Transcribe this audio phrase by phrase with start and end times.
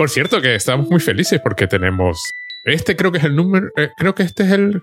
[0.00, 2.22] Por cierto, que estamos muy felices porque tenemos.
[2.64, 3.68] Este creo que es el número.
[3.76, 4.80] eh, creo que este es el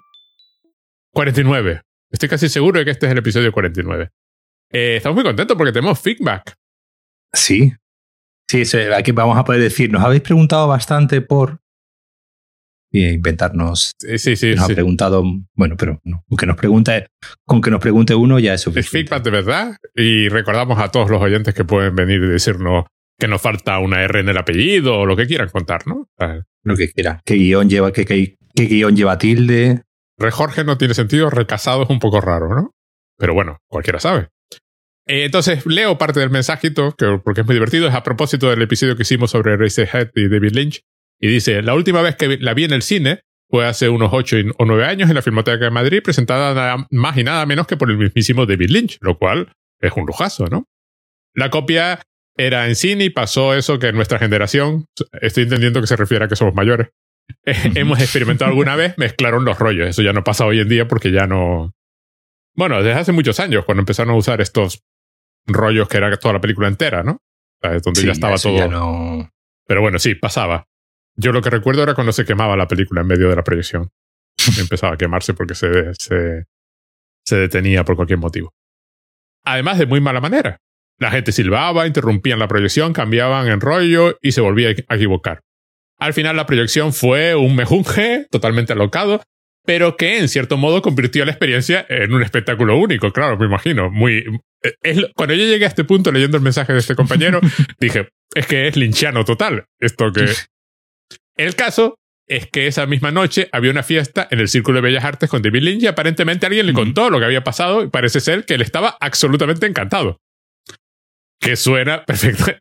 [1.11, 1.81] 49.
[2.11, 4.11] Estoy casi seguro de que este es el episodio 49.
[4.71, 6.53] Eh, estamos muy contentos porque tenemos feedback.
[7.33, 7.73] Sí.
[8.47, 11.61] Sí, eso, aquí vamos a poder decir, nos habéis preguntado bastante por
[12.91, 13.93] y inventarnos.
[13.99, 14.53] Sí, sí, sí.
[14.53, 14.73] Nos sí.
[14.73, 15.23] ha preguntado,
[15.55, 17.07] bueno, pero no, con que nos pregunte,
[17.43, 19.09] con que nos pregunte uno ya es Es suficiente.
[19.09, 19.77] feedback de verdad.
[19.95, 22.85] Y recordamos a todos los oyentes que pueden venir y decirnos
[23.19, 26.07] que nos falta una R en el apellido o lo que quieran contar, ¿no?
[26.63, 27.21] Lo que quiera.
[27.25, 29.83] ¿Qué guion lleva, qué, qué- qué guion lleva tilde?
[30.17, 32.71] Re Jorge no tiene sentido, recasado es un poco raro, ¿no?
[33.17, 34.29] Pero bueno, cualquiera sabe.
[35.07, 37.87] Eh, entonces, leo parte del mensajito, que, porque es muy divertido.
[37.87, 40.81] Es a propósito del episodio que hicimos sobre Razorhead y David Lynch.
[41.19, 44.37] Y dice, la última vez que la vi en el cine fue hace unos 8
[44.57, 47.77] o 9 años en la Filmoteca de Madrid, presentada nada más y nada menos que
[47.77, 50.65] por el mismísimo David Lynch, lo cual es un lujazo, ¿no?
[51.33, 52.01] La copia
[52.37, 54.85] era en cine y pasó eso que en nuestra generación,
[55.21, 56.89] estoy entendiendo que se refiere a que somos mayores,
[57.45, 59.87] hemos experimentado alguna vez, mezclaron los rollos.
[59.89, 61.73] Eso ya no pasa hoy en día porque ya no...
[62.55, 64.81] Bueno, desde hace muchos años, cuando empezaron a usar estos
[65.45, 67.19] rollos que era toda la película entera, ¿no?
[67.61, 68.57] Donde Sí, ya estaba todo...
[68.57, 69.29] ya no-
[69.67, 70.65] Pero bueno, sí, pasaba.
[71.15, 73.89] Yo lo que recuerdo era cuando se quemaba la película en medio de la proyección.
[74.59, 76.45] Empezaba a quemarse porque se, se,
[77.25, 78.53] se detenía por cualquier motivo.
[79.45, 80.59] Además de muy mala manera.
[80.99, 85.41] La gente silbaba, interrumpían la proyección, cambiaban en rollo y se volvía a equivocar.
[85.99, 89.21] Al final la proyección fue un mejunje totalmente alocado,
[89.65, 93.91] pero que en cierto modo convirtió la experiencia en un espectáculo único, claro, me imagino.
[93.91, 94.23] Muy,
[94.63, 97.41] eh, es cuando yo llegué a este punto leyendo el mensaje de este compañero,
[97.79, 99.65] dije, es que es linchiano total.
[99.79, 100.25] Esto que.
[101.37, 105.05] El caso es que esa misma noche había una fiesta en el Círculo de Bellas
[105.05, 108.19] Artes con David Lynch y aparentemente alguien le contó lo que había pasado y parece
[108.19, 110.19] ser que él estaba absolutamente encantado.
[111.39, 112.51] Que suena perfecto.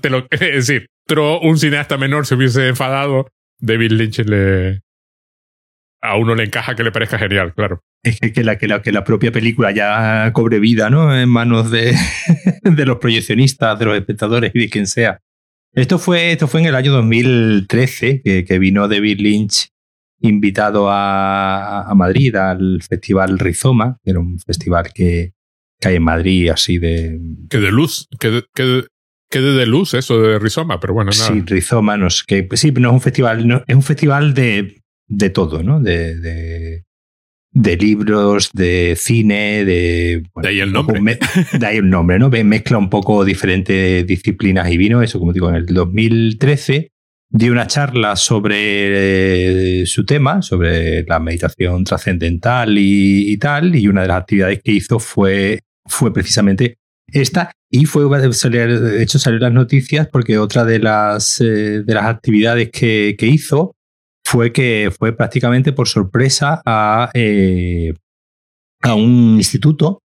[0.00, 3.28] te lo- es decir, tro un cineasta menor se hubiese enfadado,
[3.60, 4.80] David Lynch le.
[6.00, 7.80] A uno le encaja que le parezca genial, claro.
[8.04, 11.16] Es que, que la, que, la, que la propia película ya cobre vida, ¿no?
[11.18, 11.92] En manos de,
[12.62, 15.18] de los proyeccionistas, de los espectadores y de quien sea.
[15.74, 19.70] Esto fue, esto fue en el año 2013 que, que vino David Lynch
[20.20, 25.32] invitado a, a Madrid al Festival Rizoma, que era un festival que,
[25.80, 27.18] que hay en Madrid así de...
[27.50, 28.84] Que de luz, que de, que de,
[29.30, 31.26] que de, de luz eso de Rizoma, pero bueno, nada.
[31.32, 32.42] Sí, Rizoma, no qué.
[32.44, 35.80] pues sí, no es un festival, no, es un festival de, de todo, ¿no?
[35.80, 36.14] De,
[37.52, 40.22] de, libros, de cine, de...
[40.42, 41.00] De ahí el nombre.
[41.00, 41.18] me-
[41.58, 42.28] de ahí el nombre, ¿no?
[42.30, 45.02] Mezcla un poco diferentes disciplinas y vino.
[45.02, 46.90] Eso, como digo, en el 2013
[47.30, 53.86] dio una charla sobre eh, su tema, sobre la meditación trascendental y, y tal, y
[53.88, 56.78] una de las actividades que hizo fue, fue precisamente
[57.10, 62.04] esta, y fue de hecho salió las noticias porque otra de las, eh, de las
[62.04, 63.74] actividades que, que hizo
[64.24, 67.94] fue que fue prácticamente por sorpresa a, eh,
[68.82, 70.02] a un instituto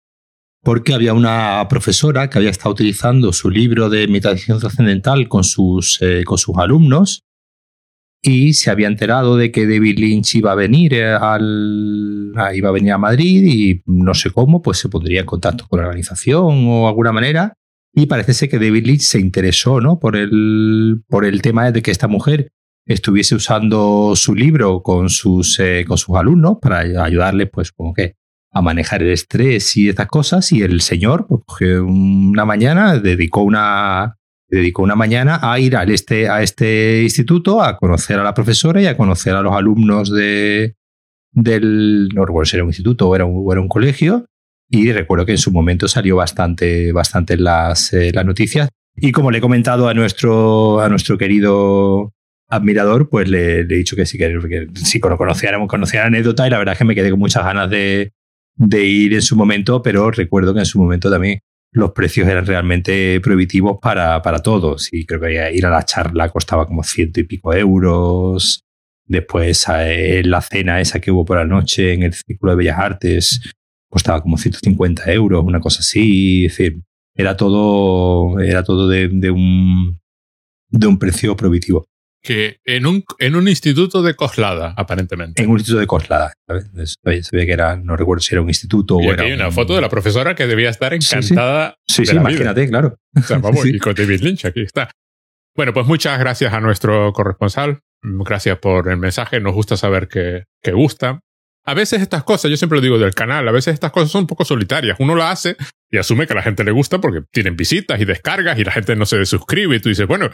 [0.64, 6.00] porque había una profesora que había estado utilizando su libro de meditación trascendental con sus,
[6.02, 7.24] eh, con sus alumnos
[8.22, 12.72] y se había enterado de que David Lynch iba a venir eh, al iba a
[12.72, 16.68] venir a Madrid y no sé cómo pues se pondría en contacto con la organización
[16.68, 17.54] o alguna manera
[17.94, 20.00] y parece ser que David Lynch se interesó ¿no?
[20.00, 22.52] por el por el tema de que esta mujer
[22.86, 28.16] estuviese usando su libro con sus eh, con sus alumnos para ayudarles pues como que
[28.54, 34.18] a manejar el estrés y estas cosas y el señor pues, una mañana dedicó una
[34.52, 38.82] dedicó una mañana a ir al este, a este instituto a conocer a la profesora
[38.82, 40.76] y a conocer a los alumnos de
[41.32, 44.26] del no recuerdo si era un instituto o era un, colegio.
[44.70, 48.70] Y recuerdo que en su momento salió bastante bastante en las, eh, las noticias.
[48.96, 52.14] Y como le he comentado a nuestro a nuestro querido
[52.50, 56.46] admirador, pues le, le he dicho que sí, que, que sí conocía, conocía la anécdota
[56.46, 58.12] y la verdad es que me quedé con muchas ganas de,
[58.58, 61.40] de ir en su momento, pero recuerdo que en su momento también
[61.72, 64.90] los precios eran realmente prohibitivos para, para todos.
[64.92, 68.64] Y creo que ir a la charla costaba como ciento y pico euros.
[69.06, 72.80] Después eh, la cena esa que hubo por la noche en el Círculo de Bellas
[72.80, 73.54] Artes
[73.90, 76.46] costaba como 150 euros, una cosa así.
[76.46, 76.82] Es decir,
[77.16, 80.00] era todo, era todo de, de un,
[80.70, 81.86] de un precio prohibitivo.
[82.24, 85.42] Que en un, en un instituto de Coslada, aparentemente.
[85.42, 86.98] En un instituto de Coslada, ¿sabes?
[87.32, 89.24] Ve que era, no recuerdo si era un instituto y o era.
[89.24, 91.16] hay una un- foto de la profesora que debía estar Sí, sí.
[91.16, 91.76] encantada.
[91.88, 92.30] Sí, de sí, la vida.
[92.32, 92.98] imagínate, claro.
[93.18, 93.72] O sea, vamos, Sí.
[93.76, 94.92] y con David Lynch, aquí está.
[95.56, 97.80] Bueno, pues muchas gracias a nuestro corresponsal.
[98.04, 99.40] Gracias por el mensaje.
[99.40, 101.20] Nos gusta saber que, que gusta.
[101.66, 104.22] A veces estas cosas, yo siempre lo digo del canal, a veces estas cosas son
[104.22, 104.98] un poco solitarias.
[105.00, 105.58] Uno la hace
[105.92, 108.72] y asume que a la gente le gusta porque tienen visitas y descargas y la
[108.72, 110.32] gente no se desuscribe y tú dices, bueno,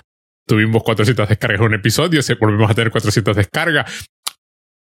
[0.48, 4.08] tuvimos 400 descargas en un episodio, se volvemos a tener 400 descargas.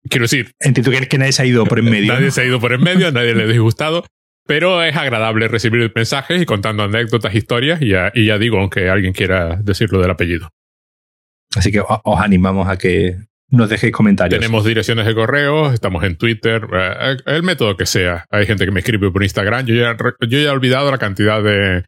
[0.07, 0.51] Quiero decir.
[0.59, 2.13] Entiendo que, que nadie se ha ido por en medio.
[2.13, 4.05] nadie se ha ido por en medio, a nadie le ha disgustado.
[4.47, 8.89] Pero es agradable recibir mensajes y contando anécdotas, historias, y ya, y ya digo, aunque
[8.89, 10.49] alguien quiera decirlo del apellido.
[11.55, 13.17] Así que os animamos a que
[13.49, 14.39] nos dejéis comentarios.
[14.39, 18.25] Tenemos direcciones de correo, estamos en Twitter, eh, el método que sea.
[18.29, 19.65] Hay gente que me escribe por Instagram.
[19.65, 21.85] Yo ya, yo ya he olvidado la cantidad de,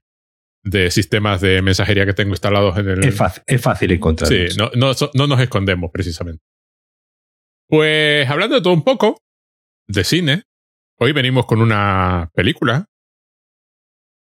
[0.69, 3.03] de sistemas de mensajería que tengo instalados en el.
[3.03, 4.29] Es fácil, es fácil encontrar.
[4.29, 6.43] Sí, no, no, no nos escondemos precisamente.
[7.69, 9.17] Pues hablando de todo un poco,
[9.87, 10.43] de cine,
[10.99, 12.85] hoy venimos con una película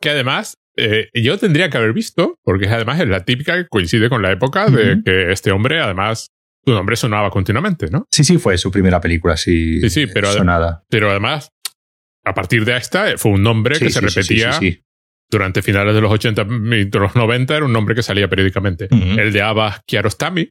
[0.00, 4.08] que además eh, yo tendría que haber visto, porque además es la típica que coincide
[4.08, 6.28] con la época de que este hombre, además,
[6.64, 8.06] su nombre sonaba continuamente, ¿no?
[8.10, 9.81] Sí, sí, fue su primera película, sí.
[9.81, 10.84] Sí, sí, pero, sonada.
[10.88, 11.50] pero además,
[12.25, 14.82] a partir de esta, fue un nombre Sí, que se sí, repetía sí, sí.
[15.30, 18.88] Durante finales de los 80 y de los 90, era un nombre que salía periódicamente.
[19.18, 20.50] El de Abbas Kiarostami.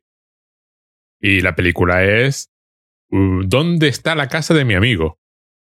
[1.21, 2.49] Y la película es
[3.11, 5.17] uh, ¿Dónde está la casa de mi amigo?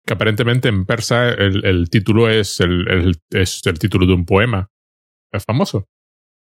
[0.06, 4.26] Que aparentemente en persa el, el título es el, el- es el título de un
[4.26, 4.70] poema.
[5.32, 5.86] Es famoso.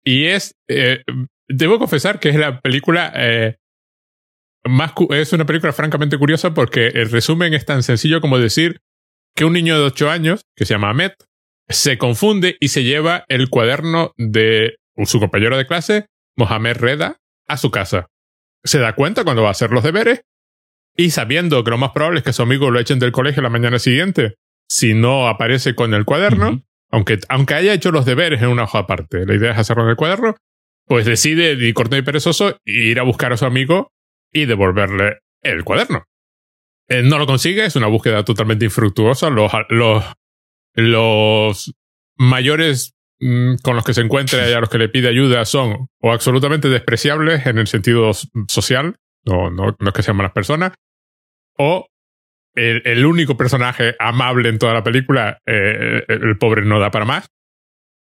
[0.03, 0.55] Y es.
[0.69, 1.03] eh,
[1.47, 3.11] debo confesar que es la película.
[3.15, 3.57] eh,
[4.65, 8.81] más es una película francamente curiosa porque el resumen es tan sencillo como decir
[9.35, 11.11] que un niño de 8 años, que se llama Ahmed,
[11.69, 17.17] se confunde y se lleva el cuaderno de su compañero de clase, Mohamed Reda,
[17.47, 18.07] a su casa.
[18.63, 20.21] Se da cuenta cuando va a hacer los deberes
[20.97, 23.49] y sabiendo que lo más probable es que su amigo lo echen del colegio la
[23.49, 24.35] mañana siguiente,
[24.67, 28.79] si no aparece con el cuaderno, aunque, aunque haya hecho los deberes en una hoja
[28.79, 30.35] aparte, la idea es hacerlo en el cuaderno,
[30.85, 33.91] pues decide, y corto y perezoso, ir a buscar a su amigo
[34.33, 36.03] y devolverle el cuaderno.
[36.87, 39.29] Eh, no lo consigue, es una búsqueda totalmente infructuosa.
[39.29, 40.03] Los, los,
[40.81, 41.73] los
[42.17, 45.87] mayores mm, con los que se encuentra y a los que le pide ayuda son
[46.01, 48.11] o absolutamente despreciables en el sentido
[48.47, 50.73] social, no, no, no es que sean malas personas,
[51.57, 51.87] o
[52.55, 57.29] el, único personaje amable en toda la película, eh, el, pobre no da para más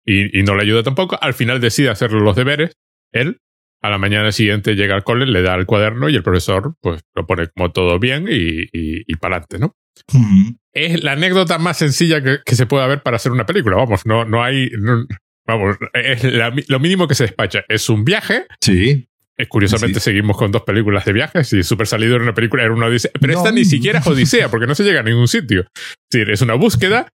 [0.05, 1.17] y, y no le ayuda tampoco.
[1.21, 2.73] Al final decide hacer los deberes,
[3.11, 3.39] él.
[3.83, 7.01] A la mañana siguiente llega al cole, le da el cuaderno y el profesor pues
[7.15, 9.75] lo pone como todo bien y, y, y para adelante, ¿no?
[10.13, 10.55] Ujú.
[10.73, 13.75] Es la anécdota más sencilla que, que se puede haber para hacer una película.
[13.77, 14.69] Vamos, no, no hay.
[14.77, 15.06] no-
[15.45, 17.63] vamos, es la- lo mínimo que se despacha.
[17.68, 18.45] Es un viaje.
[18.62, 19.07] Sí.
[19.38, 20.06] Eh, curiosamente Sí.
[20.06, 23.12] seguimos con dos películas de viajes y Super Salido era una película, era una odisea.
[23.19, 25.62] Pero esta ni siquiera es odisea porque no se llega a ningún sitio.
[25.62, 27.07] Es decir, es una búsqueda.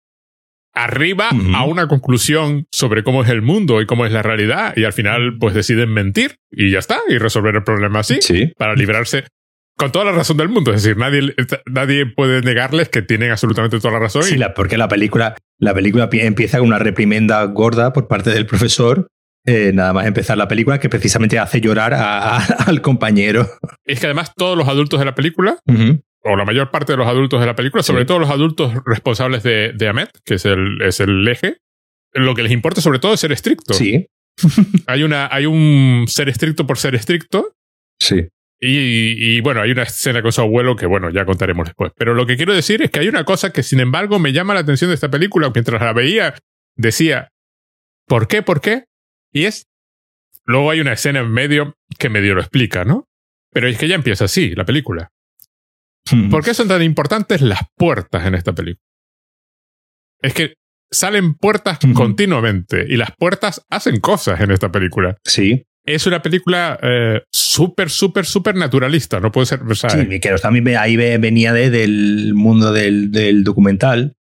[0.76, 4.82] Arriba a una conclusión sobre cómo es el mundo y cómo es la realidad, y
[4.82, 8.52] al final, pues deciden mentir y ya está, y resolver el problema así Sí.
[8.58, 9.22] para librarse
[9.76, 10.72] con toda la razón del mundo.
[10.72, 11.34] Es decir, nadie,
[11.66, 14.22] nadie puede negarles que tienen absolutamente toda la razón.
[14.22, 18.30] Sí, la- porque la película, la película pi- empieza con una reprimenda gorda por parte
[18.30, 19.08] del profesor.
[19.46, 23.46] eh, nada más empezar la película, que precisamente hace llorar a- a- al compañero.
[23.84, 25.58] Es que además todos los adultos de la película,
[26.22, 28.06] o la mayor parte de los adultos de la película, sobre Sí.
[28.06, 31.58] todo los adultos responsables de, de Ahmed, que es el, es el eje,
[32.14, 33.74] lo que les importa sobre todo es ser estricto.
[33.74, 34.06] Sí,
[34.86, 37.52] Hay, una, hay un ser estricto por ser estricto,
[38.00, 38.26] sí.
[38.66, 41.92] Y, y, bueno, hay una escena con su abuelo que, bueno, ya contaremos después.
[41.96, 44.54] Pero lo que quiero decir es que hay una cosa que, sin embargo, me llama
[44.54, 45.50] la atención de esta película.
[45.54, 46.34] Mientras la veía,
[46.74, 47.28] decía,
[48.06, 48.42] ¿por qué?
[48.42, 48.84] ¿Por qué?
[49.32, 49.66] Y es.
[50.46, 53.06] Luego hay una escena en medio que medio lo explica, ¿no?
[53.52, 55.10] Pero es que ya empieza así, la película.
[56.12, 56.30] Ujú.
[56.30, 58.84] ¿Por qué son tan importantes las puertas en esta película?
[60.20, 60.54] Es que
[60.90, 66.78] salen puertas continuamente y las puertas hacen cosas en esta película Sí, es una película
[66.82, 69.20] eh, súper, súper, súper naturalista.
[69.20, 69.60] No puede ser.
[69.62, 74.14] O sea, sí, que también ahí ve- venía de- del mundo del, del documental.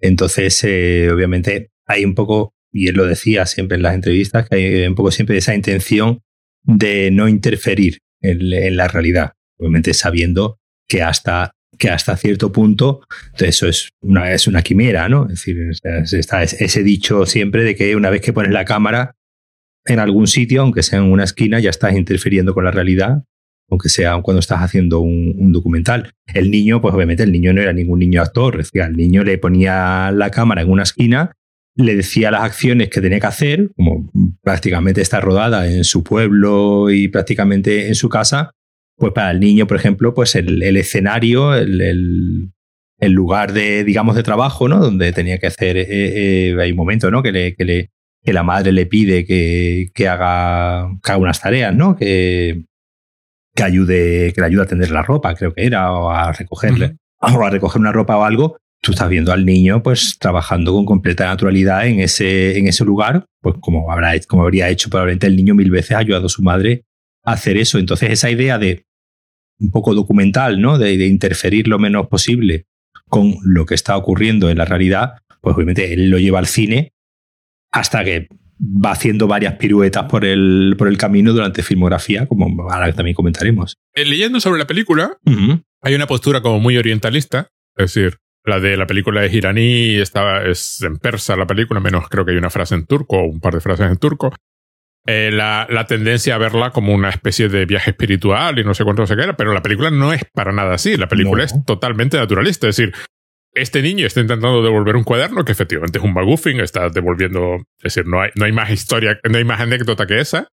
[0.00, 4.56] Entonces, eh, obviamente, hay un poco, y él lo decía siempre en las entrevistas, que
[4.56, 6.20] hay un poco siempre esa intención
[6.62, 9.32] de no interferir en, en la realidad.
[9.58, 10.58] Obviamente sabiendo
[10.88, 13.00] que hasta, que hasta cierto punto
[13.38, 15.22] eso es una, es una quimera, ¿no?
[15.24, 19.14] Es decir, es- está ese dicho siempre de que una vez que pones la cámara
[19.86, 23.24] en algún sitio, aunque sea en una esquina, ya estás interfiriendo con la realidad,
[23.70, 26.12] aunque sea cuando estás haciendo un, documental.
[26.32, 29.24] El niño, pues obviamente el niño no era ningún niño actor, es decir, al niño
[29.24, 31.32] le ponía la cámara en una esquina,
[31.74, 34.10] le decía las acciones que tenía que hacer, como
[34.42, 38.52] prácticamente está rodada en su pueblo y prácticamente en su casa,
[38.96, 42.52] pues para el niño, por ejemplo, pues el, el escenario, el, el-
[43.12, 44.78] lugar de, digamos, de trabajo, ¿no?
[44.78, 47.22] Donde tenía que hacer, eh, eh, hay un momento, ¿no?
[47.22, 47.90] Que le,
[48.26, 51.94] que la madre le pide que, que haga, que haga unas tareas, ¿no?
[51.94, 52.64] Que,
[53.54, 56.96] que ayude, que le ayude a tender la ropa, creo que era, o a recogerle,
[57.20, 58.58] o a recoger una ropa o algo.
[58.82, 63.26] tú estás viendo al niño pues trabajando con completa naturalidad en ese, en ese lugar,
[63.40, 66.42] pues como, habrá, como habría hecho probablemente el niño mil veces, ha ayudado a su
[66.42, 66.82] madre
[67.24, 67.78] a hacer eso.
[67.78, 68.86] Entonces esa idea de
[69.60, 70.78] un poco documental, ¿no?
[70.78, 72.66] De, de interferir lo menos posible
[73.08, 76.92] con lo que está ocurriendo en la realidad, pues obviamente él lo lleva al cine
[77.72, 82.92] hasta que va haciendo varias piruetas por el, por el camino durante filmografía, como ahora
[82.92, 83.76] también comentaremos.
[83.94, 85.18] Eh, leyendo sobre la película,
[85.82, 90.44] hay una postura como muy orientalista, es decir, la de la película es iraní, estaba,
[90.44, 93.40] es en persa la película, menos creo que hay una frase en turco o un
[93.40, 94.32] par de frases en turco.
[95.08, 98.82] Eh, la, la, tendencia a verla como una especie de viaje espiritual y no sé
[98.82, 100.96] cuánto se queda, pero la película no es para nada así.
[100.96, 102.68] La película es totalmente naturalista.
[102.68, 102.92] Es decir,
[103.56, 107.94] este niño está intentando devolver un cuaderno que efectivamente es un bagoofing, está devolviendo, es
[107.94, 110.48] decir, no hay, no hay más historia, no hay más anécdota que esa.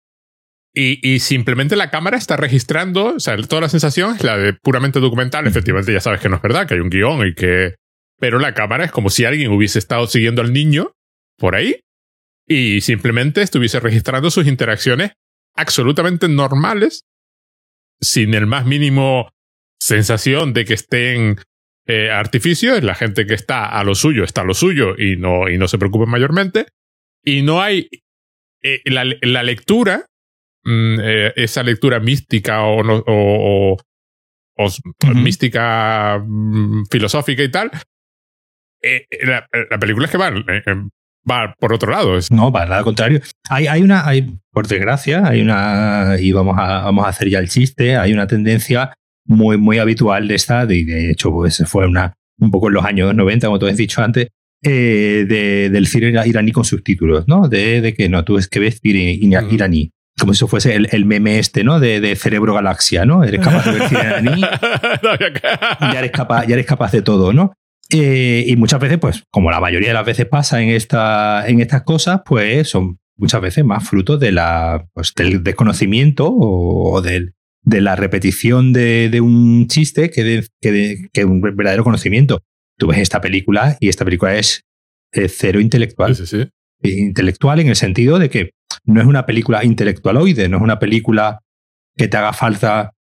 [0.74, 4.54] Y, y, simplemente la cámara está registrando, o sea, toda la sensación es la de
[4.54, 5.46] puramente documental.
[5.46, 7.76] Efectivamente, ya sabes que no es verdad, que hay un guion y que.
[8.20, 10.94] Pero la cámara es como si alguien hubiese estado siguiendo al niño
[11.38, 11.82] por ahí
[12.48, 15.12] y simplemente estuviese registrando sus interacciones
[15.56, 17.04] absolutamente normales,
[18.00, 19.30] sin el más mínimo
[19.82, 21.40] sensación de que estén
[21.88, 25.18] eh, artificio, es la gente que está a lo suyo, está a lo suyo y
[25.18, 26.68] no, y no se preocupa mayormente.
[27.24, 27.90] Y no hay
[28.64, 30.06] eh, la, la, lectura,
[30.64, 33.78] mm, eh, esa lectura mística o, o, o,
[34.58, 37.72] o mística mm, filosófica y tal.
[38.84, 40.32] Eh, la, la, película es que va,
[41.30, 42.18] va por otro lado.
[42.18, 42.32] Es...
[42.32, 43.22] No, va al contrario.
[43.50, 47.40] Hay, hay una, hay, por desgracia, hay una, y vamos a, vamos a hacer ya
[47.40, 48.94] el chiste, hay una tendencia
[49.26, 52.86] muy, muy habitual de esta, y de hecho pues, fue una, un poco en los
[52.86, 54.28] años 90, como tú has dicho antes,
[54.64, 57.48] eh, de, del cine iraní con subtítulos, ¿no?
[57.48, 59.92] De, de que no, tú es que ves cine iraní.
[60.20, 61.80] Como si eso fuese el, el, meme este, ¿no?
[61.80, 63.24] De, de, Cerebro Galaxia, ¿no?
[63.24, 64.42] Eres capaz de ver cine iraní.
[64.42, 67.54] ya, eres capaz, ya eres capaz de todo, ¿no?
[67.90, 71.60] Eh, y muchas veces, pues, como la mayoría de las veces pasa en, esta, en
[71.60, 77.02] estas cosas, pues son muchas veces más fruto de la, pues, del desconocimiento o, o
[77.02, 77.34] del,
[77.64, 82.42] de la repetición de, de un chiste que, de, que, de, que, un verdadero conocimiento.
[82.78, 84.64] Tú ves esta película y esta película es
[85.12, 86.16] eh, cero intelectual.
[86.16, 87.00] Sí, sí, sí.
[87.00, 88.52] Intelectual en el sentido de que
[88.86, 91.40] no es una película intelectualoide, no es una película
[91.96, 92.94] que te haga falta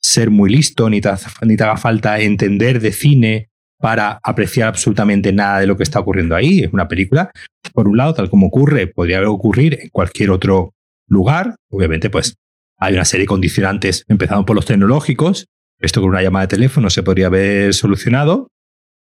[0.00, 1.10] ser muy listo, ni te,
[1.42, 6.00] ni te haga falta entender de cine para apreciar absolutamente nada de lo que está
[6.00, 6.60] ocurriendo ahí.
[6.60, 7.30] Es una película,
[7.74, 10.72] por un lado, tal como ocurre, podría ocurrir en cualquier otro
[11.08, 11.56] lugar.
[11.70, 12.36] Obviamente, pues
[12.78, 15.46] hay una serie de condicionantes, empezando por los tecnológicos.
[15.78, 18.48] Esto con una llamada de teléfono se podría haber solucionado.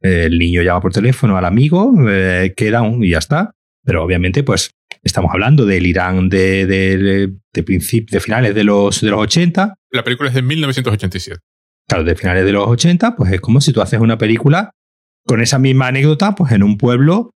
[0.02, 3.52] El niño llama por teléfono al amigo, eh, queda un y ya está.
[3.84, 4.72] Pero obviamente, pues
[5.04, 9.76] estamos hablando del Irán de, de, de, de, de finales de los, de los 80.
[9.92, 11.40] La película es de 1987.
[11.88, 14.72] Claro, de finales de los 80, pues es como si tú haces una película
[15.26, 17.35] con esa misma anécdota, pues en un pueblo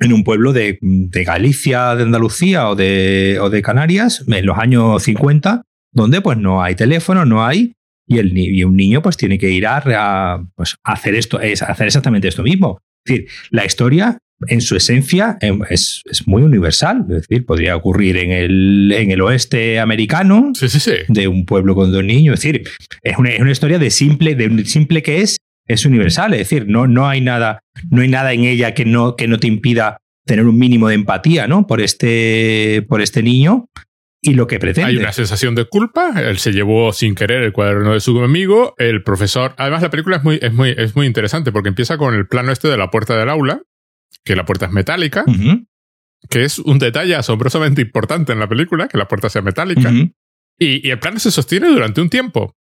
[0.00, 4.58] en un pueblo de, de Galicia, de Andalucía o de, o de, Canarias en los
[4.58, 7.74] años 50, donde pues no hay teléfono, no hay,
[8.06, 11.40] y, el, y un niño pues tiene que ir a, a, pues, a hacer esto,
[11.40, 12.78] es hacer exactamente esto mismo.
[13.04, 17.76] Es decir, la historia en su esencia em, es, es, muy universal, es decir, podría
[17.76, 20.92] ocurrir en el, en el oeste americano, sí, sí, sí.
[21.08, 22.68] de un pueblo con dos niños, es decir,
[23.02, 25.36] es una, es una historia de simple, de un simple que es
[25.72, 29.14] es universal, es decir, no, no, hay nada, no hay nada en ella que no,
[29.14, 31.66] que no te impida tener un mínimo de empatía ¿no?
[31.66, 33.68] por, este, por este niño
[34.20, 34.90] y lo que pretende.
[34.90, 38.74] Hay una sensación de culpa, él se llevó sin querer el cuaderno de su amigo,
[38.78, 42.14] el profesor, además la película es muy, es muy, es muy interesante porque empieza con
[42.14, 43.62] el plano este de la puerta del aula,
[44.24, 45.66] que la puerta es metálica, uh -huh.
[46.28, 49.92] que es un detalle asombrosamente importante en la película, que la puerta sea metálica, uh
[49.92, 50.12] -huh.
[50.58, 52.56] y, y el plano se sostiene durante un tiempo.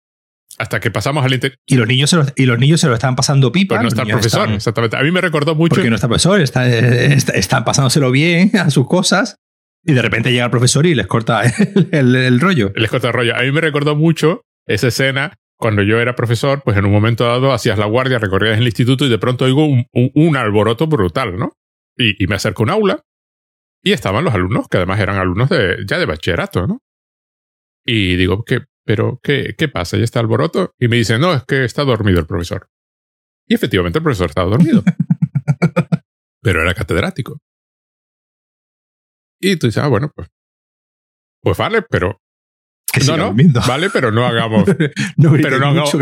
[0.58, 1.58] Hasta que pasamos al interior.
[1.66, 3.74] Y los niños se lo, y los niños se lo están pasando pipa.
[3.74, 4.96] Pues no está el profesor, están, exactamente.
[4.96, 5.74] A mí me recordó mucho.
[5.74, 9.36] Porque no está el profesor, está, está, están pasándoselo bien a sus cosas.
[9.84, 11.42] Y de repente llega el profesor y les corta
[11.74, 12.72] el, el, el, rollo.
[12.74, 13.36] Les corta el rollo.
[13.36, 17.24] A mí me recordó mucho esa escena cuando yo era profesor, pues en un momento
[17.24, 20.86] dado hacías la guardia, recorrías el instituto y de pronto oigo un, un, un alboroto
[20.86, 21.52] brutal, ¿no?
[21.96, 23.02] Y, y, me acerco a un aula
[23.82, 26.80] y estaban los alumnos, que además eran alumnos de, ya de bachillerato, ¿no?
[27.86, 29.96] Y digo, ¿qué, pero, ¿qué, ¿qué pasa?
[29.96, 30.72] ¿Ya está alboroto?
[30.78, 32.70] Y me dice, no, es que está dormido el profesor.
[33.48, 34.84] Y efectivamente el profesor estaba dormido.
[36.40, 37.40] pero era catedrático.
[39.40, 40.28] Y tú dices, ah, bueno, pues.
[41.42, 42.20] Pues vale, pero.
[43.08, 43.60] no, no, durmiendo.
[43.66, 44.68] vale, pero no hagamos.
[45.16, 45.94] no pero no hagamos.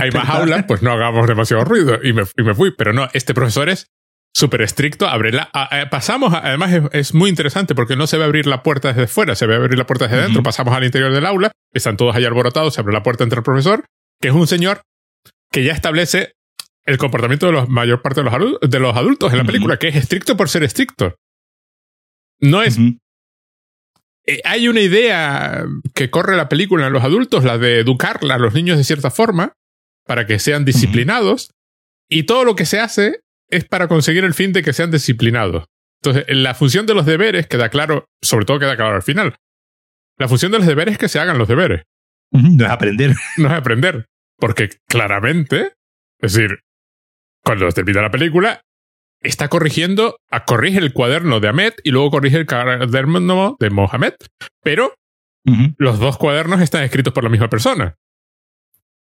[0.00, 2.02] hay más aulas, pues no hagamos demasiado ruido.
[2.02, 2.74] Y me, y me fui.
[2.74, 3.90] Pero no, este profesor es
[4.34, 8.16] súper estricto, abre la, a, a, pasamos, además es, es, muy interesante porque no se
[8.16, 10.24] ve abrir la puerta desde fuera, se ve abrir la puerta desde uh -huh.
[10.26, 13.38] dentro, pasamos al interior del aula, están todos ahí alborotados, se abre la puerta entre
[13.38, 13.84] el profesor,
[14.20, 14.82] que es un señor
[15.50, 16.34] que ya establece
[16.84, 19.88] el comportamiento de la mayor parte de los, de los adultos en la película, que
[19.88, 21.14] es estricto por ser estricto.
[22.40, 22.78] No es.
[24.26, 28.38] Eh, hay una idea que corre la película en los adultos, la de educar a
[28.38, 29.52] los niños de cierta forma,
[30.06, 31.50] para que sean disciplinados,
[32.08, 33.20] y todo lo que se hace
[33.50, 35.64] es para conseguir el fin de que sean disciplinados.
[36.02, 39.36] Entonces, la función de los deberes queda claro, sobre todo queda claro al final.
[40.18, 41.82] La función de los deberes es que se hagan los deberes.
[42.30, 43.14] No es aprender.
[43.36, 44.06] No es aprender.
[44.38, 45.72] Porque claramente,
[46.20, 46.60] es decir,
[47.44, 48.62] cuando termina la película,
[49.20, 50.16] está corrigiendo,
[50.46, 54.14] corrige el cuaderno de Ahmed y luego corrige el cuaderno de Mohamed.
[54.62, 54.94] Pero
[55.78, 57.96] los dos cuadernos están escritos por la misma persona.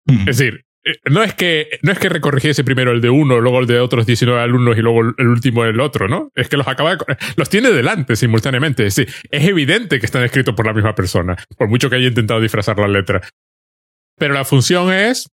[0.08, 0.66] Es decir,
[1.10, 4.06] no es que no es que recorrigiese primero el de uno, luego el de otros
[4.06, 6.32] 19 alumnos y luego el último el otro, ¿no?
[6.36, 8.84] Es que los acaba de, los tiene delante simultáneamente.
[8.84, 12.42] Decir, es evidente que están escritos por la misma persona, por mucho que haya intentado
[12.42, 13.22] disfrazar la letra.
[14.18, 15.30] Pero la función es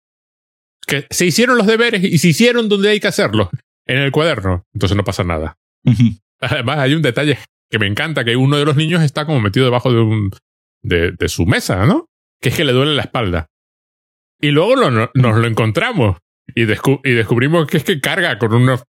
[0.86, 3.50] que se hicieron los deberes y se hicieron donde hay que hacerlos,
[3.86, 4.64] en el cuaderno.
[4.74, 5.58] Entonces no pasa nada.
[6.40, 7.38] Además, hay un detalle
[7.70, 10.32] que me encanta, que uno de los niños está como metido debajo de un
[10.84, 12.06] de, de su mesa, ¿no?
[12.42, 13.48] Que es que le duele la espalda.
[14.40, 16.18] Y luego nos lo encontramos
[16.56, 18.84] y, y, descubrimos que es que carga con unos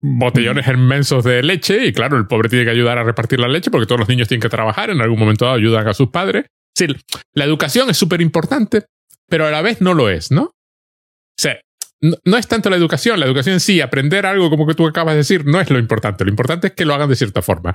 [0.00, 3.70] botellones inmensos de leche y claro, el pobre tiene que ayudar a repartir la leche
[3.70, 6.46] porque todos los niños tienen que trabajar, en algún momento dado ayudan a sus padres.
[6.76, 6.86] Sí,
[7.34, 8.84] la educación es súper importante,
[9.28, 10.42] pero a la vez no lo es, ¿no?
[10.42, 11.60] O sea,
[12.00, 15.14] no, es tanto la educación, la educación en sí, aprender algo como que tú acabas
[15.14, 17.74] de decir, no es lo importante, lo importante es que lo hagan de cierta forma.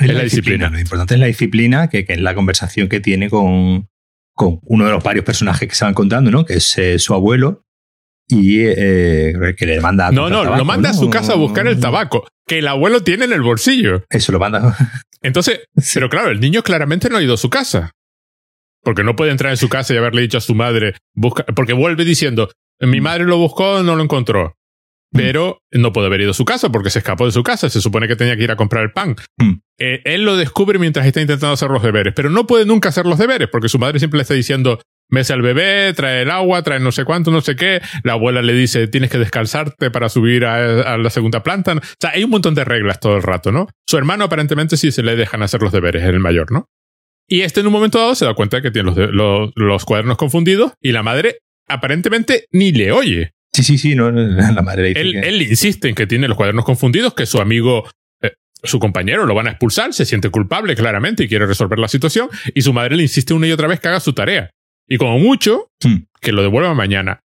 [0.00, 0.68] Es la, disciplina.
[0.68, 3.88] Lo importante es la disciplina, que, que es la conversación que tiene con,
[4.36, 6.44] con uno de los varios personajes que se van contando, ¿no?
[6.44, 7.64] Que es eh, su abuelo
[8.28, 10.12] y eh, que le manda.
[10.12, 13.24] no, no, lo manda a su casa a buscar el tabaco que el abuelo tiene
[13.24, 14.04] en el bolsillo.
[14.10, 14.76] Eso lo manda.
[15.22, 15.62] Entonces,
[15.94, 17.92] pero claro, el niño claramente no ha ido a su casa.
[18.82, 21.72] Porque no puede entrar en su casa y haberle dicho a su madre, busca, porque
[21.72, 24.54] vuelve diciendo, mi madre lo buscó, no lo encontró.
[25.16, 27.68] Pero no puede haber ido a su casa porque se escapó de su casa.
[27.68, 29.16] Se supone que tenía que ir a comprar el pan.
[29.38, 29.54] Mm.
[29.78, 33.04] Eh, él lo descubre mientras está intentando hacer los deberes, pero no puede nunca hacer
[33.06, 36.62] los deberes porque su madre siempre le está diciendo, mece al bebé, trae el agua,
[36.62, 37.80] trae no sé cuánto, no sé qué.
[38.02, 41.74] La abuela le dice, tienes que descalzarte para subir a, la segunda planta.
[41.74, 43.68] O sea, hay un montón de reglas todo el rato, ¿no?
[43.86, 46.68] Su hermano aparentemente sí se le dejan hacer los deberes, es el mayor, ¿no?
[47.28, 50.16] Y este en un momento dado se da cuenta de que tiene los, los cuadernos
[50.16, 51.38] confundidos y la madre
[51.68, 53.32] aparentemente ni le oye.
[53.56, 57.14] Sí, sí, sí, no, la madre él, él, insiste en que tiene los cuadernos confundidos,
[57.14, 57.88] que su amigo,
[58.20, 61.88] eh, su compañero lo van a expulsar, se siente culpable claramente y quiere resolver la
[61.88, 64.50] situación, y su madre le insiste una y otra vez que haga su tarea.
[64.86, 66.02] Y como mucho, hmm.
[66.20, 67.20] que lo devuelva mañana.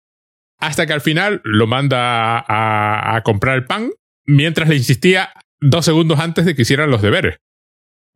[0.59, 3.91] Hasta que al final lo manda a, a, comprar el pan,
[4.25, 7.37] mientras le insistía dos segundos antes de que hicieran los deberes.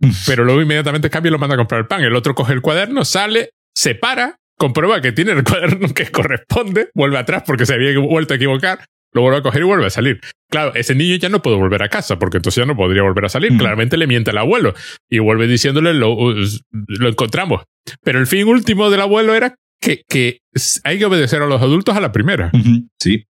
[0.02, 0.12] Hmm.
[0.26, 2.04] Pero luego inmediatamente cambia y lo manda a comprar el pan.
[2.04, 6.91] El otro coge el cuaderno, sale, se para, comprueba que tiene el cuaderno que corresponde,
[6.93, 9.89] vuelve atrás porque se había vuelto a equivocar, lo vuelve a coger y vuelve a
[9.89, 10.21] salir.
[10.52, 13.26] Claro, ese niño ya no puede volver a casa porque entonces ya no podría volver
[13.26, 13.58] a salir.
[13.58, 14.76] Claramente le miente al abuelo
[15.10, 16.15] y vuelve diciéndole lo,
[16.69, 17.63] lo encontramos.
[18.04, 20.41] Pero el fin último del abuelo era que, que
[20.84, 22.52] hay que obedecer a los adultos a la primera.
[23.00, 23.26] Sí.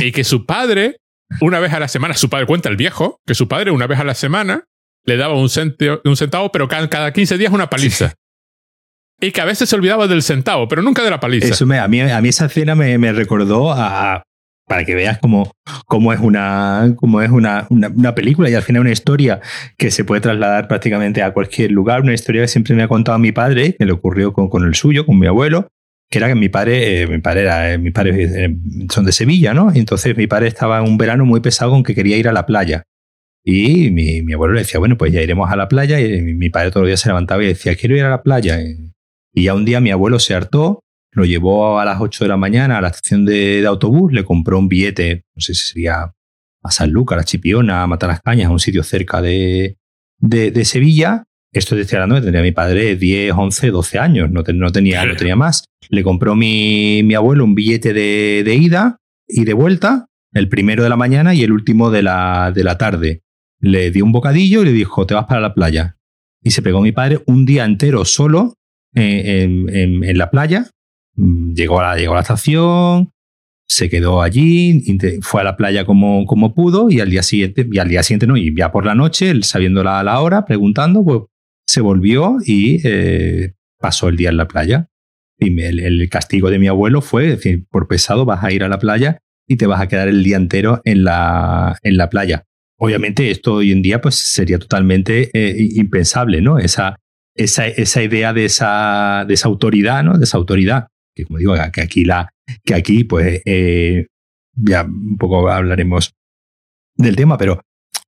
[0.00, 0.96] Y que su padre,
[1.42, 3.98] una vez a la semana, su padre cuenta el viejo, que su padre una vez
[3.98, 4.64] a la semana
[5.04, 8.14] le daba un, centavo, un centavo pero cada, 15 días una paliza.
[9.20, 11.48] Y que a veces se olvidaba del centavo, pero nunca de la paliza.
[11.48, 14.22] Eso me, a, mí, a mí esa escena me, me recordó a,
[14.68, 15.50] para que veas cómo,
[15.86, 19.40] cómo es, una, cómo es una, una, película y al final una historia
[19.76, 22.02] que se puede trasladar prácticamente a cualquier lugar.
[22.02, 24.74] Una historia que siempre me ha contado mi padre, que le ocurrió con, con el
[24.74, 25.66] suyo, con mi abuelo,
[26.10, 28.56] que era que mi padre, eh, mi padre era, eh, mis padres eh,
[28.92, 29.72] son de Sevilla, ¿no?
[29.74, 32.46] Y entonces mi padre estaba un verano muy pesado con que quería ir a la
[32.46, 32.84] playa.
[33.44, 35.98] Y mi, mi abuelo le decía, bueno, pues ya iremos a la playa.
[36.00, 38.60] Y mi padre todos los días se levantaba y decía, quiero ir a la playa.
[38.60, 38.87] Y
[39.42, 40.80] ya un día mi abuelo se hartó,
[41.12, 44.58] lo llevó a las 8 de la mañana a la estación de, autobús, le compró
[44.58, 46.12] un billete, no sé si sería
[46.62, 49.78] a San Lucas, a Chipiona, a Matalascañas, a un sitio cerca de,
[50.18, 51.24] de, Sevilla.
[51.52, 55.36] Esto decía hablando tendría mi padre 10, 11, 12 años, no, no, tenía, no tenía
[55.36, 55.64] más.
[55.88, 60.82] Le compró mi, mi abuelo un billete de, de, ida y de vuelta, el primero
[60.82, 63.22] de la mañana y el último de la, de la tarde.
[63.60, 65.96] Le dio un bocadillo y le dijo, te vas para la playa.
[66.42, 68.57] Y se pegó mi padre un día entero solo
[68.94, 70.70] en, la playa,
[71.16, 73.10] mm, llegó a, la, llegó a la estación,
[73.68, 74.82] se quedó allí,
[75.20, 78.26] fue a la playa como, como pudo y al día siguiente, y al día siguiente
[78.26, 81.22] no, y ya por la noche, sabiendo la, hora, preguntando, pues
[81.66, 84.88] se volvió y eh, pasó el día en la playa.
[85.38, 88.78] Y el, castigo de mi abuelo fue decir, por pesado vas a ir a la
[88.78, 92.44] playa y te vas a quedar el día entero en la, en la playa.
[92.78, 96.58] Obviamente esto hoy en día pues sería totalmente eh, impensable, ¿no?
[96.58, 96.96] Esa,
[97.38, 100.18] esa, esa idea de esa, de esa autoridad, ¿no?
[100.18, 102.32] De esa autoridad que como digo, que aquí, la,
[102.64, 104.06] que aquí pues eh,
[104.54, 106.14] ya un poco hablaremos
[106.96, 107.60] del tema, pero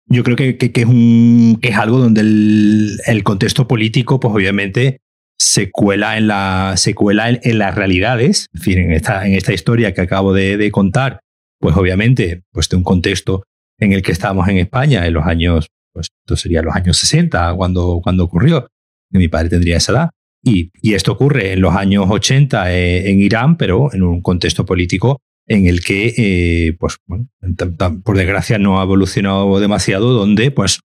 [0.06, 4.32] yo creo que, que, es, un, que es algo donde el, el, contexto político, pues
[4.32, 5.00] obviamente
[5.38, 8.46] se cuela en, la, se cuela en, las realidades.
[8.64, 11.20] En esta, en esta historia que acabo de, de, contar,
[11.58, 13.42] pues obviamente, pues de un contexto
[13.78, 17.54] en el que estábamos en España en los años, pues esto sería los años 60,
[17.54, 18.68] cuando, cuando ocurrió,
[19.10, 20.10] que mi padre tendría esa edad.
[20.42, 25.20] Y, esto ocurre en los años 80 eh, en Irán, pero en un contexto político
[25.46, 26.96] en el que, eh, pues,
[28.04, 30.80] por desgracia no ha evolucionado demasiado, donde pues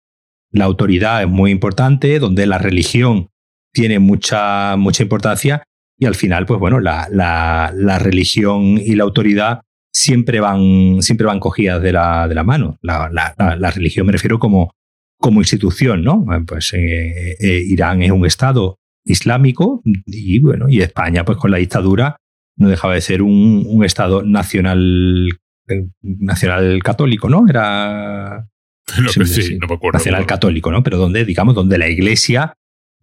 [0.51, 3.29] la autoridad es muy importante, donde la religión
[3.71, 5.63] tiene mucha, mucha importancia
[5.97, 9.61] y al final, pues bueno, la, la, la religión y la autoridad
[9.95, 12.77] siempre van, siempre van cogidas de la, de la mano.
[12.81, 14.71] La, religión me refiero como,
[15.19, 16.25] como institución, ¿no?
[16.45, 21.57] Pues eh, eh, Irán es un estado islámico y bueno, y España, pues con la
[21.57, 22.17] dictadura,
[22.57, 25.29] no dejaba de ser un, un Estado nacional,
[25.67, 27.45] eh, nacional católico, ¿no?
[27.47, 28.47] Era...
[29.25, 29.97] sí, no me acuerdo.
[29.97, 30.83] Nacional católico, ¿no?
[30.83, 32.53] Pero donde, digamos, donde la Iglesia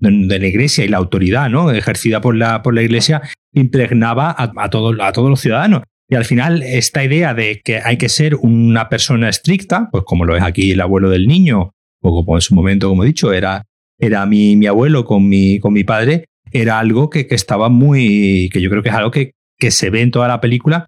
[0.03, 1.71] donde la iglesia y la autoridad ¿no?
[1.71, 3.23] ejercida por la, por la iglesia
[3.53, 5.83] impregnaba a, a, a todos los ciudadanos.
[6.09, 10.25] Y al final, esta idea de que hay que ser una persona estricta, pues como
[10.25, 11.71] lo es aquí el abuelo del niño,
[12.03, 13.65] o como en su momento, como he dicho, era,
[13.99, 18.51] era mi, mi abuelo con mi, con mi padre, era algo que, que, estaba muy.
[18.53, 20.87] que yo creo que es algo que, que se ve en toda la película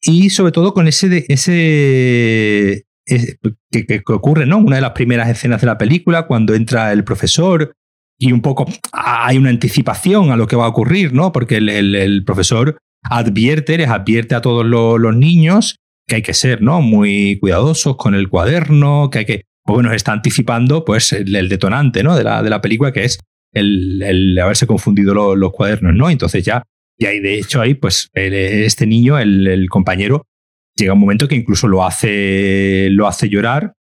[0.00, 4.58] y sobre todo con ese, ese, que, que, ocurre, ¿no?
[4.58, 7.72] Una de las primeras escenas de la película, cuando entra el profesor
[8.18, 11.32] y un poco hay una anticipación a lo que va a ocurrir, ¿no?
[11.32, 16.34] Porque el, el, profesor advierte, les advierte a todos los, los, niños que hay que
[16.34, 16.80] ser, ¿no?
[16.80, 22.02] Muy cuidadosos con el cuaderno, que hay que, bueno, está anticipando, pues, el, el detonante,
[22.02, 22.16] ¿no?
[22.16, 23.18] De la, de la película, que es
[23.52, 26.10] el, el haberse confundido los, los cuadernos, ¿no?
[26.10, 26.62] Entonces ya
[26.98, 30.26] y ahí, de hecho, ahí, pues, este niño, el, el, compañero,
[30.74, 33.74] llega un momento que incluso lo hace, lo hace llorar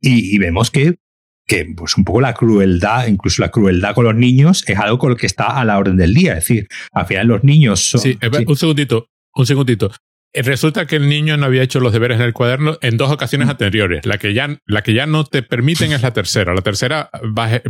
[0.00, 0.96] y, y, vemos que,
[1.46, 5.10] que, pues, un poco la crueldad, incluso la crueldad con los niños, es algo con
[5.10, 6.32] lo que está a la orden del día.
[6.32, 8.00] Es decir, al final los niños son.
[8.02, 8.44] Sí, sí.
[8.46, 9.90] un segundito, un segundito.
[10.32, 13.10] Eh, resulta que el niño no había hecho los deberes en el cuaderno en dos
[13.10, 14.04] ocasiones anteriores.
[14.04, 16.54] La que, ya, la que ya no te permiten es la tercera.
[16.54, 17.10] La tercera,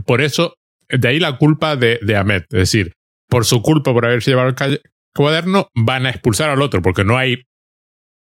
[0.05, 0.55] por eso,
[0.89, 2.43] de ahí la culpa de, de Ahmed.
[2.51, 2.93] Es decir,
[3.29, 4.81] por su culpa, por haberse llevado el
[5.15, 7.45] cuaderno, van a expulsar al otro, porque no hay.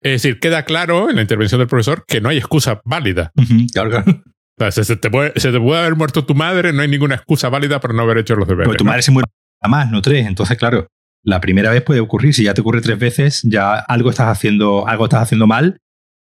[0.00, 3.32] Es decir, queda claro en la intervención del profesor que no hay excusa válida.
[3.34, 4.22] Uh -huh, claro, claro.
[4.60, 7.14] O sea, se, te puede, se te puede haber muerto tu madre, no hay ninguna
[7.14, 8.66] excusa válida por no haber hecho los deberes.
[8.66, 9.02] Porque tu madre ¿no?
[9.02, 9.28] se muere
[9.68, 10.26] más, no tres.
[10.26, 10.88] Entonces, claro,
[11.22, 12.34] la primera vez puede ocurrir.
[12.34, 15.80] Si ya te ocurre tres veces, ya algo estás haciendo, algo estás haciendo mal.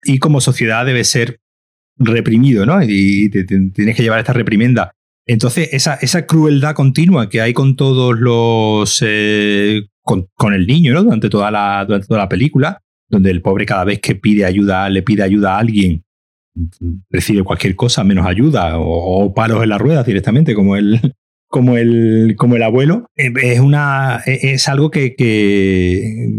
[0.04, 1.40] Y como sociedad debe ser
[1.96, 2.82] reprimido, ¿no?
[2.82, 4.92] Y tienes que llevar esta reprimenda.
[5.26, 9.02] Entonces, esa, esa crueldad continua que hay con todos los.
[9.06, 11.04] Eh, con, el niño, ¿no?
[11.04, 14.88] Durante toda, la, durante toda la película, donde el pobre cada vez que pide ayuda,
[14.90, 16.04] le pide ayuda a alguien,
[17.08, 21.00] recibe cualquier cosa menos ayuda o, o palos en la rueda directamente, como el,
[21.52, 26.30] como el, como el abuelo, eh, es, una, es algo que, que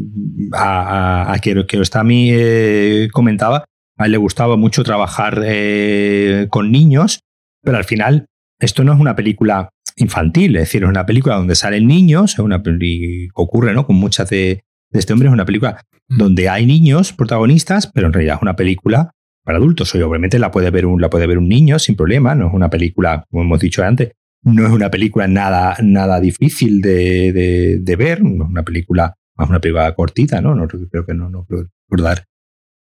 [0.53, 3.63] a, a, a que, que está a mí eh, comentaba,
[3.97, 7.19] a él le gustaba mucho trabajar eh, con niños,
[7.61, 8.25] pero al final
[8.59, 12.39] esto no es una película infantil, es decir, es una película donde salen niños, es
[12.39, 13.85] una y ocurre ¿no?
[13.85, 18.13] con muchas de, de este hombre, es una película donde hay niños protagonistas, pero en
[18.13, 19.11] realidad es una película
[19.43, 19.93] para adultos.
[19.93, 22.71] Obviamente la puede ver un, la puede ver un niño sin problema, no es una
[22.71, 27.95] película, como hemos dicho antes, no es una película nada, nada difícil de, de, de
[27.95, 30.55] ver, no es una película, más una película cortita, ¿no?
[30.55, 32.25] no creo que no, no creo recordar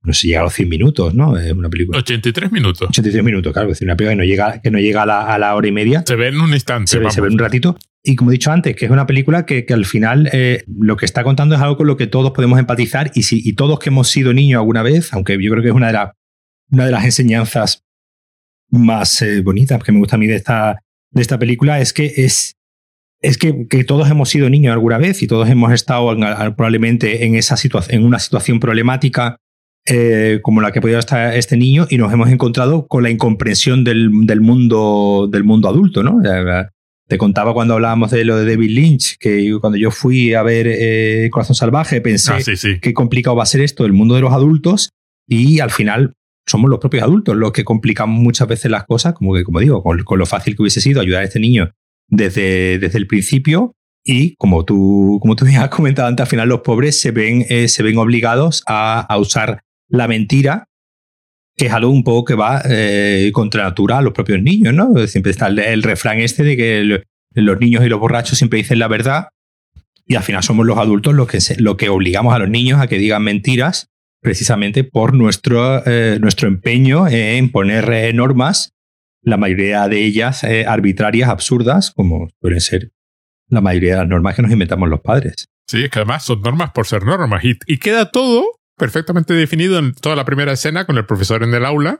[0.06, 1.38] no sé, llega a los 100 minutos, ¿no?
[1.38, 1.98] Es una película.
[2.00, 2.88] 83 minutos.
[2.90, 3.70] 83 minutos, claro.
[3.70, 5.68] Es decir, una película que no llega, que no llega a, la, a la hora
[5.68, 6.04] y media.
[6.06, 6.92] Se ve en un instante.
[6.92, 7.78] Se ve, se ve en un ratito.
[8.04, 10.96] Y como he dicho antes, que es una película que, que al final eh, lo
[10.96, 13.80] que está contando es algo con lo que todos podemos empatizar y, si, y todos
[13.80, 16.14] que hemos sido niños alguna vez, aunque yo creo que es una de, la,
[16.70, 17.84] una de las enseñanzas
[18.70, 20.84] más eh, bonitas que me gusta a mí de esta,
[21.16, 22.58] de esta película, es que es,
[23.22, 26.20] es que, que, todos hemos sido niños alguna vez y todos hemos estado en,
[26.56, 29.38] probablemente en, esa situación, en una situación problemática
[29.88, 33.84] eh, como la que podía estar este niño y nos hemos encontrado con la incomprensión
[33.84, 36.20] del, del mundo del mundo adulto, ¿no?
[37.08, 40.66] Te contaba cuando hablábamos de lo de David Lynch, que cuando yo fui a ver
[40.68, 42.80] eh, Corazón Salvaje pensé ah, sí, sí.
[42.82, 44.90] qué complicado va a ser esto, el mundo de los adultos,
[45.28, 46.16] y al final
[46.48, 49.84] somos los propios adultos los que complicamos muchas veces las cosas, como que, como digo,
[49.84, 51.72] con, lo fácil que hubiese sido ayudar a este niño
[52.08, 56.62] desde, desde el principio, y como tú, como tú has comentado antes, al final los
[56.62, 60.68] pobres se ven, eh, se ven obligados a, a, usar la mentira,
[61.58, 64.96] que es algo un poco que va eh, contra natura a los propios niños, ¿no?
[65.08, 67.02] Siempre está el, refrán este de que
[67.34, 69.30] los niños y los borrachos siempre dicen la verdad
[70.06, 72.88] Y al final somos los adultos los que, lo que obligamos a los niños a
[72.88, 73.90] que digan mentiras
[74.26, 78.74] precisamente por nuestro, eh, nuestro empeño en poner eh, normas,
[79.22, 82.92] la mayoría de ellas eh, arbitrarias, absurdas, como suelen ser
[83.50, 85.48] la mayoría de las normas que nos inventamos los padres.
[85.68, 87.46] Sí, es que además son normas por ser normas.
[87.46, 91.54] Y, y queda todo perfectamente definido en toda la primera escena con el profesor en
[91.54, 92.00] el aula,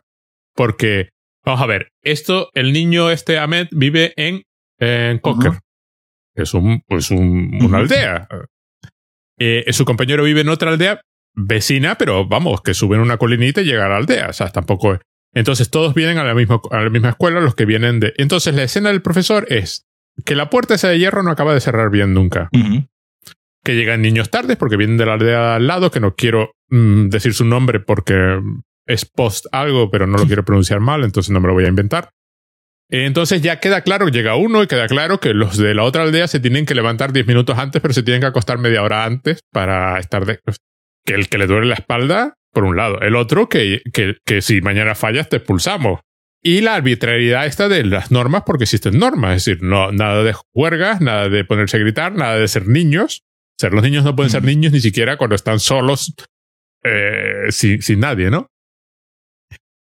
[0.56, 1.10] porque,
[1.46, 4.42] vamos a ver, esto, el niño este Ahmed vive en,
[4.80, 5.60] en Cocker.
[6.34, 8.28] Es un, pues un, una aldea.
[9.38, 11.02] Eh, su compañero vive en otra aldea
[11.36, 14.30] vecina, pero vamos, que suben una colinita y llega a la aldea.
[14.30, 15.00] O sea, tampoco.
[15.34, 18.14] Entonces todos vienen a la misma, a la misma escuela, los que vienen de.
[18.18, 19.86] Entonces la escena del profesor es
[20.24, 22.50] que la puerta esa de hierro no acaba de cerrar bien nunca.
[23.64, 27.10] Que llegan niños tardes porque vienen de la aldea al lado, que no quiero mm,
[27.10, 28.40] decir su nombre porque
[28.86, 31.70] es post algo, pero no lo quiero pronunciar mal, entonces no me lo voy a
[31.70, 32.12] inventar.
[32.90, 36.28] Entonces ya queda claro, llega uno y queda claro que los de la otra aldea
[36.28, 39.40] se tienen que levantar 10 minutos antes, pero se tienen que acostar media hora antes
[39.52, 40.40] para estar de...
[41.06, 43.00] Que el que le duele la espalda, por un lado.
[43.02, 46.00] El otro, que, que, que si mañana fallas te expulsamos.
[46.42, 49.36] Y la arbitrariedad esta de las normas, porque existen normas.
[49.36, 53.22] Es decir, no, nada de huelgas, nada de ponerse a gritar, nada de ser niños.
[53.24, 56.14] O sea, los niños no pueden ser niños ni siquiera cuando están solos,
[56.84, 58.48] eh, sin, sin nadie, ¿no?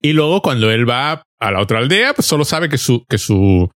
[0.00, 3.18] Y luego cuando él va a la otra aldea, pues solo sabe que su, que
[3.18, 3.70] su,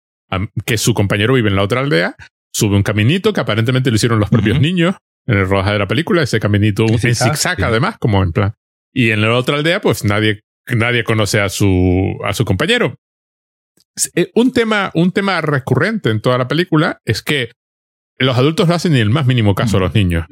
[0.65, 2.17] que su compañero vive en la otra aldea,
[2.53, 4.95] sube un caminito que aparentemente lo hicieron los propios niños
[5.29, 8.55] en el rodaje de la película, ese caminito en zigzag además, como en plan.
[8.93, 12.97] Y en la otra aldea, pues nadie, nadie conoce a su, a su compañero.
[14.15, 17.53] Eh, un tema, un tema recurrente en toda la película es que
[18.19, 20.27] los adultos no hacen ni el más mínimo caso a los niños.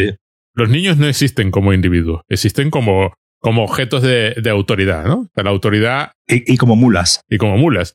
[0.55, 5.29] Los niños no existen como individuos, existen como como objetos de, de autoridad, ¿no?
[5.37, 6.13] la autoridad.
[6.27, 7.21] Y, como mulas.
[7.29, 7.95] Y como mulas.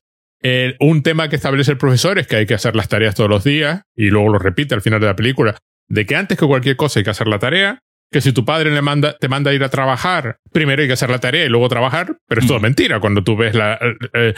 [0.80, 3.44] un tema que establece el profesor es que hay que hacer las tareas todos los
[3.44, 5.58] días, y luego lo repite al final de la película,
[5.92, 7.80] de que antes que cualquier cosa hay que hacer la tarea,
[8.12, 10.94] que si tu padre le manda, te manda a ir a trabajar, primero hay que
[10.94, 13.00] hacer la tarea y luego trabajar, pero es todo mentira.
[13.00, 13.74] Cuando tú ves la...
[14.14, 14.34] Eh,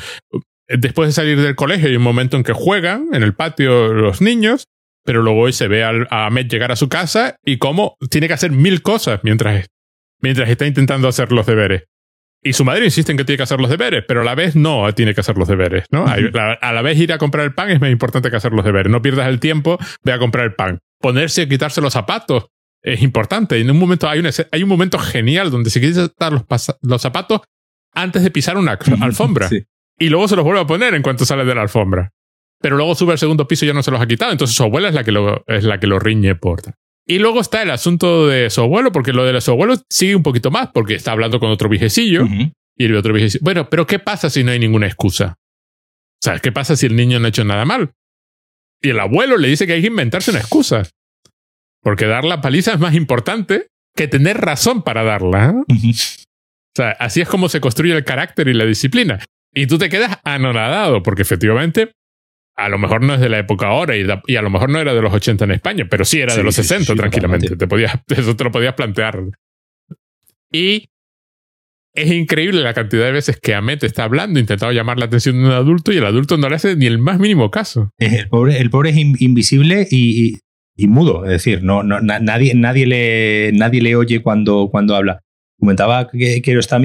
[0.68, 3.94] eh, después de salir del colegio hay un momento en que juegan en el patio
[3.94, 4.66] los niños,
[5.06, 8.34] pero luego hoy se ve a Ahmed llegar a su casa y cómo tiene que
[8.34, 9.68] hacer mil cosas mientras
[10.22, 11.84] mientras está intentando hacer los deberes.
[12.42, 14.56] Y su madre insiste en que tiene que hacer los deberes, pero a la vez
[14.56, 16.06] no tiene que hacer los deberes, ¿no?
[16.06, 18.92] A la vez ir a comprar el pan es más importante que hacer los deberes.
[18.92, 20.80] No pierdas el tiempo, ve a comprar el pan.
[21.04, 22.46] Ponerse y quitarse los zapatos
[22.82, 23.60] es importante.
[23.60, 26.44] En un momento hay un, hay un momento genial donde se quita los,
[26.82, 27.42] los zapatos
[27.94, 29.50] antes de pisar una alfombra.
[30.00, 32.13] Y luego se los vuelve a poner en cuanto sale de la alfombra.
[32.62, 34.32] Pero luego sube al segundo piso y ya no se los ha quitado.
[34.32, 36.62] Entonces su abuela es la que lo, es la que lo riñe por.
[37.06, 40.24] Y luego está el asunto de su abuelo, porque lo de su abuelo sigue un
[40.24, 42.26] poquito más, porque está hablando con otro viejecillo.
[42.78, 43.42] Y el otro viejecillo.
[43.44, 45.36] Bueno, pero ¿qué pasa si no hay ninguna excusa?
[45.38, 47.92] O sea, ¿qué pasa si el niño no ha hecho nada mal?
[48.84, 50.84] Y el abuelo le dice que hay que inventarse una excusa.
[51.82, 55.50] Porque dar la paliza es más importante que tener razón para darla.
[55.50, 55.91] ¿eh?
[56.76, 59.24] O sea, así es como se construye el carácter y la disciplina.
[59.54, 61.91] Y tú te quedas anonadado, porque efectivamente
[62.56, 64.93] a lo mejor no es de la época ahora y, a lo mejor no era
[64.93, 67.56] de los 80 en España, pero sí era de los 60 tranquilamente.
[67.56, 69.24] Te podías, eso te lo podías plantear.
[70.52, 70.89] Y
[71.93, 75.45] es increíble la cantidad de veces que Amet está hablando, intentando llamar la atención de
[75.45, 77.91] un adulto y el adulto no le hace ni el más mínimo caso.
[77.99, 80.39] El pobre, el pobre es invisible y,
[80.88, 85.21] mudo, es decir, no, no, nadie, nadie, le, nadie le oye cuando, cuando habla.
[85.60, 86.41] Comentaba que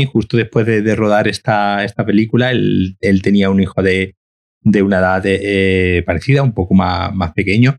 [0.06, 4.14] justo después de, rodar esta, esta película, él, él tenía un hijo de,
[4.60, 7.78] de una edad eh, parecida, un poco más, más pequeño.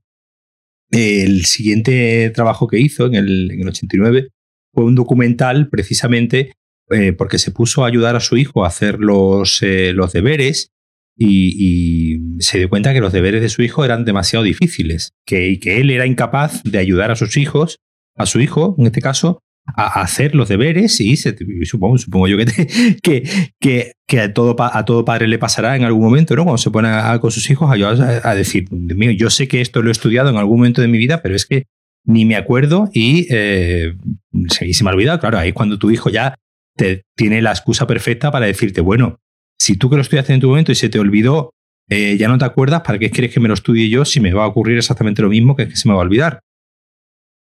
[0.90, 4.30] El siguiente trabajo que hizo en el, en el 89
[4.74, 6.54] fue un documental precisamente
[6.92, 10.72] eh, porque se puso a ayudar a su hijo a hacer los, eh, los deberes
[11.18, 15.50] y, y, se dio cuenta que los deberes de su hijo eran demasiado difíciles que,
[15.50, 17.80] y que él era incapaz de ayudar a sus hijos,
[18.16, 19.42] a su hijo en este caso,
[19.76, 23.00] a hacer los deberes y supongo, supongo yo que,
[23.60, 26.44] que, que, a, todo, a todo padre le pasará en algún momento, ¿no?
[26.44, 29.90] Cuando se pone con sus hijos a, a, decir, mío, yo sé que esto lo
[29.90, 31.66] he estudiado en algún momento de mi vida, pero es que
[32.06, 33.94] ni me acuerdo y, eh,
[34.50, 35.20] se, me ha olvidado.
[35.20, 36.36] Claro, ahí es cuando tu hijo ya
[36.80, 39.20] te tiene la excusa perfecta para decirte, bueno,
[39.60, 41.54] si tú que lo estudiaste en tu momento y se te olvidó,
[41.90, 44.34] eh, ya no te acuerdas, ¿para qué quieres que me lo estudie yo si me
[44.34, 46.40] va a ocurrir exactamente lo mismo que es que se me va a olvidar?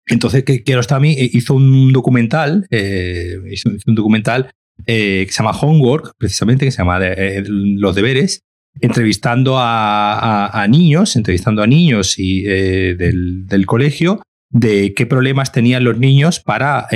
[0.06, 4.52] Entonces, Kiarostami eh, hizo un documental, eh, hizo, un documental
[4.86, 7.00] que se llama Homework, precisamente, que se llama
[7.48, 8.42] Los deberes,
[8.82, 16.40] entrevistando a, niños, entrevistando a niños y, del, colegio de qué problemas tenían los niños
[16.40, 16.88] para,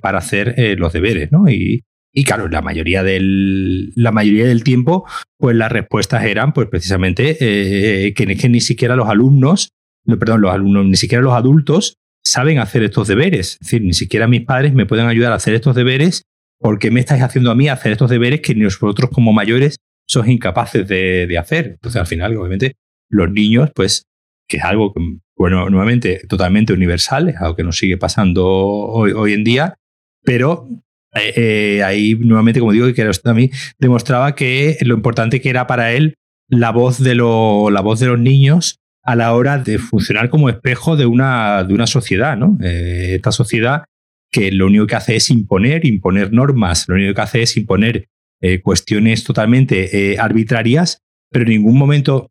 [0.00, 1.48] para hacer los deberes, ¿no?
[1.48, 1.84] Y,
[2.24, 5.04] claro, la mayoría del, la mayoría del tiempo,
[5.38, 9.70] pues las respuestas eran, pues precisamente, que, que, ni siquiera los alumnos,
[10.06, 13.52] perdón, los alumnos, ni siquiera los adultos saben hacer estos deberes.
[13.52, 16.22] Es decir, ni siquiera mis padres me pueden ayudar a hacer estos deberes
[16.58, 19.76] porque me estáis haciendo a mí hacer estos deberes que nosotros como mayores
[20.08, 21.66] sois incapaces de, hacer.
[21.74, 22.76] Entonces, al final, obviamente,
[23.10, 24.04] los niños, pues,
[24.48, 24.94] que es algo,
[25.36, 29.74] bueno, nuevamente, totalmente universal, es algo que nos sigue pasando hoy, en día,
[30.22, 30.68] pero
[31.14, 35.66] eh, eh, ahí, nuevamente, como digo, que a mí demostraba que lo importante que era
[35.66, 36.14] para él
[36.48, 40.96] la voz de, la voz de los niños a la hora de funcionar como espejo
[40.96, 42.56] de una, de una sociedad, ¿no?
[42.62, 43.84] Eh, esta sociedad
[44.30, 48.08] que lo único que hace es imponer, imponer normas, lo único que hace es imponer
[48.40, 52.30] eh, cuestiones totalmente arbitrarias, pero en ningún momento,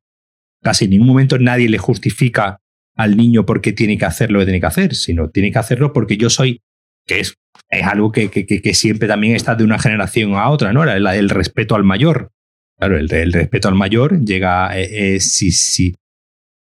[0.62, 2.60] casi en ningún momento nadie le justifica
[2.96, 5.60] al niño por qué tiene que hacer lo que tiene que hacer, sino tiene que
[5.60, 6.62] hacerlo porque yo soy,
[7.06, 7.36] que es,
[7.70, 10.84] es algo que, que, siempre también está de una generación a otra, ¿no?
[10.84, 12.32] El, el respeto al mayor.
[12.78, 15.96] Claro, el, el, respeto al mayor llega, eh, si, si,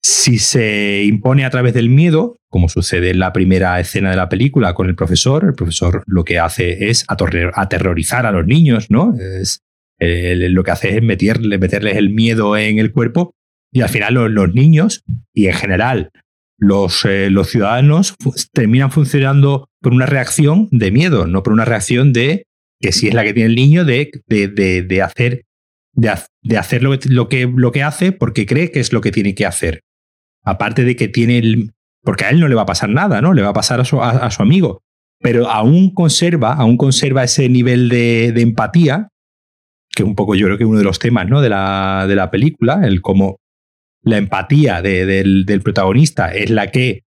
[0.02, 4.30] si se impone a través del miedo, como sucede en la primera escena de la
[4.30, 9.16] película con el profesor, el profesor lo que hace es aterrorizar a los niños, ¿no?
[9.20, 9.62] Es,
[10.02, 13.36] lo que hace es meterles el miedo en el cuerpo
[13.72, 15.04] y al final los, niños
[15.34, 16.12] y en general
[16.58, 18.16] los, eh, los ciudadanos
[18.52, 22.46] terminan funcionando por una reacción de miedo, no por una reacción de
[22.82, 24.48] que si es la que tiene el niño de, de,
[24.82, 25.44] de, hacer
[25.94, 29.12] de, hacer lo que, lo, que, lo que hace porque cree que es lo que
[29.12, 29.82] tiene que hacer.
[30.44, 31.72] Aparte de que tiene el...
[32.02, 33.34] Porque a él no le va a pasar nada, ¿no?
[33.34, 34.82] Le va a pasar a su, a, su amigo.
[35.20, 39.10] Pero aún conserva, aún conserva ese nivel de, empatía,
[39.90, 41.42] que un poco yo creo que es uno de los temas ¿no?
[41.42, 43.38] de, la, de la película, el cómo
[44.02, 47.04] la empatía del, protagonista es la que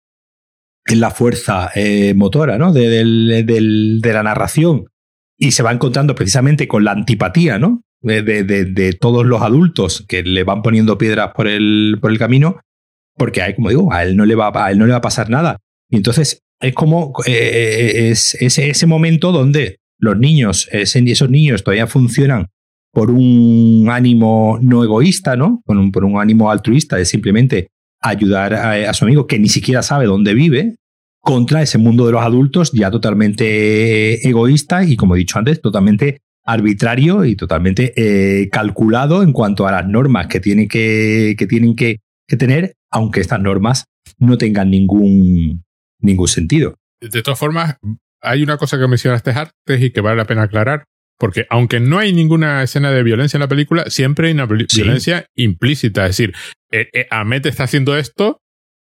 [0.85, 4.85] es la fuerza eh, motora de, la narración.
[5.37, 7.59] Y se va encontrando precisamente con la antipatía
[8.01, 12.59] de, todos los adultos que le van poniendo piedras por el, camino
[13.15, 15.29] porque como digo, a él no le va, a él no le va a pasar
[15.29, 15.57] nada.
[15.89, 21.87] Y entonces es como eh, eh, es, ese momento donde los niños, esos niños todavía
[21.87, 22.47] funcionan
[22.91, 25.61] por un ánimo no egoísta, ¿no?
[25.65, 27.69] Por un, por un ánimo altruista de simplemente
[28.01, 30.75] ayudar a, su amigo que ni siquiera sabe dónde vive,
[31.21, 36.21] contra ese mundo de los adultos ya totalmente egoísta y, como he dicho antes, totalmente
[36.45, 41.75] arbitrario y totalmente eh, calculado en cuanto a las normas que, tiene que, que tienen
[41.75, 43.85] que, que tener aunque estas normas
[44.17, 45.63] no tengan ningún,
[45.99, 46.75] ningún sentido.
[47.01, 47.77] De todas formas,
[48.21, 50.85] hay una cosa que mencionaste antes y que vale la pena aclarar,
[51.19, 55.25] porque aunque no hay ninguna escena de violencia en la película, siempre hay una violencia
[55.35, 56.05] implícita.
[56.05, 56.33] Es decir,
[56.71, 58.41] eh, eh, Ahmed está haciendo esto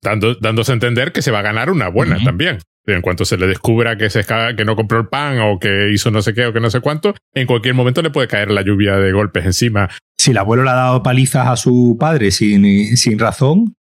[0.02, 2.58] dando, dándose a entender que se va a ganar una buena también.
[2.84, 4.24] En cuanto se le descubra que, se,
[4.56, 6.80] que no compró el pan o que hizo no sé qué o que no sé
[6.80, 9.88] cuánto, en cualquier momento le puede caer la lluvia de golpes encima.
[10.18, 13.76] Si el abuelo le ha dado palizas a su padre sin, sin razón,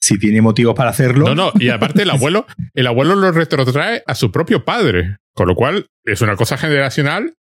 [0.00, 1.26] si tiene motivos para hacerlo.
[1.26, 5.48] No, no, y aparte el abuelo, el abuelo lo retrotrae a su propio padre, con
[5.48, 7.34] lo cual es una cosa generacional.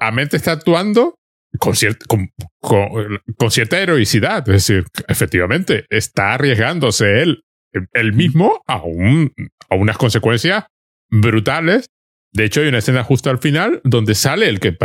[0.00, 1.14] Amente está actuando
[1.58, 1.74] con,
[2.60, 7.42] con, cierta heroicidad, es decir, efectivamente, está arriesgándose él,
[7.92, 9.32] él mismo a, un,
[9.68, 10.64] a unas consecuencias
[11.10, 11.90] brutales.
[12.32, 14.76] De hecho, hay una escena justo al final donde sale el que,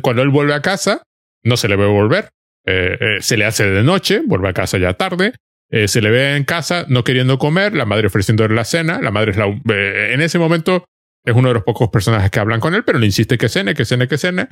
[0.00, 1.02] cuando él vuelve a casa,
[1.42, 2.30] no se le ve volver.
[2.66, 5.32] Eh, eh, se le hace de noche, vuelve a casa ya tarde,
[5.70, 9.12] eh, se le ve en casa no queriendo comer, la madre ofreciéndole la cena, la
[9.12, 10.84] madre es la, eh, en ese momento
[11.24, 13.74] es uno de los pocos personajes que hablan con él, pero le insiste que cene,
[13.74, 14.48] que cene, que cene.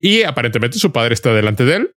[0.00, 1.92] Y aparentemente su padre está delante de él,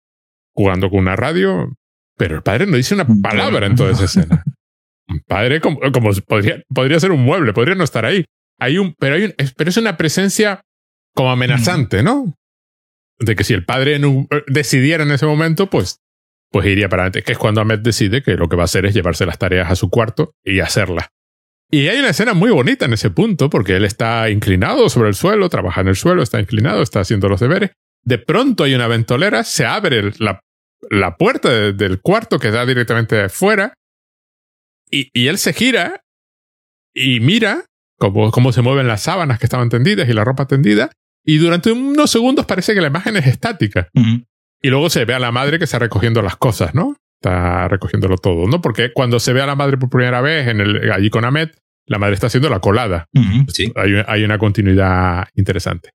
[0.54, 1.74] jugando con una radio,
[2.18, 4.44] pero el padre no dice una palabra en toda esa escena.
[5.08, 8.26] Un padre como, como podría, podría ser un mueble, podría no estar ahí.
[8.60, 10.62] Hay un, pero, hay un, pero es una presencia
[11.14, 12.34] como amenazante, ¿no?
[13.20, 16.02] De que si el padre no, eh, decidiera en ese momento, pues
[16.52, 18.86] pues iría para adelante, que es cuando Ahmed decide que lo que va a hacer
[18.86, 21.08] es llevarse las tareas a su cuarto y hacerlas.
[21.74, 25.16] Y hay una escena muy bonita en ese punto, porque él está inclinado sobre el
[25.16, 27.72] suelo, trabaja en el suelo, está inclinado, está haciendo los deberes.
[28.04, 30.42] De pronto hay una ventolera, se abre la,
[30.90, 33.74] la puerta del cuarto que da directamente afuera,
[34.90, 36.04] y, y él se gira
[36.94, 37.64] y mira
[37.98, 40.92] cómo, cómo se mueven las sábanas que estaban tendidas y la ropa tendida,
[41.24, 43.88] y durante unos segundos parece que la imagen es estática.
[44.62, 46.98] Y luego se ve a la madre que está recogiendo las cosas, ¿no?
[47.22, 48.62] Está recogiéndolo todo, ¿no?
[48.62, 51.52] Porque cuando se ve a la madre por primera vez en el, allí con Ahmed,
[51.86, 53.08] la madre está haciendo la colada.
[53.50, 53.72] sí.
[53.76, 55.92] hay, hay una continuidad interesante.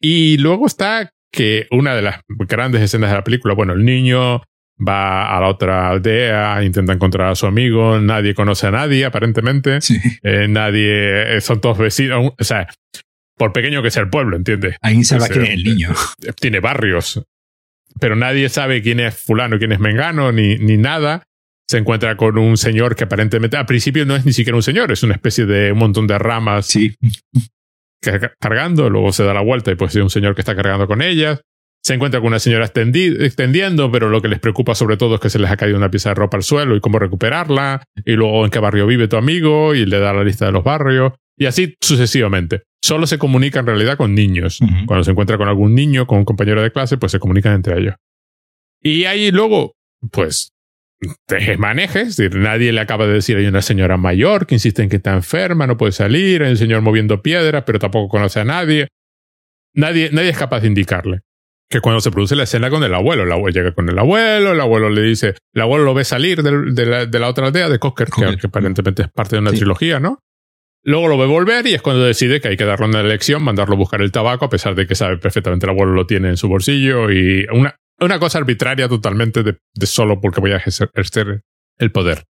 [0.00, 4.42] Y luego está que una de las grandes escenas de la película, bueno, el niño
[4.76, 9.80] va a la otra aldea, intenta encontrar a su amigo, nadie conoce a nadie, aparentemente.
[9.80, 9.98] Sí.
[10.22, 12.32] Eh, nadie, son todos vecinos.
[12.38, 12.68] O sea,
[13.36, 14.76] por pequeño que sea el pueblo, ¿entiendes?
[14.82, 15.90] Ahí se va quién es el niño.
[16.40, 17.22] Tiene barrios
[18.00, 21.24] pero nadie sabe quién es fulano, quién es mengano, ni, ni nada.
[21.68, 24.92] Se encuentra con un señor que aparentemente al principio no es ni siquiera un señor,
[24.92, 26.94] es una especie de un montón de ramas Sí.
[28.40, 31.02] cargando, luego se da la vuelta y pues es un señor que está cargando con
[31.02, 31.40] ellas.
[31.84, 35.20] Se encuentra con una señora extendi- extendiendo, pero lo que les preocupa sobre todo es
[35.20, 38.12] que se les ha caído una pieza de ropa al suelo y cómo recuperarla, y
[38.12, 41.12] luego en qué barrio vive tu amigo, y le da la lista de los barrios,
[41.36, 42.62] y así sucesivamente.
[42.84, 44.60] Solo se comunica en realidad con niños.
[44.86, 47.78] Cuando se encuentra con algún niño, con un compañero de clase, pues se comunican entre
[47.80, 47.94] ellos.
[48.80, 49.74] Y ahí luego,
[50.12, 50.51] pues,
[51.58, 54.88] manejes, es decir, nadie le acaba de decir, hay una señora mayor que insiste en
[54.88, 58.44] que está enferma, no puede salir, hay un señor moviendo piedras, pero tampoco conoce a
[58.44, 58.88] nadie.
[59.74, 61.20] Nadie, nadie es capaz de indicarle.
[61.70, 64.52] Que cuando se produce la escena con el abuelo, el abuelo llega con el abuelo,
[64.52, 67.68] el abuelo le dice, el abuelo lo ve salir de, la, de la otra aldea
[67.70, 69.56] de Cocker, que, aparentemente es parte de una Sí.
[69.58, 70.18] trilogía, ¿no?
[70.84, 73.74] Luego lo ve volver y es cuando decide que hay que darle una elección, mandarlo
[73.74, 76.36] a buscar el tabaco, a pesar de que sabe perfectamente el abuelo lo tiene en
[76.36, 80.90] su bolsillo y una, una cosa arbitraria totalmente de, de solo porque voy a ejercer,
[81.78, 82.24] el poder.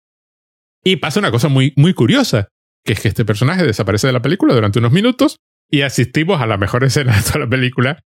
[0.84, 2.49] Y pasa una cosa muy, muy curiosa,
[2.84, 5.38] que es que este personaje desaparece de la película durante unos minutos
[5.69, 8.03] y asistimos a la mejor escena de toda la película,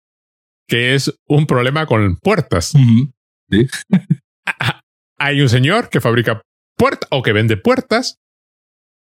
[0.67, 2.73] que es un problema con puertas.
[5.17, 6.41] Hay un señor que fabrica
[6.77, 8.19] puertas o que vende puertas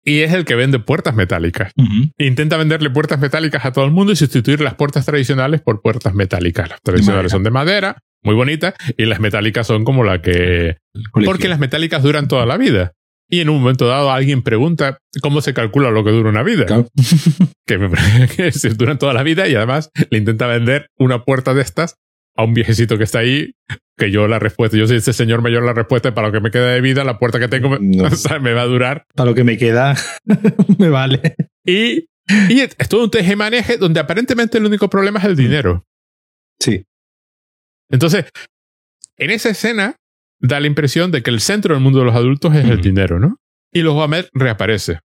[0.04, 1.74] y es el que vende puertas metálicas.
[2.18, 6.14] Intenta venderle puertas metálicas a todo el mundo y sustituir las puertas tradicionales por puertas
[6.14, 6.70] metálicas.
[6.70, 10.78] Las tradicionales son de madera, muy bonitas, y las metálicas son como la que...
[11.26, 12.94] Porque las metálicas duran toda la vida.
[13.32, 16.66] Y en un momento dado alguien pregunta cómo se calcula lo que dura una vida.
[16.66, 16.88] Claro.
[17.68, 17.90] Que, me
[18.36, 21.94] que se duran toda la vida y además le intenta vender una puerta de estas
[22.36, 23.52] a un viejecito que está ahí,
[23.96, 26.50] que yo la respuesta, yo soy ese señor mayor, la respuesta para lo que me
[26.50, 28.06] queda de vida, la puerta que tengo me- No.
[28.08, 29.96] o sea, me va a durar Para lo que me queda,
[30.80, 31.36] me vale.
[31.64, 32.08] Y,
[32.50, 35.86] y es todo un tejemaneje donde aparentemente el único problema es el dinero.
[36.60, 36.86] Sí.
[37.90, 38.26] Entonces,
[39.18, 39.96] en esa escena
[40.40, 43.20] da la impresión de que el centro del mundo de los adultos es el dinero,
[43.20, 43.38] ¿no?
[43.74, 45.00] Y los Ahmed reaparece.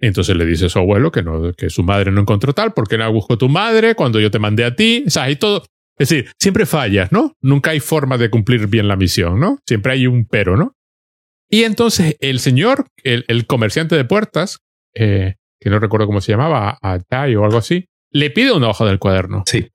[0.00, 2.72] Y entonces le dice a su abuelo que, no, que su madre no encontró tal,
[2.74, 5.04] porque la buscó tu madre cuando yo te mandé a ti.
[5.06, 5.64] O sea, hay todo.
[5.98, 7.32] Es decir, siempre fallas, ¿no?
[7.40, 9.58] Nunca hay forma de cumplir bien la misión, ¿no?
[9.66, 10.72] Siempre hay un pero, ¿no?
[11.48, 14.58] Y entonces el señor, el, el comerciante de puertas,
[14.94, 18.84] eh, que no recuerdo cómo se llamaba, Atay o algo así, le pide una hoja
[18.84, 19.68] del cuaderno Sí.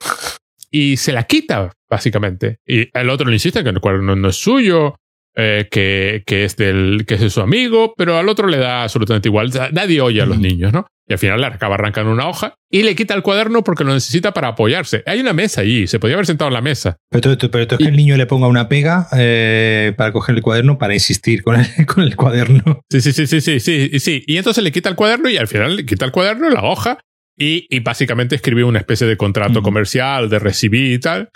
[0.70, 2.58] y se la quita, básicamente.
[2.66, 4.96] Y el otro le insiste que el cuaderno no es suyo,
[5.36, 8.84] eh, que, que, es del, que es de su amigo, pero al otro le da
[8.84, 9.52] absolutamente igual.
[9.72, 10.88] Nadie oye a los niños, ¿no?
[11.08, 13.94] Y al final le acaba arrancando una hoja y le quita el cuaderno porque lo
[13.94, 15.04] necesita para apoyarse.
[15.06, 16.96] Hay una mesa allí, se podía haber sentado en la mesa.
[17.10, 20.42] Pero, pero tú es que el niño le ponga una pega eh, para coger el
[20.42, 22.82] cuaderno para insistir con el, con el cuaderno.
[22.90, 24.24] Sí, sí, sí, sí, sí, sí, y sí.
[24.26, 27.00] Y entonces le quita el cuaderno y al final le quita el cuaderno, la hoja,
[27.38, 31.30] y, y básicamente escribe una especie de contrato comercial de recibir y tal.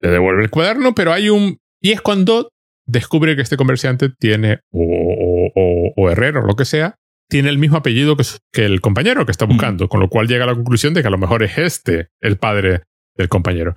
[0.00, 1.58] Le devuelve el cuaderno, pero hay un...
[1.80, 2.50] Y es cuando
[2.86, 6.96] descubre que este comerciante tiene, o, o, o- o herrero, o lo que sea,
[7.28, 10.44] tiene el mismo apellido que, que el compañero que está buscando, con lo cual llega
[10.44, 12.82] a la conclusión de que a lo mejor es este el padre
[13.16, 13.76] del compañero.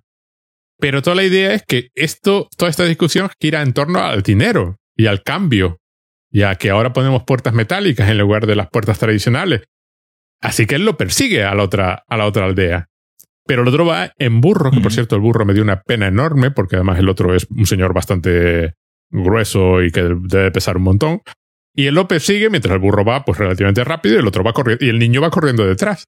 [0.80, 4.78] Pero toda la idea es que esto, toda esta discusión gira en torno al dinero
[4.96, 5.78] y al cambio
[6.32, 9.64] ya que ahora ponemos puertas metálicas en lugar de las puertas tradicionales.
[10.42, 12.88] Así que él lo persigue a la otra, a la otra aldea.
[13.50, 16.06] Pero el otro va en burro, que por cierto el burro me dio una pena
[16.06, 18.76] enorme, porque además el otro es un señor bastante
[19.10, 21.22] grueso y que debe pesar un montón.
[21.76, 24.54] Y él lo persigue mientras el burro va pues relativamente rápido y el otro va
[24.54, 26.04] corriendo, y el niño va corriendo detrás.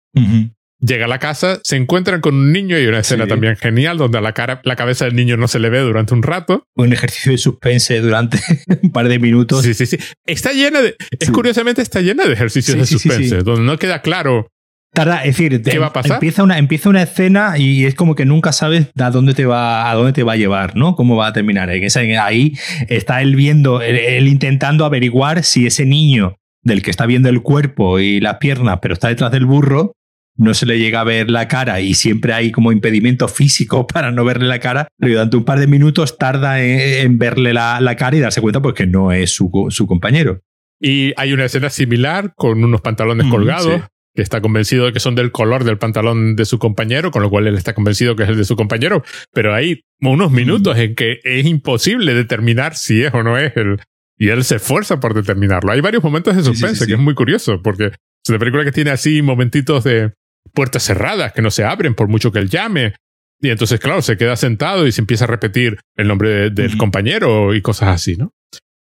[0.83, 3.29] Llega a la casa, se encuentran con un niño y una escena Sí.
[3.29, 6.13] también genial donde a la, cara, la cabeza del niño no se le ve durante
[6.13, 6.63] un rato.
[6.75, 8.37] Un ejercicio de suspense durante
[8.83, 9.63] un par de minutos.
[9.63, 9.97] Sí, sí, sí.
[10.27, 10.95] Está llena de.
[11.19, 14.47] Es curiosamente está llena de ejercicios Sí, de suspense, donde no queda claro.
[14.93, 16.13] Tarda, es decir, ¿Qué va a pasar?
[16.15, 19.89] Empieza una, empieza una escena y es como que nunca sabes a dónde te va,
[19.89, 20.95] a dónde te va a llevar, ¿no?
[20.95, 21.69] Cómo va a terminar.
[21.69, 22.53] Ahí
[22.89, 27.99] está él viendo, él, intentando averiguar si ese niño del que está viendo el cuerpo
[27.99, 29.93] y las piernas, pero está detrás del burro,
[30.37, 34.11] no se le llega a ver la cara y siempre hay como impedimento físico para
[34.11, 37.79] no verle la cara, pero durante un par de minutos tarda en, en verle la,
[37.79, 40.41] la cara y darse cuenta pues que no es su, su compañero.
[40.81, 43.73] Y hay una escena similar con unos pantalones Mm, colgados.
[43.73, 43.81] sí.
[44.15, 47.29] Que está convencido de que son del color del pantalón de su compañero, con lo
[47.29, 49.03] cual él está convencido que es el de su compañero.
[49.33, 53.77] Pero hay unos minutos en que es imposible determinar si es o no es el.
[54.17, 55.71] Y él se esfuerza por determinarlo.
[55.71, 56.87] Hay varios momentos de Sí, sí, sí, suspense sí.
[56.89, 60.11] que es muy curioso, porque es una película que tiene así momentitos de
[60.53, 62.93] puertas cerradas que no se abren por mucho que él llame.
[63.39, 66.77] Y entonces, claro, se queda sentado y se empieza a repetir el nombre de- del
[66.77, 68.31] compañero y cosas así, ¿no?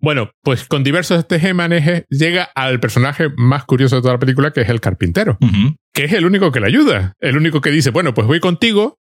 [0.02, 4.62] Bueno, pues con diversos tejemanejes llega al personaje más curioso de toda la película, que
[4.62, 5.38] es el carpintero,
[5.94, 8.98] que es el único que le ayuda, el único que dice, bueno, pues voy contigo,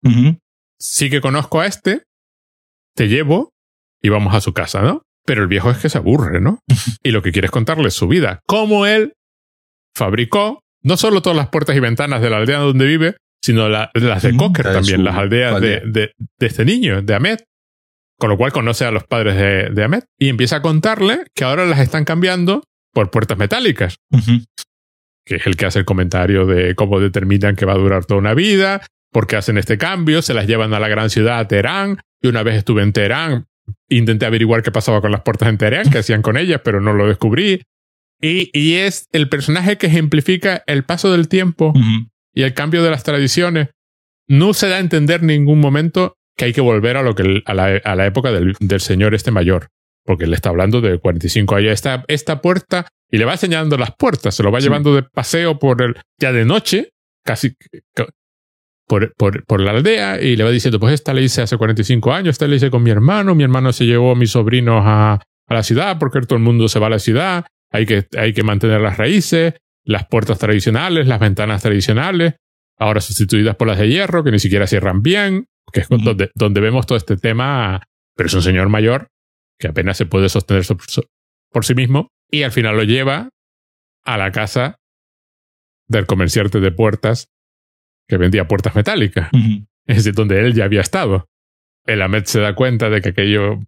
[0.80, 2.04] sí que conozco a este,
[2.96, 3.54] te llevo
[4.02, 5.02] y vamos a su casa, ¿no?
[5.26, 6.60] Pero el viejo es que se aburre, ¿no?
[7.04, 8.42] y lo que quiere es contarle su vida.
[8.46, 9.14] Cómo él
[9.96, 13.92] fabricó no solo todas las puertas y ventanas de la aldea donde vive, sino las
[13.94, 17.40] de Cocker también, las aldeas de, de, este niño, de Ahmed.
[18.20, 21.44] Con lo cual conoce a los padres de, de Ahmed y empieza a contarle que
[21.44, 23.98] ahora las están cambiando por puertas metálicas.
[25.26, 28.20] Que es el que hace el comentario de cómo determinan que va a durar toda
[28.20, 32.00] una vida, por qué hacen este cambio, se las llevan a la gran ciudad, Teherán.
[32.22, 33.46] Y una vez estuve en Teherán,
[33.90, 36.94] intenté averiguar qué pasaba con las puertas en Teherán, qué hacían con ellas, pero no
[36.94, 37.62] lo descubrí.
[38.22, 41.74] Y, y es el personaje que ejemplifica el paso del tiempo
[42.34, 43.70] y el cambio de las tradiciones.
[44.28, 47.42] No se da a entender en ningún momento que hay que volver a, lo que,
[47.46, 49.70] a, la, a la época del, del, señor este mayor.
[50.06, 51.72] Porque le está hablando de 45 años.
[51.72, 55.60] Esta, esta puerta, y le va enseñando las puertas, se lo va llevando de paseo
[55.60, 56.90] por el, ya de noche,
[57.24, 57.56] casi
[58.88, 62.12] por, por, por, la aldea, y le va diciendo, pues esta le hice hace 45
[62.12, 65.22] años, esta le hice con mi hermano, mi hermano se llevó a mis sobrinos a,
[65.48, 68.34] a la ciudad, porque todo el mundo se va a la ciudad, hay que, hay
[68.34, 69.54] que mantener las raíces,
[69.86, 72.36] las puertas tradicionales, las ventanas tradicionales,
[72.78, 76.62] ahora sustituidas por las de hierro, que ni siquiera cierran bien, que es donde, donde
[76.62, 77.84] vemos todo este tema,
[78.16, 79.10] pero es un señor mayor
[79.60, 80.64] que apenas se puede sostener
[81.52, 83.30] por sí mismo, y al final lo lleva
[84.04, 84.78] a la casa
[85.88, 87.30] del comerciante de puertas
[88.08, 89.30] que vendía puertas metálicas.
[89.86, 91.26] Es decir, donde él ya había estado.
[91.86, 93.60] El Ahmed se da cuenta de que aquello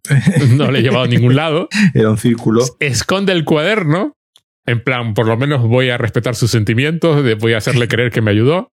[0.56, 1.68] no le llevaba a ningún lado.
[1.94, 2.64] Era un círculo.
[2.80, 4.14] Esconde el cuaderno.
[4.64, 8.20] En plan, por lo menos voy a respetar sus sentimientos, voy a hacerle creer que
[8.20, 8.72] me ayudó.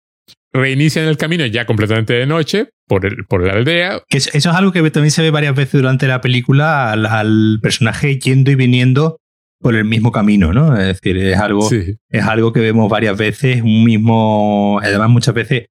[0.51, 4.01] Reinicia en el camino ya completamente de noche por, el, por la aldea.
[4.09, 8.17] Que eso es algo que también se ve varias veces durante la película al, personaje
[8.17, 9.19] yendo y viniendo
[9.59, 10.75] por el mismo camino, ¿no?
[10.75, 15.67] Es decir, es algo, es algo que vemos varias veces, un mismo, además muchas veces,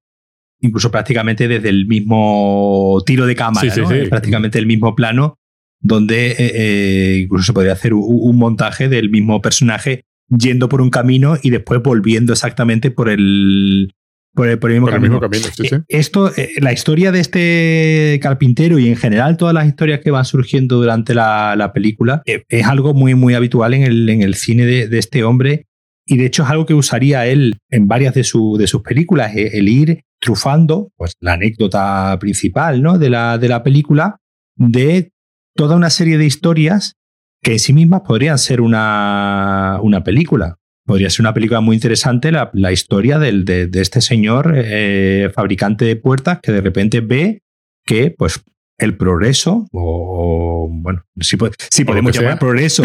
[0.61, 3.89] incluso prácticamente desde el mismo tiro de cámara, ¿no?
[4.09, 5.39] prácticamente el mismo plano,
[5.81, 10.91] donde eh, eh, incluso se podría hacer un, montaje del mismo personaje yendo por un
[10.91, 13.91] camino y después volviendo exactamente por el,
[14.33, 15.19] por el, mismo camino.
[15.63, 20.11] Eh, esto, eh, la historia de este carpintero y en general todas las historias que
[20.11, 24.35] van surgiendo durante la, película eh, es algo muy, muy habitual en el, en el
[24.35, 25.67] cine de, este hombre
[26.05, 29.67] y de hecho es algo que usaría él en varias de, de sus películas, el
[29.67, 32.97] ir trufando pues, la anécdota principal ¿no?
[32.97, 34.17] de, la, de la película
[34.55, 35.11] de
[35.55, 36.95] toda una serie de historias
[37.41, 40.58] que en sí mismas podrían ser una, una película
[40.89, 45.95] podría ser una película muy interesante la, historia del, de, este señor eh, fabricante de
[45.95, 47.43] puertas que de repente ve
[47.85, 48.41] que pues
[48.79, 52.83] el progreso, o, bueno, si, podemos llamar progreso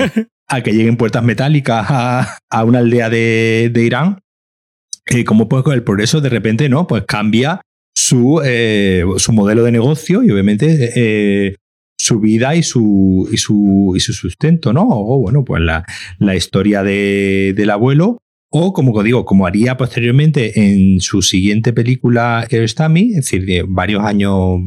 [0.48, 4.20] a que lleguen puertas metálicas a, una aldea de, Irán,
[5.06, 7.62] eh, como pues el progreso de repente no, pues cambia
[7.96, 11.56] su, eh, su modelo de negocio y obviamente eh,
[12.04, 14.86] su vida y su, y su, y su sustento, ¿no?
[14.86, 15.86] O bueno, pues la,
[16.18, 18.18] la historia de, del abuelo,
[18.50, 24.04] o como digo, como haría posteriormente en su siguiente película Kiarostami, es decir, de varios
[24.04, 24.60] años,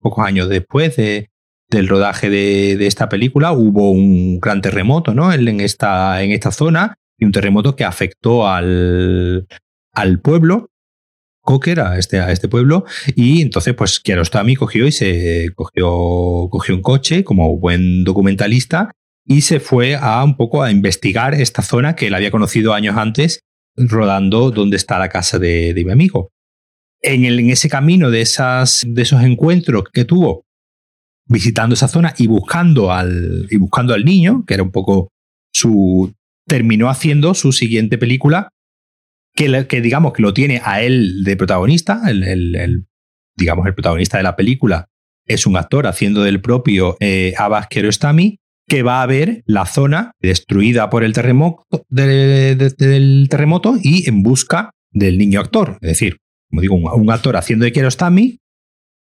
[0.00, 1.28] pocos años después de,
[1.70, 5.30] del rodaje de, de, esta película, hubo un gran terremoto, ¿no?
[5.30, 9.46] En, esta, en esta zona, y un terremoto que afectó al,
[9.92, 10.70] al pueblo
[11.42, 12.84] Cocker a este, este pueblo
[13.16, 18.92] y entonces pues Kiarostami cogió y se cogió, cogió un coche como buen documentalista
[19.26, 22.96] y se fue a un poco a investigar esta zona que él había conocido años
[22.96, 23.40] antes
[23.76, 26.30] rodando donde está la casa de, mi amigo.
[27.00, 30.44] En, el, en ese camino de, esas, de esos encuentros que tuvo
[31.26, 35.08] visitando esa zona y buscando al, y buscando al niño, que era un poco
[35.52, 36.12] su...
[36.46, 38.50] terminó haciendo su siguiente película
[39.34, 42.86] que, digamos que lo tiene a él de protagonista, el,
[43.36, 44.88] digamos el protagonista de la película
[45.26, 50.12] es un actor haciendo del propio eh, Abbas Kiarostami, que va a ver la zona
[50.20, 51.84] destruida por el terremoto,
[53.82, 55.78] y en busca del niño actor.
[55.80, 56.18] Es decir,
[56.50, 58.38] como digo, un, actor haciendo de Kiarostami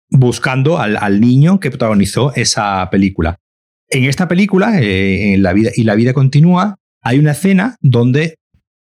[0.09, 3.37] buscando al, niño que protagonizó esa película.
[3.89, 8.35] En esta película, eh, en la vida y la vida continúa, hay una escena donde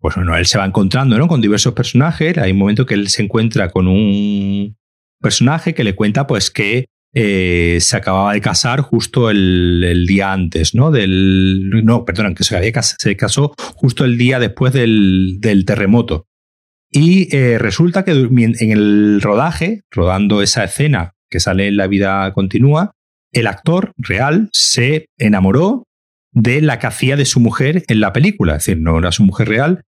[0.08, 1.28] pues bueno, él se va encontrando ¿no?
[1.28, 2.38] con diversos personajes.
[2.38, 4.78] Hay un momento que él se encuentra con un
[5.20, 10.74] personaje que le cuenta pues que eh, se acababa de casar justo el, día antes,
[10.74, 10.92] ¿no?
[10.92, 16.26] Del, no, perdón, que se, había, se casó justo el día después del, terremoto.
[16.90, 22.32] Y eh, resulta que en el rodaje, rodando esa escena que sale en La vida
[22.32, 22.94] continúa,
[23.34, 25.84] el actor real se enamoró
[26.32, 29.24] de la que hacía de su mujer en la película, es decir, no era su
[29.24, 29.84] mujer real,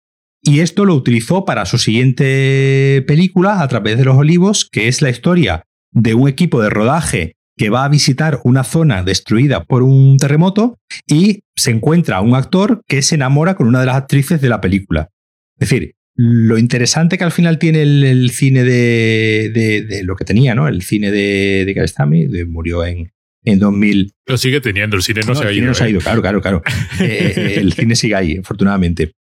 [0.48, 5.02] y esto lo utilizó para su siguiente película, A través de los olivos, que es
[5.02, 9.82] la historia de un equipo de rodaje que va a visitar una zona destruida por
[9.82, 14.40] un terremoto y se encuentra un actor que se enamora con una de las actrices
[14.40, 15.10] de la película.
[15.58, 20.66] Es decir, lo interesante que al final tiene el, cine de, lo que tenía, ¿no?
[20.66, 23.12] El cine de, de murió en,
[23.44, 24.12] en 2000.
[24.26, 25.66] Lo sigue teniendo, el cine no, se ha ido.
[25.66, 25.90] no se ha ¿eh?
[25.90, 26.62] ido, claro, claro, claro.
[27.00, 29.12] Eh, eh, el cine sigue ahí, afortunadamente.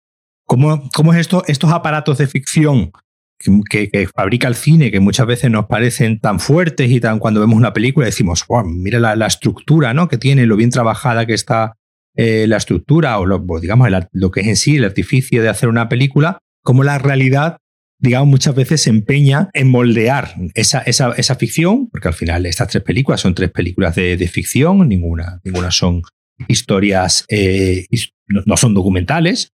[0.46, 2.92] ¿Cómo, cómo es esto, estos aparatos de ficción
[3.38, 7.56] que, fabrica el cine, que muchas veces nos parecen tan fuertes y tan cuando vemos
[7.56, 10.08] una película decimos, wow, mira la, estructura ¿no?
[10.08, 11.76] que tiene, lo bien trabajada que está
[12.14, 15.88] la estructura o lo, digamos lo que es en sí el artificio de hacer una
[15.88, 17.58] película, como la realidad
[17.98, 22.68] digamos, muchas veces se empeña en moldear esa, esa, esa, ficción, porque al final estas
[22.68, 26.02] tres películas son tres películas de, de ficción, ninguna, ninguna son
[26.48, 27.86] historias, eh,
[28.28, 29.52] no, son documentales,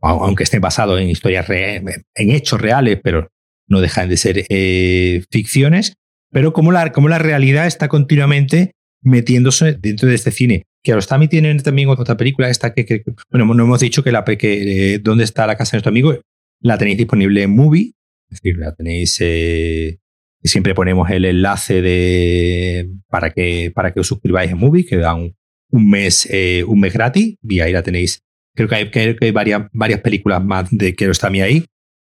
[0.00, 3.28] aunque estén basados en historias, en hechos reales, pero
[3.68, 5.94] no dejan de ser eh, ficciones,
[6.30, 8.72] pero como la, como la realidad está continuamente
[9.02, 10.64] metiéndose dentro de este cine.
[10.82, 14.94] Que también tienen también otra película, esta que, bueno, no hemos dicho que la que,
[14.94, 16.18] eh, ¿Dónde está la casa de nuestro amigo?
[16.60, 17.92] La tenéis disponible en Movie,
[18.30, 19.16] es decir, la tenéis.
[19.20, 19.98] Eh,
[20.42, 25.14] siempre ponemos el enlace de, para, que, para que os suscribáis en Movie, que da
[25.14, 25.34] un,
[25.70, 28.22] mes, eh, un mes gratis, y ahí la tenéis.
[28.54, 31.64] Creo que hay, que hay varias, varias películas más de Kiarostami ahí.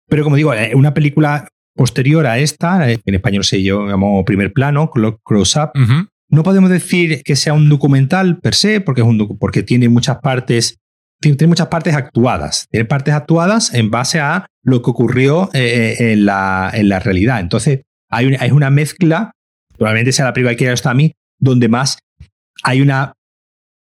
[0.09, 4.91] Pero como digo, eh, una película posterior a esta, en español se llama Primer Plano,
[5.25, 5.71] Close Up.
[6.31, 10.19] No podemos decir que sea un documental per se, porque, es un, porque tiene muchas
[10.19, 10.79] partes
[11.21, 12.67] tiene muchas partes actuadas.
[12.71, 16.99] Tiene partes actuadas en base a lo que ocurrió eh, eh, en, la, en, la,
[16.99, 17.41] realidad.
[17.41, 19.33] Entonces, hay una, una mezcla,
[19.77, 21.99] probablemente sea la película que está a mí, donde más
[22.63, 23.15] hay una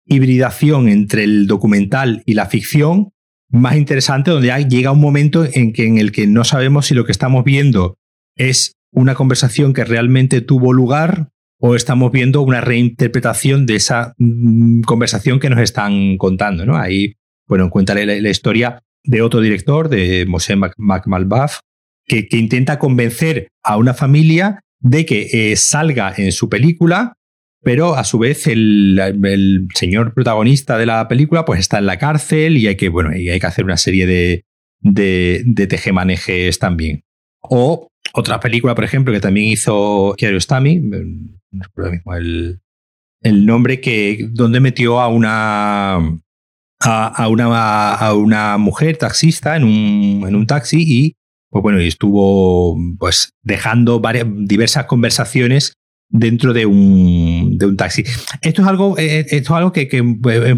[0.07, 3.09] hibridación entre el documental y la ficción
[3.49, 7.05] más interesante, donde llega un momento en, que, en el que no sabemos si lo
[7.05, 7.97] que estamos viendo
[8.35, 11.29] es una conversación que realmente tuvo lugar
[11.59, 16.65] o estamos viendo una reinterpretación de esa mm, conversación que nos están contando.
[16.65, 16.77] ¿no?
[16.77, 17.13] Ahí,
[17.47, 21.59] bueno, cuenta la, historia de otro director, de Moshe McMalbaf,
[22.05, 27.13] que, que, intenta convencer a una familia de que eh, salga en su película,
[27.67, 32.55] pero a su vez el, señor protagonista de la película pues está en la cárcel
[32.55, 34.45] y hay que, bueno, hay que hacer una serie de,
[34.79, 37.03] de, de tejemanejes también.
[37.41, 42.61] O otra película, por ejemplo, que también hizo Kiarostami, no el,
[43.21, 45.97] el, nombre, que donde metió a una
[46.79, 51.15] a, una, a una mujer taxista en un, en un taxi y
[51.49, 55.76] pues bueno, y estuvo pues dejando varias, diversas conversaciones
[56.09, 58.03] dentro de un, de un taxi.
[58.41, 60.55] Esto es algo, eh, esto es algo que, que eh,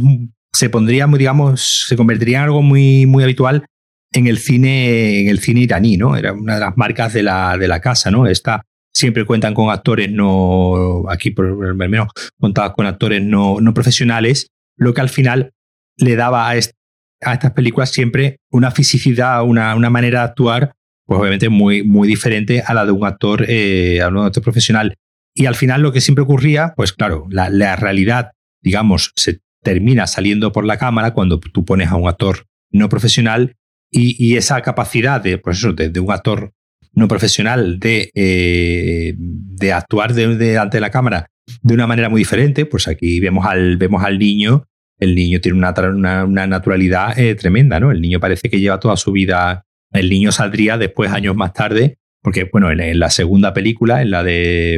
[0.54, 3.66] se pondría, digamos, se convertiría en algo muy, muy habitual
[4.12, 6.16] en el cine, en el cine iraní, ¿no?
[6.16, 8.28] Era una de las marcas de la, de la casa, ¿no?
[8.28, 12.08] Esta siempre cuentan con actores no, aquí por lo menos
[12.40, 14.48] contaban con actores no, no profesionales,
[14.78, 15.52] lo que al final
[15.98, 20.74] le daba a, a estas películas siempre una fisicidad, una, una, manera de actuar,
[21.06, 24.96] pues obviamente muy, muy diferente a la de un actor, eh, a un actor profesional.
[25.40, 28.32] Y al final lo que siempre ocurría, pues claro, la, realidad,
[28.62, 33.56] digamos, se termina saliendo por la cámara cuando tú pones a un actor no profesional
[33.90, 36.52] y, esa capacidad de, pues eso, de, un actor
[36.92, 41.28] no profesional de, eh, de actuar delante de, la cámara
[41.62, 44.66] de una manera muy diferente, pues aquí vemos al, vemos al niño,
[45.00, 47.92] el niño tiene una, una, naturalidad eh, tremenda, ¿no?
[47.92, 49.64] El niño parece que lleva toda su vida,
[49.94, 54.24] el niño saldría después, años más tarde, porque, bueno, en, la segunda película, en la
[54.24, 54.76] de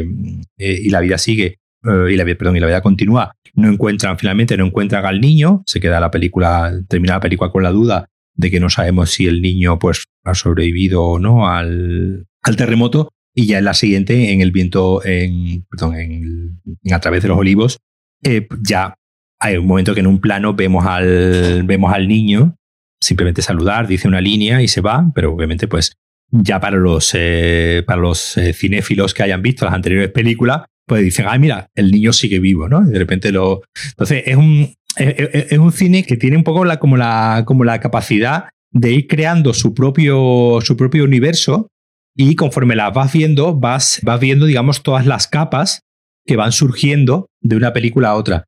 [0.57, 4.55] eh, Y la vida sigue, y la, perdón, y la vida continúa, no encuentran, finalmente
[4.57, 8.51] no encuentran al niño, se queda la película, termina la película con la duda de
[8.51, 13.09] que no sabemos si el niño pues, ha sobrevivido o no al, al terremoto.
[13.33, 16.61] Y ya en la siguiente, en el viento, en, perdón, en,
[16.91, 17.77] a través de los olivos,
[18.23, 18.93] eh, ya
[19.39, 22.57] hay un momento que en un plano vemos al, vemos al niño
[23.01, 25.93] simplemente saludar, dice una línea y se va, pero obviamente pues
[26.31, 31.03] ya para los, eh, para los eh, cinéfilos que hayan visto las anteriores películas, pues
[31.03, 32.87] dicen, ay, mira, el niño sigue vivo, ¿no?
[32.87, 33.61] Y de repente lo...
[33.89, 37.79] Entonces es un, es, un cine que tiene un poco la, como, la, como la
[37.79, 41.67] capacidad de ir creando su propio, su propio universo
[42.15, 45.81] y conforme las vas viendo, vas, vas viendo, digamos, todas las capas
[46.25, 48.45] que van surgiendo de una película a otra.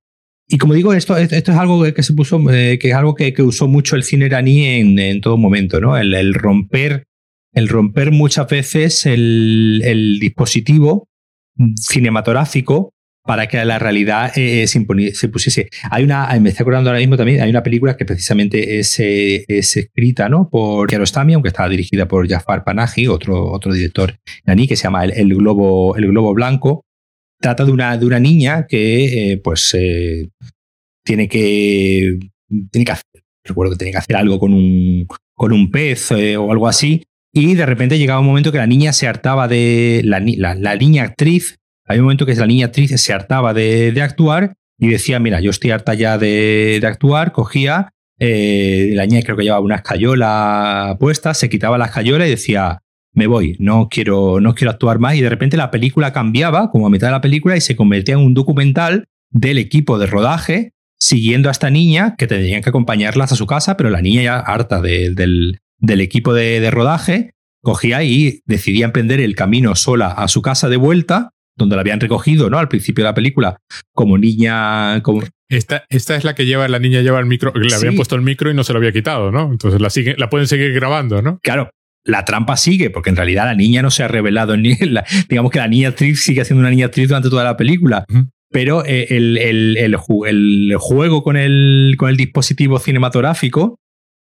[0.47, 3.33] Y como digo, esto, esto es algo que se puso, eh, que es algo que,
[3.39, 5.97] usó mucho el cine iraní en, en todo momento, ¿no?
[5.97, 7.05] El, romper,
[7.53, 11.07] el romper muchas veces el, el dispositivo
[11.75, 12.93] cinematográfico
[13.25, 14.81] para que la realidad eh, se,
[15.29, 15.69] pusiese.
[15.89, 19.45] Hay una, me estoy acordando ahora mismo también, hay una película que precisamente es, eh,
[19.47, 20.49] es escrita ¿no?
[20.49, 24.13] por Kiarostami, aunque está dirigida por Jafar Panahi, otro, otro director
[24.45, 26.83] iraní, que se llama el, Globo, el Globo Blanco,
[27.39, 29.75] trata de una, de una niña que, pues,
[31.05, 32.19] tiene que,
[32.71, 33.05] tiene que hacer,
[33.45, 37.55] recuerdo que tiene que hacer algo con un, con un pez o algo así, y
[37.55, 40.01] de repente llegaba un momento que la niña se hartaba de.
[40.05, 44.01] La, la, niña actriz, hay un momento que la niña actriz se hartaba de, de
[44.03, 47.31] actuar y decía: Mira, yo estoy harta ya de, de actuar.
[47.31, 52.29] Cogía, eh, la niña creo que llevaba una escayola puesta, se quitaba la escayola y
[52.29, 55.15] decía: Me voy, no quiero, no quiero actuar más.
[55.15, 58.13] Y de repente la película cambiaba, como a mitad de la película, y se convertía
[58.13, 63.31] en un documental del equipo de rodaje siguiendo a esta niña que tendrían que acompañarlas
[63.31, 68.41] a su casa, pero la niña ya harta del, del equipo de, rodaje, cogía y
[68.45, 72.57] decidía emprender el camino sola a su casa de vuelta, donde la habían recogido, ¿no?
[72.57, 73.57] Al principio de la película,
[73.93, 75.01] como niña.
[75.03, 75.23] Como...
[75.49, 78.21] Esta, esta es la que lleva, la niña lleva el micro, le habían puesto el
[78.21, 79.51] micro y no se lo había quitado, ¿no?
[79.51, 81.37] Entonces la, sigue, la pueden seguir grabando, ¿no?
[81.43, 81.69] Claro,
[82.05, 84.75] la trampa sigue, porque en realidad la niña no se ha revelado ni
[85.29, 88.05] digamos que la niña actriz sigue siendo una niña actriz durante toda la película.
[88.49, 93.79] Pero eh, el, el, el, juego con el, con el dispositivo cinematográfico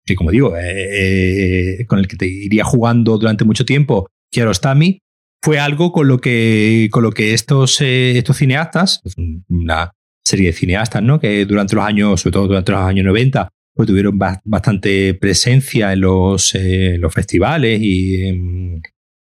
[0.07, 4.99] que como digo, eh, eh, con el que te iría jugando durante mucho tiempo, Kiarostami,
[5.43, 9.01] fue algo con lo que, con lo que estos, eh, estos cineastas,
[9.49, 9.91] una
[10.25, 11.19] serie de cineastas, ¿no?
[11.19, 16.01] que durante los años, sobre todo durante los años 90, pues tuvieron bastante presencia en
[16.01, 16.57] los,
[16.97, 18.33] los festivales y,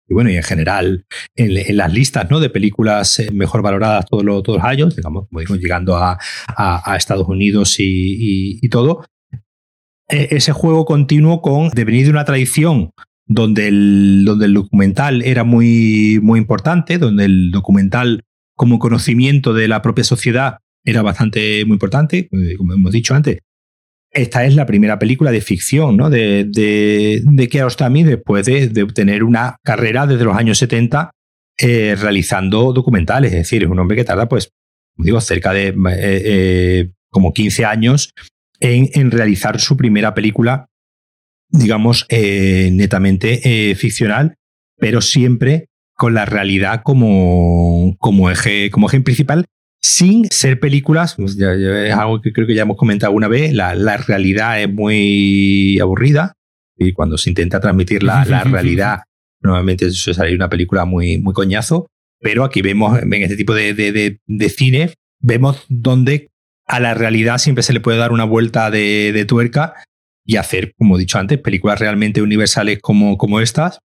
[0.10, 1.06] bueno, y en general
[1.36, 2.40] en, las listas ¿no?
[2.40, 6.18] de películas mejor valoradas todos los, todos los años, digamos, como digo, llegando a,
[6.48, 9.06] a, Estados Unidos y, y todo,
[10.10, 12.92] ese juego continuo con de venir de una tradición
[13.30, 18.24] donde el, donde el documental era muy, muy importante, donde el documental
[18.56, 23.38] como conocimiento de la propia sociedad era bastante muy importante, eh, como hemos dicho antes.
[24.12, 26.10] Esta es la primera película de ficción ¿no?
[26.10, 31.12] de, de, de Kiarostami después de, obtener una carrera desde los años 70
[31.60, 33.32] eh, realizando documentales.
[33.32, 34.50] Es decir, es un hombre que tarda, pues,
[34.96, 38.12] como digo, cerca de eh, como 15 años
[38.60, 40.68] en, realizar su primera película,
[41.50, 44.36] digamos, eh, netamente eh, ficcional,
[44.78, 49.46] pero siempre con la realidad como, como, eje, como eje principal,
[49.82, 53.98] sin ser películas, pues es algo que creo que ya hemos comentado una vez, la,
[53.98, 56.34] realidad es muy aburrida
[56.78, 59.04] y cuando se intenta transmitir la, realidad,
[59.42, 61.88] normalmente eso sale una película muy, muy coñazo,
[62.22, 66.30] pero aquí vemos en este tipo de, de cine, vemos donde
[66.70, 69.74] a la realidad siempre se le puede dar una vuelta de, tuerca
[70.24, 73.80] y hacer, como he dicho antes, películas realmente universales como, como estas.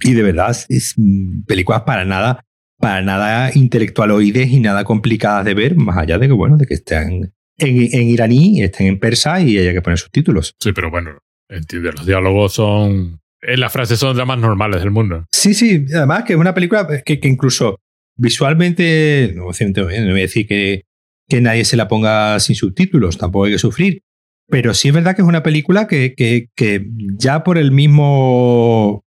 [0.00, 2.44] Y de verdad, es mm, películas para nada,
[2.78, 6.74] para nada intelectualoides y nada complicadas de ver, más allá de que, bueno, de que
[6.74, 10.54] estén en, en iraní, estén en persa y haya que poner subtítulos.
[10.60, 11.18] Sí, pero bueno,
[11.48, 13.20] entiende, los diálogos son.
[13.42, 15.26] En las frases son las más normales del mundo.
[15.32, 17.80] Sí, sí, además que es una película que, que incluso
[18.16, 20.82] visualmente, no, no voy a decir que,
[21.28, 24.02] que nadie se la ponga sin subtítulos, tampoco hay que sufrir.
[24.48, 26.86] Pero sí es verdad que es una película que, que,
[27.18, 29.04] ya por el mismo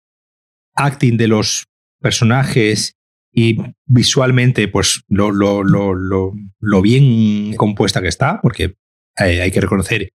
[0.76, 1.66] acting de los
[2.02, 2.96] personajes
[3.32, 5.94] y visualmente, pues lo, lo, lo,
[6.60, 8.76] lo bien compuesta que está, porque
[9.20, 10.10] eh, hay que reconocer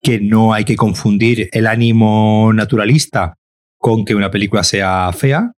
[0.00, 3.34] que no hay que confundir el ánimo naturalista
[3.78, 5.52] con que una película sea fea.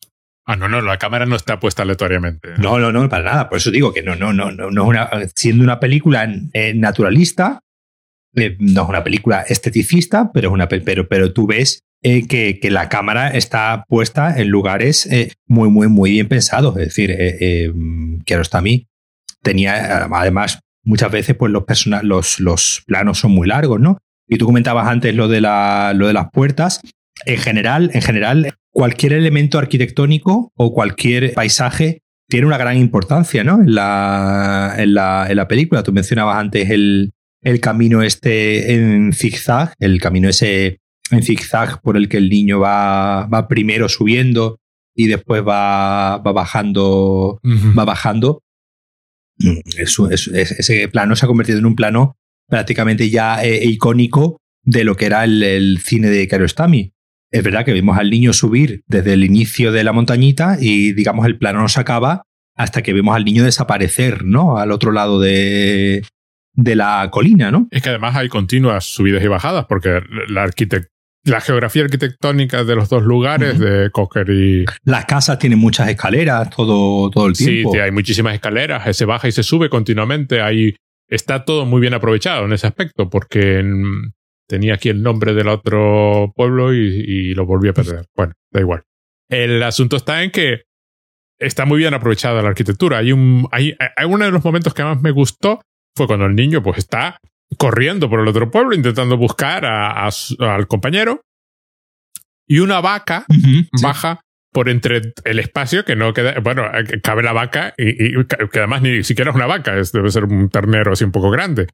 [0.50, 2.48] Ah, no, no, la cámara no está puesta aleatoriamente.
[2.56, 3.48] No, no, no, para nada.
[3.50, 7.60] Por eso digo que no, no, no, no, no una, siendo una película eh, naturalista,
[8.34, 12.70] eh, no es una película esteticista, pero, una, pero, pero tú ves eh, que, que,
[12.70, 15.06] la cámara está puesta en lugares
[15.46, 16.78] muy, muy, muy bien pensados.
[16.78, 17.70] Es decir, eh,
[18.62, 18.86] mí
[19.42, 21.64] tenía, además, muchas veces pues los,
[22.04, 23.98] los, los planos son muy largos, ¿no?
[24.26, 26.80] Y tú comentabas antes lo de, la, lo de las puertas.
[27.26, 33.60] En general, en general, cualquier elemento arquitectónico o cualquier paisaje tiene una gran importancia ¿no?
[33.60, 35.82] en, la, en, la, en la película.
[35.82, 37.10] Tú mencionabas antes el,
[37.42, 40.78] el camino este en zigzag, el camino ese
[41.10, 44.60] en zigzag por el que el niño va, va primero subiendo
[44.94, 47.40] y después va, va bajando,
[47.76, 48.44] va bajando.
[49.40, 52.16] ese plano se ha convertido en un plano
[52.46, 56.92] prácticamente ya eh, icónico de lo que era el, el cine de Kiarostami
[57.30, 61.26] es verdad que vemos al niño subir desde el inicio de la montañita y digamos
[61.26, 62.22] el plano no se acaba
[62.56, 64.58] hasta que vemos al niño desaparecer, ¿no?
[64.58, 66.02] Al otro lado de,
[66.54, 67.68] de la colina, ¿no?
[67.70, 70.44] Es que además hay continuas subidas y bajadas porque la
[71.24, 74.64] la geografía arquitectónica de los dos lugares, de Cocker y...
[74.84, 77.72] Las casas tienen muchas escaleras todo, todo el tiempo.
[77.72, 80.40] Sí, hay muchísimas escaleras, se baja y se sube continuamente.
[80.40, 80.74] Ahí
[81.08, 84.12] está todo muy bien aprovechado en ese aspecto, porque en,
[84.48, 88.06] tenía aquí el nombre del otro pueblo y, lo volví a perder.
[88.16, 88.82] Bueno, da igual.
[89.28, 90.62] El asunto está en que
[91.38, 92.98] está muy bien aprovechada la arquitectura.
[92.98, 95.60] Hay un, hay, hay uno de los momentos que más me gustó
[95.96, 97.18] fue cuando el niño pues está
[97.58, 101.22] corriendo por el otro pueblo intentando buscar a, al compañero
[102.46, 103.26] y una vaca
[103.82, 104.20] baja
[104.52, 106.64] por entre el espacio que no queda, bueno,
[107.02, 110.92] cabe la vaca y, que además ni siquiera es una vaca, debe ser un ternero
[110.92, 111.66] así un poco grande.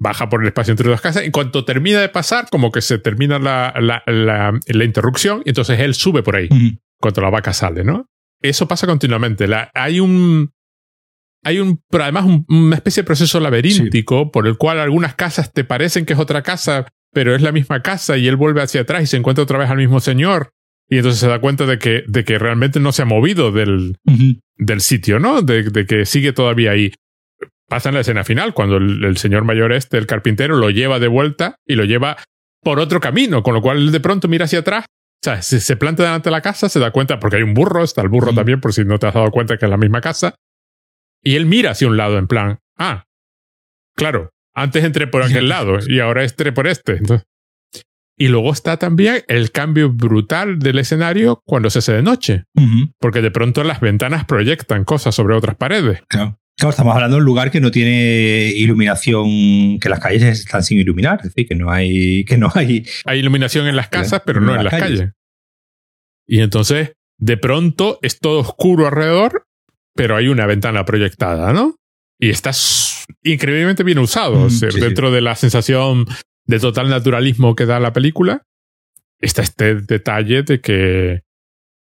[0.00, 2.98] Baja por el espacio entre dos casas y cuando termina de pasar, como que se
[2.98, 6.48] termina la, la, la, interrupción y entonces él sube por ahí
[7.00, 8.06] cuando la vaca sale, ¿no?
[8.40, 9.46] Eso pasa continuamente.
[9.74, 10.52] Hay un,
[11.42, 15.64] hay un, pero además una especie de proceso laberíntico por el cual algunas casas te
[15.64, 19.02] parecen que es otra casa, pero es la misma casa y él vuelve hacia atrás
[19.02, 20.52] y se encuentra otra vez al mismo señor.
[20.88, 23.96] Y entonces se da cuenta de que, de que realmente no se ha movido del,
[24.56, 25.42] del sitio, ¿no?
[25.42, 26.92] De, de, que sigue todavía ahí.
[27.68, 31.08] Pasa en la escena final, cuando el, señor mayor este, el carpintero, lo lleva de
[31.08, 32.16] vuelta y lo lleva
[32.62, 34.86] por otro camino, con lo cual de pronto mira hacia atrás.
[34.86, 37.54] O sea, se, se planta delante de la casa, se da cuenta, porque hay un
[37.54, 39.76] burro, está el burro también, por si no te has dado cuenta que es la
[39.76, 40.34] misma casa.
[41.22, 43.04] Y él mira hacia un lado en plan, ah,
[43.94, 46.96] claro, antes entré por aquel lado y ahora entré por este.
[46.96, 47.26] Entonces,
[48.18, 52.44] y luego está también el cambio brutal del escenario cuando se hace de noche.
[52.98, 56.02] Porque de pronto las ventanas proyectan cosas sobre otras paredes.
[56.08, 56.36] Claro.
[56.66, 61.20] Estamos hablando de un lugar que no tiene iluminación, que las calles están sin iluminar,
[61.22, 62.84] es decir, que no hay, que no hay.
[63.04, 65.10] Hay iluminación en las casas, pero no, en las calles.
[66.26, 69.46] Y entonces, de pronto es todo oscuro alrededor,
[69.94, 71.76] pero hay una ventana proyectada, ¿no?
[72.20, 72.50] Y está
[73.22, 74.48] increíblemente bien usado.
[74.80, 76.06] dentro de la sensación
[76.46, 78.42] de total naturalismo que da la película,
[79.20, 81.22] está este detalle de que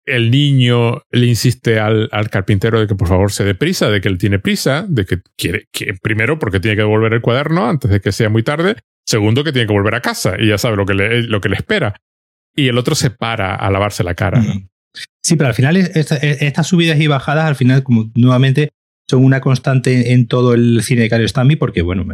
[0.06, 4.02] el niño le insiste al, al, carpintero de que por favor se dé prisa, de
[4.02, 7.68] que él tiene prisa, de que quiere, que primero porque tiene que devolver el cuaderno
[7.68, 8.76] antes de que sea muy tarde,
[9.06, 11.50] segundo que tiene que volver a casa y ya sabe lo que le, lo que
[11.50, 11.96] le espera.
[12.56, 14.42] Y el otro se para a lavarse la cara.
[15.22, 18.70] Sí, pero al final estas subidas y bajadas al final como nuevamente
[19.10, 22.06] son una constante en todo el cine de Cario Stambi porque bueno,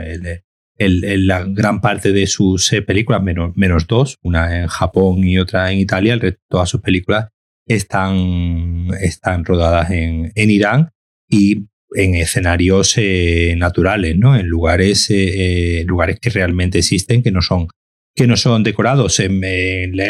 [0.78, 5.38] el, la gran parte de sus eh, películas, menos, menos dos, una en Japón y
[5.38, 7.30] otra en Italia, el resto todas sus películas
[7.74, 10.90] están, están rodadas en, en Irán
[11.28, 14.36] y en escenarios eh, naturales, ¿no?
[14.36, 17.68] En lugares, eh, lugares que realmente existen, que no son,
[18.16, 19.20] que no son decorados.
[19.20, 19.42] En,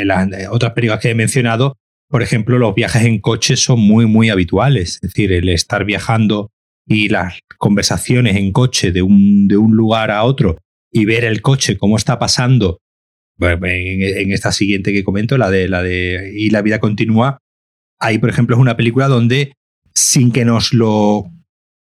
[0.07, 4.29] las otras películas que he mencionado, por ejemplo, los viajes en coche son muy, muy
[4.29, 4.95] habituales.
[4.95, 6.51] Es decir, el estar viajando
[6.85, 10.57] y las conversaciones en coche de un, de un lugar a otro
[10.91, 12.79] y ver el coche cómo está pasando
[13.39, 17.39] en, esta siguiente que comento, la de la de y la vida continúa,
[18.01, 19.53] ahí por ejemplo es una película donde
[19.93, 21.25] sin que nos lo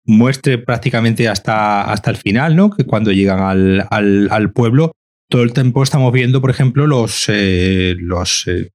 [0.04, 2.70] muestre prácticamente hasta, hasta el final, ¿no?
[2.70, 4.92] Que cuando llegan al, al, pueblo,
[5.28, 8.70] todo el tiempo estamos viendo, por ejemplo, los, eh, los eh,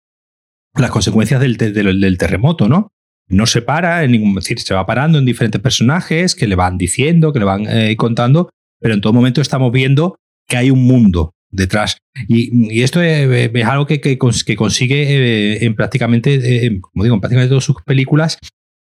[0.75, 2.89] las consecuencias del, del, terremoto, ¿no?
[3.27, 6.77] no se para, en ningún, decir, se va parando en diferentes personajes que le van
[6.77, 10.17] diciendo, que le van eh, contando, pero en todo momento estamos viendo
[10.47, 11.97] que hay un mundo detrás.
[12.27, 17.63] Y, esto es, algo que, que, consigue eh, en prácticamente, como digo, en prácticamente todas
[17.63, 18.37] sus películas,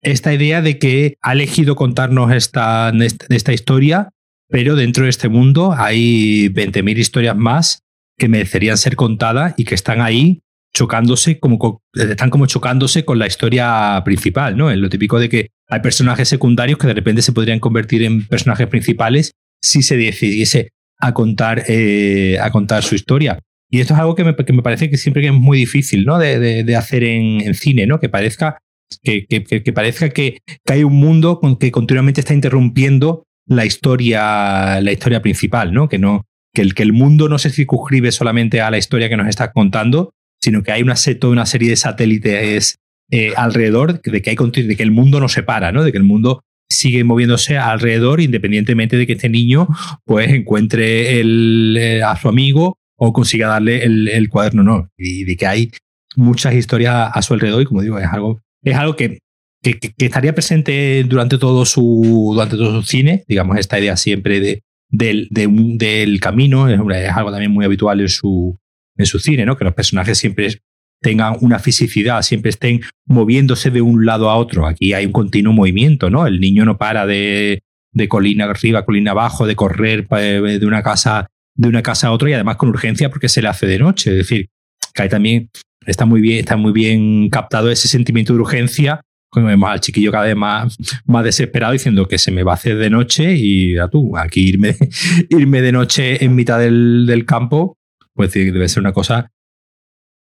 [0.04, 2.92] esta idea de que ha elegido contarnos esta,
[3.30, 4.10] esta historia,
[4.50, 7.84] pero dentro de este mundo hay 20.000 historias más
[8.18, 10.42] que merecerían ser contadas y que están ahí
[10.74, 14.70] chocándose, como están como chocándose con la historia principal, ¿no?
[14.70, 18.28] Es lo típico de que hay personajes secundarios que de repente se podrían convertir en
[18.28, 23.40] personajes principales si se decidiese a contar, eh, a contar su historia.
[23.70, 26.18] Y esto es algo que me, que me, parece que siempre es muy difícil, ¿no?
[26.18, 28.00] De, de, hacer en, en, cine, ¿no?
[28.00, 28.60] Que parezca
[29.04, 34.92] que, que, que parezca que, hay un mundo que continuamente está interrumpiendo la historia, la
[34.92, 35.90] historia principal, ¿no?
[35.90, 39.18] Que no, que el, que el mundo no se circunscribe solamente a la historia que
[39.18, 42.78] nos está contando, sino que hay una, toda una serie de satélites
[43.12, 45.84] eh, alrededor de que, hay, de que el mundo no se para, ¿no?
[45.84, 49.68] de que el mundo sigue moviéndose alrededor independientemente de que este niño
[50.06, 55.38] pues encuentre el, eh, a su amigo o consiga darle el, cuaderno no y de
[55.38, 55.72] que hay
[56.16, 59.20] muchas historias a su alrededor y como digo es algo es algo que,
[59.62, 64.64] que, estaría presente durante todo su durante todo su cine digamos esta idea siempre de,
[64.90, 68.58] del, del camino es, algo también muy habitual en su
[68.98, 69.58] en su cine, ¿no?
[69.58, 70.62] Que los personajes siempre
[71.02, 74.66] tengan una fisicidad, siempre estén moviéndose de un lado a otro.
[74.66, 76.26] Aquí hay un continuo movimiento, ¿no?
[76.26, 81.28] El niño no para de, de colina arriba, colina abajo, de correr de una casa
[81.56, 84.12] de una casa a otra y además con urgencia porque se le hace de noche.
[84.12, 84.50] Es decir,
[84.94, 85.50] que hay también
[85.86, 89.02] está muy bien, está muy bien captado ese sentimiento de urgencia.
[89.30, 90.78] Como vemos al chiquillo cada vez más
[91.24, 94.76] desesperado diciendo que se me va a hacer de noche y a tú, aquí irme,
[95.30, 97.78] irme de noche en mitad del, del campo
[98.18, 99.32] pues debe ser una cosa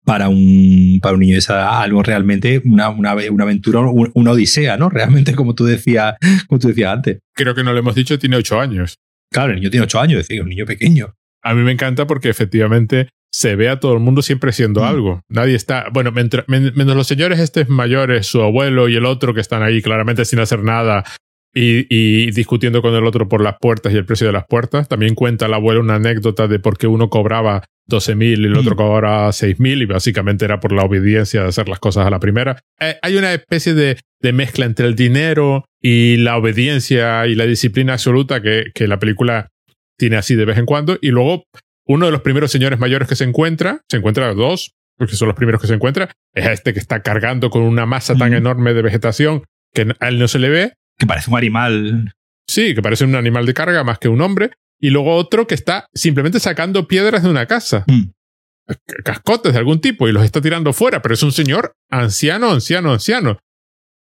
[0.05, 4.31] para un, para un niño de esa edad algo realmente, una, una, una aventura, una
[4.31, 4.89] odisea, ¿no?
[4.89, 6.15] Realmente, como tú decías,
[6.47, 7.19] como tú decías antes.
[7.35, 8.97] Creo que no le hemos dicho, tiene ocho años.
[9.31, 11.13] Claro, el niño tiene ocho años, es decir, un niño pequeño.
[11.43, 14.83] A mí me encanta porque efectivamente se ve a todo el mundo siempre siendo mm.
[14.83, 15.21] algo.
[15.29, 19.63] Nadie está, bueno, menos los señores estos mayores, su abuelo y el otro que están
[19.63, 21.05] ahí claramente sin hacer nada
[21.53, 24.87] y, y, discutiendo con el otro por las puertas y el precio de las puertas.
[24.87, 28.57] También cuenta el abuelo una anécdota de por qué uno cobraba 12 mil y el
[28.57, 28.77] otro mm.
[28.77, 32.19] cobraba 6 mil y básicamente era por la obediencia de hacer las cosas a la
[32.19, 32.61] primera.
[32.79, 37.45] Eh, hay una especie de, de, mezcla entre el dinero y la obediencia y la
[37.45, 39.49] disciplina absoluta que, que la película
[39.97, 40.97] tiene así de vez en cuando.
[41.01, 41.43] Y luego
[41.85, 45.35] uno de los primeros señores mayores que se encuentra, se encuentra dos, porque son los
[45.35, 48.81] primeros que se encuentra, es este que está cargando con una masa tan enorme de
[48.81, 49.43] vegetación
[49.73, 50.73] que a él no se le ve.
[51.01, 52.13] Que parece un animal.
[52.47, 54.51] Sí, que parece un animal de carga más que un hombre.
[54.79, 57.85] Y luego otro que está simplemente sacando piedras de una casa.
[57.87, 58.11] Mm.
[59.03, 62.93] Cascotes de algún tipo y los está tirando fuera, pero es un señor anciano, anciano,
[62.93, 63.39] anciano.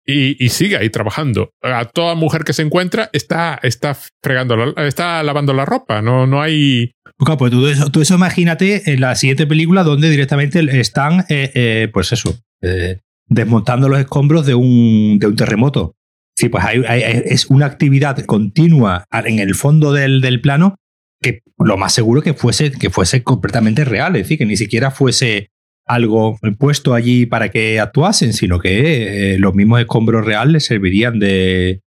[0.05, 1.49] Y, y, sigue ahí trabajando.
[1.63, 6.03] A toda mujer que se encuentra está, está fregando, está lavando la ropa.
[6.03, 6.91] No, no hay.
[7.17, 11.89] pues tú eso, tú eso imagínate en la siguiente película donde directamente están, eh, eh,
[11.91, 15.95] pues eso, eh, desmontando los escombros de un, de un terremoto.
[16.37, 16.83] Sí, pues hay,
[17.25, 20.75] es una actividad continua en el fondo del, del, plano
[21.21, 24.91] que lo más seguro que fuese, que fuese completamente real, es decir, que ni siquiera
[24.91, 25.49] fuese
[25.85, 31.81] algo puesto allí para que actuasen, sino que eh, los mismos escombros reales servirían de,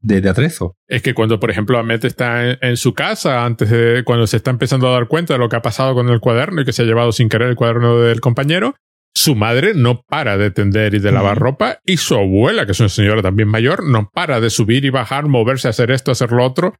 [0.00, 0.76] de, atrezo.
[0.88, 4.50] Es que cuando, por ejemplo, Ahmed está en, su casa, antes de cuando se está
[4.50, 6.82] empezando a dar cuenta de lo que ha pasado con el cuaderno y que se
[6.82, 8.76] ha llevado sin querer el cuaderno del compañero,
[9.14, 12.80] su madre no para de tender y de lavar ropa y su abuela, que es
[12.80, 16.44] una señora también mayor, no para de subir y bajar, moverse, hacer esto, hacer lo
[16.44, 16.74] otro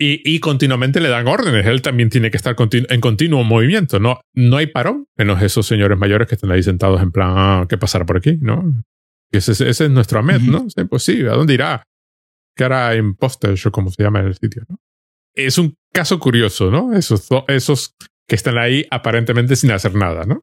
[0.00, 1.66] y, continuamente le dan órdenes.
[1.66, 3.98] Él también tiene que estar en continuo movimiento.
[3.98, 7.66] No, no hay parón, menos esos señores mayores que están ahí sentados en plan, ah,
[7.68, 8.38] ¿qué pasará por aquí?
[8.40, 8.64] ¿No?
[9.32, 10.66] Ese, ese es nuestro Ahmed, ¿no?
[10.88, 11.82] pues sí, ¿a dónde irá?
[12.56, 14.62] ¿Qué hará en Postage o como se llama el sitio?
[14.68, 14.78] ¿no?
[15.34, 16.94] Es un caso curioso, ¿no?
[16.94, 17.94] Esos, esos
[18.28, 20.42] que están ahí aparentemente sin hacer nada, ¿no?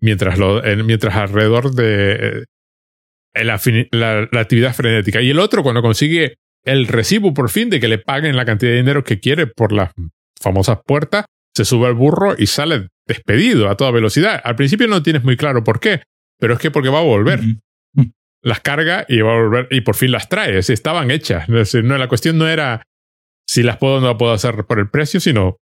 [0.00, 2.44] Mientras, lo, mientras alrededor de
[3.34, 5.20] eh, la, la, la actividad frenética.
[5.20, 8.70] Y el otro, cuando consigue el recibo por fin de que le paguen la cantidad
[8.70, 9.92] de dinero que quiere por las
[10.40, 11.24] famosas puertas,
[11.54, 14.40] se sube al burro y sale despedido a toda velocidad.
[14.44, 16.02] Al principio no tienes muy claro por qué,
[16.38, 17.40] pero es que porque va a volver.
[18.40, 20.58] Las carga y va a volver y por fin las trae.
[20.58, 21.48] estaban hechas.
[21.48, 22.82] No, la cuestión no era
[23.48, 25.56] si las puedo o no las puedo hacer por el precio, sino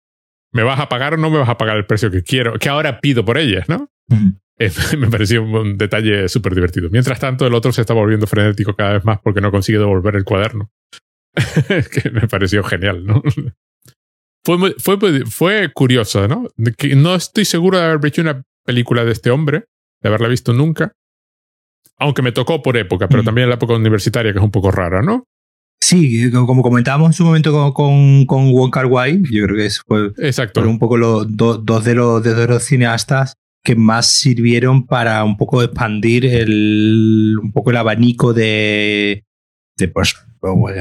[0.53, 2.69] me vas a pagar o no me vas a pagar el precio que quiero, que
[2.69, 3.89] ahora pido por ellas, ¿no?
[4.99, 6.89] me pareció un detalle súper divertido.
[6.91, 10.17] Mientras tanto, el otro se está volviendo frenético cada vez más porque no consigue devolver
[10.17, 10.71] el cuaderno.
[11.93, 13.23] que me pareció genial, ¿no?
[14.45, 16.49] fue, fue, fue curioso, ¿no?
[16.77, 19.65] Que no estoy seguro de haber visto una película de este hombre,
[20.01, 20.93] de haberla visto nunca.
[21.99, 24.71] Aunque me tocó por época, pero también en la época universitaria, que es un poco
[24.71, 25.25] rara, ¿no?
[25.81, 29.71] Sí, como comentábamos en su momento con, con, con Wong Kar Wai, yo creo que
[29.87, 30.63] fue, Exacto.
[30.63, 33.35] un poco los dos de los, de los cineastas
[33.67, 39.25] que más sirvieron para un poco expandir el, un poco el abanico de,
[39.77, 40.15] de pues,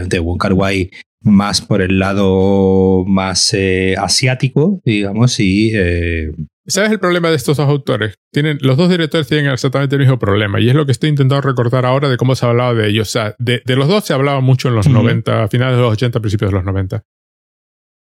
[0.08, 5.72] de Wong Kar Wai más por el lado más eh, asiático, digamos, y...
[5.74, 6.32] Eh,
[6.68, 8.14] ¿Sabes el problema de estos dos autores?
[8.32, 11.42] Tienen, los dos directores tienen exactamente el mismo problema, y es lo que estoy intentando
[11.42, 13.08] recordar ahora de cómo se ha hablado de ellos.
[13.08, 16.20] O sea, de, los dos se hablaba mucho en los 90, finales de los 80,
[16.20, 17.04] principios de los 90.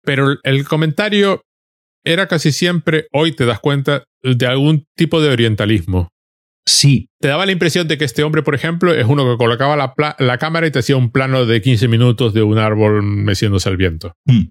[0.03, 1.43] Pero el comentario
[2.03, 6.09] era casi siempre, hoy te das cuenta, de algún tipo de orientalismo.
[6.65, 7.09] Sí.
[7.19, 10.37] Te daba la impresión de que este hombre, por ejemplo, es uno que colocaba la,
[10.37, 14.15] cámara y te hacía un plano de 15 minutos de un árbol meciéndose al viento.
[14.25, 14.43] Mm.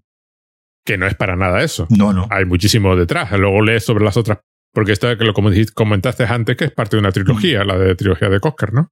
[0.85, 1.87] Que no es para nada eso.
[1.91, 2.27] No, no.
[2.31, 3.31] Hay muchísimo detrás.
[3.33, 4.41] Luego lees sobre las otras.
[4.75, 7.67] Porque esto que lo comentaste antes, que es parte de una trilogía, mm.
[7.67, 8.91] la de trilogía de Cosker, ¿no?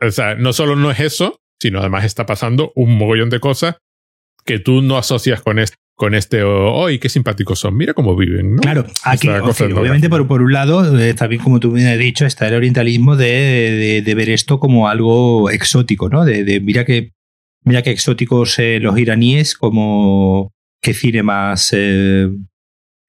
[0.00, 3.76] O sea, no solo no es eso, sino además está pasando un mogollón de cosas
[4.44, 8.56] que tú no asocias con esto con este, hoy qué simpáticos son, mira cómo viven.
[8.56, 8.62] ¿no?
[8.62, 12.48] Claro, aquí, obviamente por, por, un lado, eh, también como tú me has dicho, está
[12.48, 16.24] el orientalismo de, de, ver esto como algo exótico, ¿no?
[16.24, 17.12] De, mira que
[17.62, 22.28] mira qué exóticos eh, los iraníes, como qué cine más eh,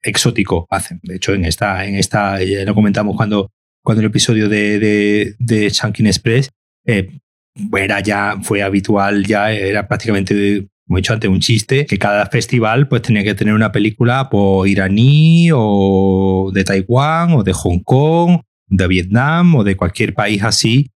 [0.01, 0.99] exótico hacen.
[1.03, 3.49] De hecho, en esta, en esta, ya lo comentamos cuando,
[3.83, 6.51] cuando el episodio de, de, de Express,
[6.85, 12.27] era ya, fue habitual, ya era prácticamente como he dicho antes, un chiste, que cada
[12.27, 17.79] festival pues tenía que tener una película por iraní o de Taiwán o de Hong
[17.83, 20.91] Kong, de Vietnam o de cualquier país así.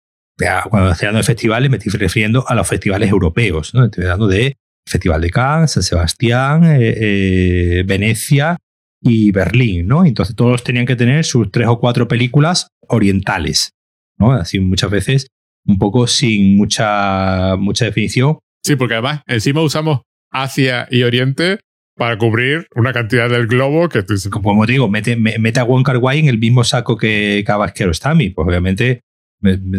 [0.70, 3.86] Cuando estoy hablando de festivales me estoy refiriendo a los festivales europeos, ¿no?
[3.86, 4.58] Estoy hablando de
[4.88, 8.58] Festival de Cannes, San Sebastián, eh, eh, Venecia
[9.02, 10.06] y Berlín, ¿no?
[10.06, 13.72] Entonces todos tenían que tener sus tres o cuatro películas orientales,
[14.18, 14.32] ¿no?
[14.32, 15.28] Así muchas veces
[15.66, 18.40] un poco sin mucha, mucha definición.
[18.66, 20.02] Sí, porque además encima usamos
[20.32, 21.60] Asia y Oriente
[21.96, 25.98] para cubrir una cantidad del globo que tú Como digo, mete, mete a Wong Kar
[25.98, 28.32] Wai en el mismo saco que Cabasquero Stami.
[28.32, 29.02] Pues obviamente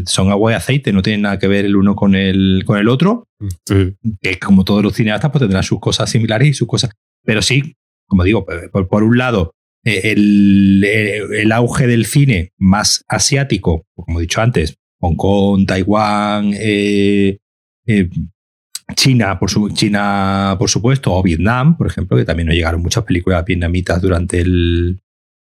[0.07, 2.89] son agua y aceite, no tienen nada que ver el uno con el, con el
[2.89, 3.27] otro.
[3.67, 6.93] Que como todos los cineastas, pues tendrán sus cosas similares y sus cosas.
[7.25, 7.75] Pero sí,
[8.07, 9.51] como digo, por, un lado,
[9.85, 16.53] eh, el, el, auge del cine más asiático, como he dicho antes, Hong Kong, Taiwán,
[16.55, 17.39] eh,
[17.87, 18.09] eh,
[18.95, 23.05] China, por su, China, por supuesto, o Vietnam, por ejemplo, que también nos llegaron muchas
[23.05, 25.01] películas vietnamitas durante el,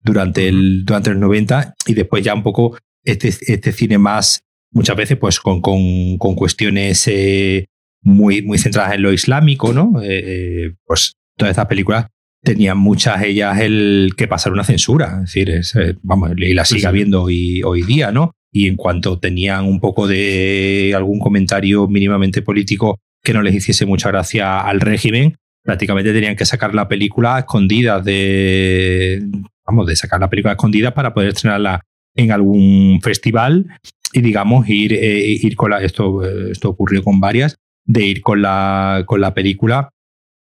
[0.02, 4.96] durante el, durante los 90 y después ya un poco este, este cine más, muchas
[4.96, 7.68] veces pues con, con, con cuestiones eh,
[8.02, 10.02] muy, muy centradas en lo islámico, ¿no?
[10.02, 12.08] Eh, eh, pues todas estas películas
[12.44, 16.86] tenían muchas ellas el que pasar una censura, es decir, es, vamos, y la sigue
[16.86, 18.32] habiendo hoy, hoy día, ¿no?
[18.52, 23.86] Y en cuanto tenían un poco de algún comentario mínimamente político que no les hiciese
[23.86, 29.24] mucha gracia al régimen, prácticamente tenían que sacar la película escondida de,
[29.66, 31.82] vamos, de sacar la película escondida para poder estrenarla
[32.16, 33.68] en algún festival
[34.12, 37.56] y digamos ir, eh, ir con la, esto, esto ocurrió con varias,
[37.86, 39.90] de ir con la, con la película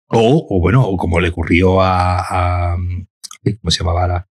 [0.09, 4.27] o, o bueno, o como le ocurrió a, a ¿cómo se llamaba la,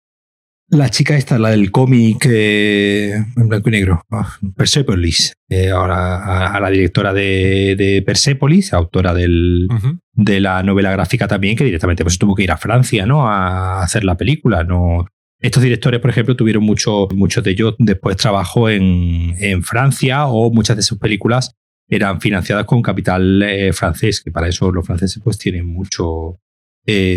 [0.71, 6.55] la chica esta, la del cómic eh, en blanco y negro, ah, Persepolis, eh, ahora
[6.55, 9.67] a, la directora de, de Persepolis, autora del,
[10.13, 13.27] de la novela gráfica también, que directamente pues tuvo que ir a Francia, ¿no?
[13.27, 15.05] A hacer la película, no.
[15.41, 20.51] Estos directores, por ejemplo, tuvieron mucho, muchos de ellos después trabajó en, en Francia o
[20.51, 21.53] muchas de sus películas
[21.89, 26.39] eran financiadas con capital eh, francés, que para eso los franceses pues tienen mucho,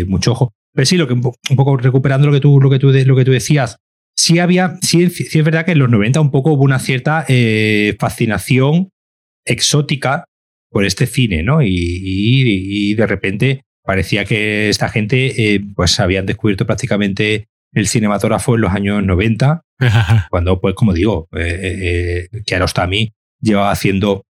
[0.07, 0.53] mucho ojo.
[0.75, 3.25] Pero sí, lo que un poco recuperando lo que tú, lo que tú, lo que
[3.25, 3.77] tú decías,
[4.15, 7.25] sí había, sí, sí, es verdad que en los 90 un poco hubo una cierta
[7.27, 8.89] eh, fascinación
[9.45, 10.25] exótica
[10.69, 11.61] por este cine, ¿no?
[11.61, 18.55] Y, y, de repente parecía que esta gente eh, pues habían descubierto prácticamente el cinematógrafo
[18.55, 19.61] en los años 90,
[20.29, 24.24] cuando pues como digo, eh, eh, Kiarostami llevaba haciendo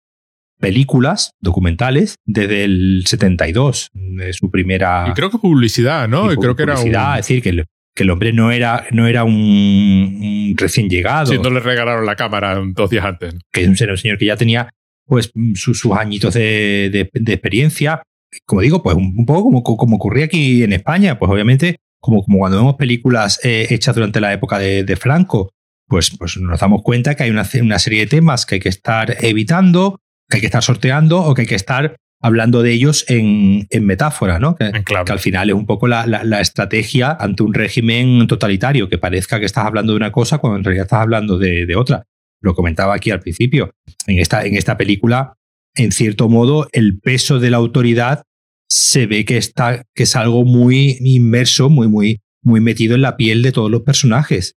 [0.64, 5.06] películas documentales desde el 72, de su primera...
[5.08, 6.32] Y creo que publicidad, ¿no?
[6.32, 6.88] Y creo que era un...
[6.88, 11.26] Es decir, que el, que el hombre no era, no era un, recién llegado.
[11.26, 13.34] Sí, no le regalaron la cámara dos días antes.
[13.52, 14.70] Que es un señor, que ya tenía
[15.06, 18.02] pues sus, sus añitos de, de, experiencia.
[18.46, 22.38] Como digo, pues un, poco como, como ocurría aquí en España, pues obviamente como, como
[22.38, 25.50] cuando vemos películas eh, hechas durante la época de, de Franco,
[25.86, 28.68] pues, pues nos damos cuenta que hay una, una, serie de temas que hay que
[28.68, 30.00] estar evitando,
[30.34, 34.38] que hay que estar sorteando o que hay que estar hablando de ellos en, metáfora,
[34.38, 34.56] ¿no?
[34.56, 39.46] Que, al final es un poco la, estrategia ante un régimen totalitario, que parezca que
[39.46, 42.04] estás hablando de una cosa cuando en realidad estás hablando de, otra.
[42.40, 43.74] Lo comentaba aquí al principio.
[44.06, 45.34] En esta, en esta película,
[45.74, 48.22] en cierto modo, el peso de la autoridad
[48.68, 53.16] se ve que, está, que es algo muy inmerso, muy, muy, muy metido en la
[53.16, 54.56] piel de todos los personajes.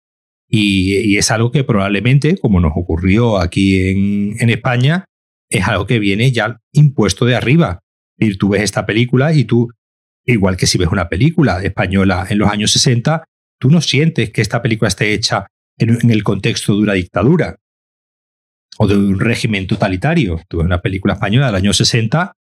[0.49, 5.07] Y, es algo que probablemente, como nos ocurrió aquí en, en España,
[5.51, 7.80] es algo que viene ya impuesto de arriba.
[8.38, 9.70] Tú ves esta película y tú,
[10.24, 13.24] igual que si ves una película española en los años 60,
[13.59, 15.47] tú no sientes que esta película esté hecha
[15.78, 17.57] en, el contexto de una dictadura
[18.78, 20.40] o de un régimen totalitario.
[20.49, 22.32] Tú ves una película española del año 60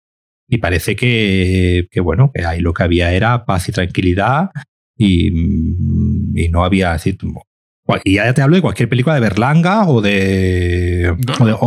[0.48, 4.52] y parece que, bueno, que ahí lo que había era paz y tranquilidad
[4.98, 7.18] y, y no había, decir,
[8.06, 11.16] y ya te hablo de cualquier película de Berlanga o de.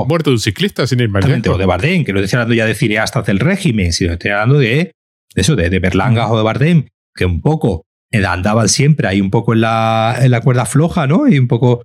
[0.06, 2.66] muerto de un ciclista, sin ir más O de Bardem, que no estoy hablando ya
[2.66, 4.93] de cineastas del régimen, sino estoy hablando de,
[5.34, 9.52] eso, de, de Berlanga o de Bardem, que un poco andaban siempre ahí un poco
[9.52, 11.28] en la, en la cuerda floja, ¿no?
[11.28, 11.82] Y un poco.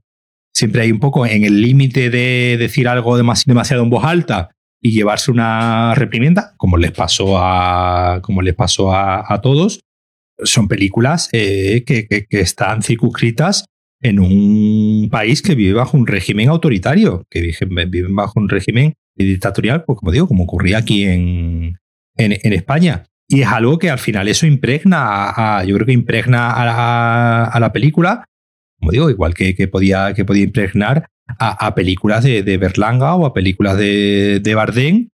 [0.54, 4.50] Siempre hay un poco en el límite de decir algo demasiado en voz alta
[4.82, 9.80] y llevarse una reprimenda, como les pasó a, como les pasó a, a todos.
[10.44, 13.66] Son películas eh, que, que, que están circunscritas
[14.02, 17.54] en un país que vive bajo un régimen autoritario, que
[17.88, 21.78] vive bajo un régimen dictatorial, pues como digo, como ocurría aquí en,
[22.18, 23.04] en, España.
[23.28, 27.72] Y es algo que al final eso impregna, a, yo creo que impregna a, la
[27.72, 28.26] película,
[28.80, 31.08] como digo, igual que, que, podía, que podía impregnar
[31.40, 35.10] a, películas de, de, Berlanga o a películas de, de Bardem,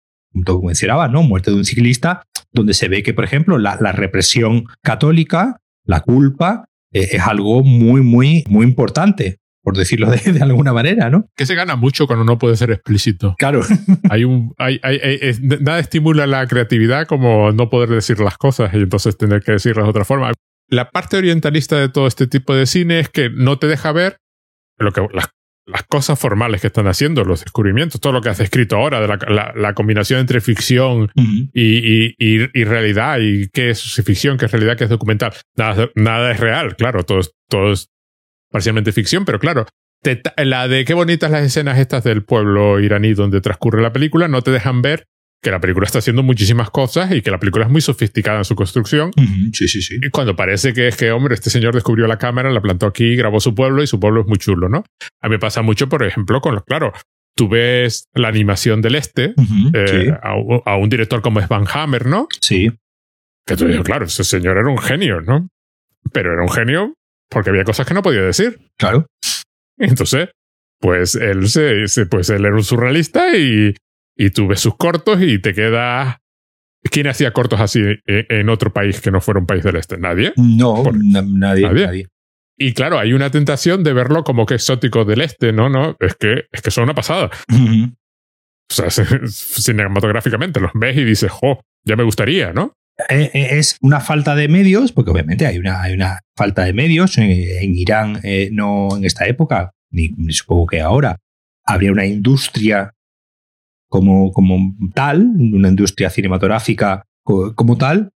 [0.44, 1.22] como mencionaba, ¿no?
[1.22, 6.00] Muerte de un ciclista, donde se ve que, por ejemplo, la, la represión católica, la
[6.00, 11.26] culpa, eh, es algo muy, muy, muy importante por decirlo de, alguna manera, ¿no?
[11.34, 13.34] Que se gana mucho cuando no puede ser explícito.
[13.38, 13.62] Claro.
[14.10, 15.18] hay un, hay, hay,
[15.60, 19.86] nada estimula la creatividad como no poder decir las cosas y entonces tener que decirlas
[19.86, 20.32] de otra forma.
[20.68, 24.18] la parte orientalista de todo este tipo de cine es que no te deja ver
[24.78, 25.30] lo que las,
[25.66, 29.08] las cosas formales que están haciendo, los descubrimientos, todo lo que has escrito ahora, de
[29.08, 31.50] la, la, la combinación entre ficción Uh -huh.
[31.54, 35.32] y, y, y, y, realidad, y qué es ficción, qué es realidad, qué es documental.
[35.56, 37.88] Nada, nada es real, claro, todo es, todo es
[38.50, 39.66] parcialmente ficción, pero claro,
[40.02, 44.28] te, la de qué bonitas las escenas estas del pueblo iraní donde transcurre la película,
[44.28, 45.06] no te dejan ver
[45.44, 48.44] que la película está haciendo muchísimas cosas y que la película es muy sofisticada en
[48.44, 49.10] su construcción.
[49.16, 49.50] Uh -huh.
[49.54, 49.98] Sí, sí, sí.
[50.02, 53.14] Y cuando parece que es que, hombre, este señor descubrió la cámara, la plantó aquí,
[53.14, 54.84] grabó su pueblo y su pueblo es muy chulo, ¿no?
[55.22, 56.92] A mí me pasa mucho, por ejemplo, con los, claro,
[57.36, 59.70] tú ves la animación del este, Uh -huh.
[59.74, 60.10] eh, Sí.
[60.10, 62.26] a, a un director como es Van Hammer, ¿no?
[62.40, 62.70] Sí.
[63.46, 65.48] Que tú dices, claro, ese señor era un genio, ¿no?
[66.12, 66.94] Pero era un genio
[67.28, 68.58] porque había cosas que no podía decir.
[68.78, 69.06] Claro.
[69.78, 70.28] Entonces,
[70.80, 73.74] pues él se, se- pues él era un surrealista y,
[74.16, 76.20] y tú ves sus cortos y te queda.
[76.90, 79.96] ¿Quién hacía cortos así en, otro país que no fuera un país del este?
[79.96, 80.32] Nadie.
[80.36, 81.86] No, Por- nadie, nadie.
[81.86, 82.06] nadie.
[82.58, 85.68] Y claro, hay una tentación de verlo como que exótico del este, ¿no?
[85.68, 87.30] No, es que, es que son una pasada.
[87.50, 87.94] Uh -huh.
[88.70, 88.90] O sea,
[89.26, 92.72] cinematográficamente los ves y dices, jo, ya me gustaría, ¿no?
[93.08, 96.72] Eh, eh, Es una falta de medios, porque obviamente hay una, hay una falta de
[96.72, 97.18] medios.
[97.18, 101.18] En, en Irán, eh, no en esta época, ni, ni supongo que ahora,
[101.64, 102.93] habría una industria
[103.94, 108.10] como, como tal, una industria cinematográfica co- como tal.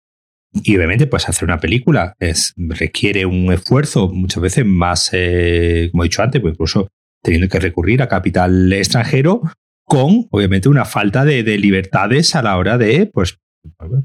[0.65, 6.03] Y obviamente, pues hacer una película es, requiere un esfuerzo muchas veces más, eh, como
[6.03, 6.89] he dicho antes, pues incluso
[7.23, 9.43] teniendo que recurrir a capital extranjero,
[9.85, 13.36] con obviamente una falta de, de libertades a la hora de, pues,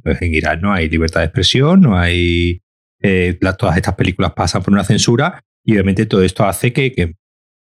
[0.04, 2.60] pues en Irán no hay libertad de expresión, no hay.
[3.02, 6.92] eh, la- todas estas películas pasan por una censura y obviamente todo esto hace que,
[6.92, 7.14] que,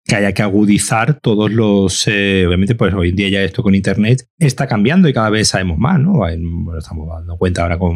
[0.04, 2.06] que haya que agudizar todos los.
[2.08, 5.48] eh, obviamente, pues hoy en día ya esto con Internet está cambiando y cada vez
[5.48, 6.12] sabemos más, ¿no?
[6.14, 7.94] Bueno, estamos dando cuenta ahora con,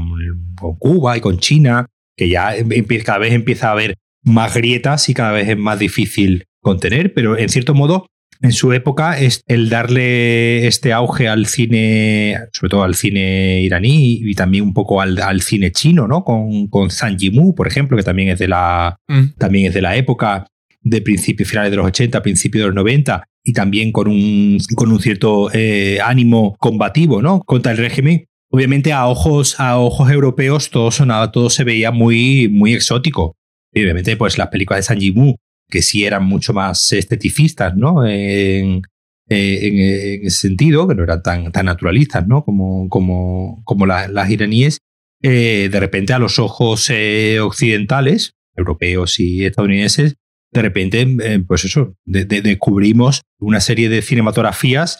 [0.54, 1.86] con Cuba y con China,
[2.16, 5.78] que ya empie- cada vez empieza a haber más grietas y cada vez es más
[5.78, 8.06] difícil contener, pero en cierto modo
[8.42, 14.20] en su época es el darle este auge al cine, sobre todo al cine iraní
[14.22, 16.24] y también un poco al, al cine chino, ¿no?
[16.24, 18.96] Con, con Zhang Yimou, por ejemplo, que también es de la,
[19.38, 20.46] también es de la época
[20.84, 24.92] de principios finales de los 80, principios de los 90 y también con un, con
[24.92, 27.40] un cierto eh, ánimo combativo, ¿no?
[27.40, 28.26] Contra el régimen.
[28.50, 33.34] Obviamente a ojos, a ojos europeos todo sonaba, todo se veía muy, muy exótico.
[33.72, 35.36] Y obviamente, pues las películas de San Yimou,
[35.68, 38.06] que sí eran mucho más esteticistas, ¿no?
[38.06, 38.82] En,
[39.28, 42.44] en, ese sentido, que no eran tan, tan naturalistas, ¿no?
[42.44, 44.78] Como, como, como la- las iraníes,
[45.22, 50.14] eh, de repente a los ojos eh, occidentales, europeos y estadounidenses,
[50.54, 54.98] de repente, eh, pues eso, de- de- descubrimos una serie de cinematografías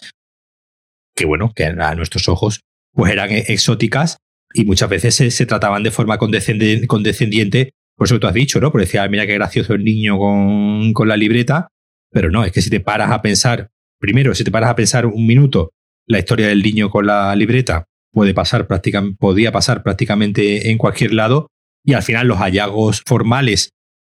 [1.15, 2.59] que, bueno, que a nuestros ojos
[2.93, 4.17] pues eran e- exóticas
[4.53, 8.59] y muchas veces se, se trataban de forma condescendente, condescendiente, por eso tú has dicho,
[8.59, 8.71] ¿no?
[8.71, 11.69] Porque decía, "Ah, mira qué gracioso el niño con, con la libreta,
[12.11, 13.69] pero no, es que si te paras a pensar,
[13.99, 15.71] primero, si te paras a pensar un minuto
[16.07, 21.13] la historia del niño con la libreta, puede pasar prácticamente, podía pasar prácticamente en cualquier
[21.13, 21.47] lado,
[21.83, 23.71] y al final los hallazgos formales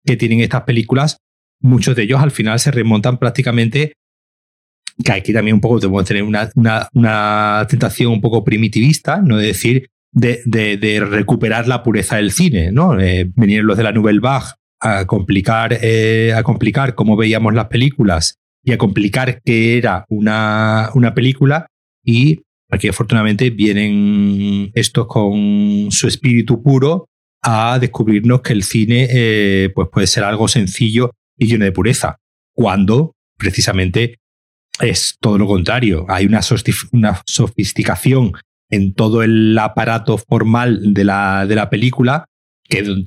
[0.06, 1.18] que tienen estas películas,
[1.66, 3.94] muchos de ellos al final se remontan prácticamente
[5.04, 9.48] que aquí también un poco que tener una, una, tentación un poco primitivista, no de
[9.48, 12.98] decir de, de, de recuperar la pureza del cine, ¿no?
[13.00, 17.66] Eh, venir los de la Nouvelle Vague a complicar, eh, a complicar cómo veíamos las
[17.66, 21.68] películas y a complicar qué era una, una película
[22.04, 27.08] y aquí afortunadamente vienen estos con su espíritu puro
[27.42, 32.18] a descubrirnos que el cine eh, pues puede ser algo sencillo y lleno de pureza,
[32.54, 34.20] cuando precisamente
[34.80, 36.06] es todo lo contrario.
[36.10, 36.42] Hay una,
[36.92, 38.34] una sofisticación
[38.70, 42.26] en todo el aparato formal de la, de la película
[42.64, 43.06] que,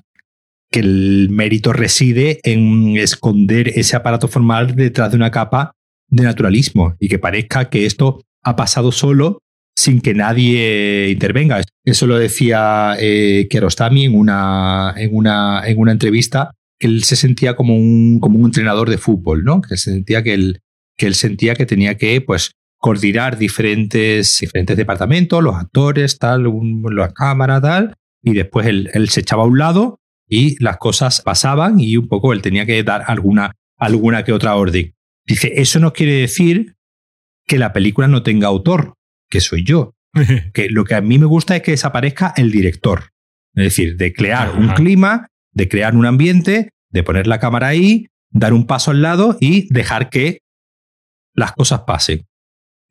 [0.71, 5.73] que el mérito reside en esconder ese aparato formal detrás de una capa
[6.09, 9.41] de naturalismo y que parezca que esto ha pasado solo
[9.77, 11.63] sin que nadie intervenga.
[11.85, 17.57] Eso lo decía eh, Kiarostami en una, en, una, en una entrevista, él se sentía
[17.57, 19.61] como un, como un entrenador de fútbol, ¿no?
[19.61, 20.61] que se sentía que él,
[20.97, 26.85] que él sentía que tenía que pues, coordinar diferentes, diferentes departamentos, los actores, tal, un,
[26.95, 29.99] la cámara, tal, y después él, él se echaba a un lado
[30.29, 34.55] y las cosas pasaban y un poco él tenía que dar alguna, alguna que otra
[34.57, 34.95] orden.
[35.27, 36.77] Dice, eso no quiere decir
[37.47, 38.95] que la película no tenga autor,
[39.29, 39.95] que soy yo.
[40.55, 43.11] Que lo que a mí me gusta es que desaparezca el director.
[43.55, 45.29] Es decir, de crear un clima,
[45.59, 49.67] de crear un ambiente, de poner la cámara ahí, dar un paso al lado y
[49.75, 50.39] dejar que
[51.35, 52.23] las cosas pasen.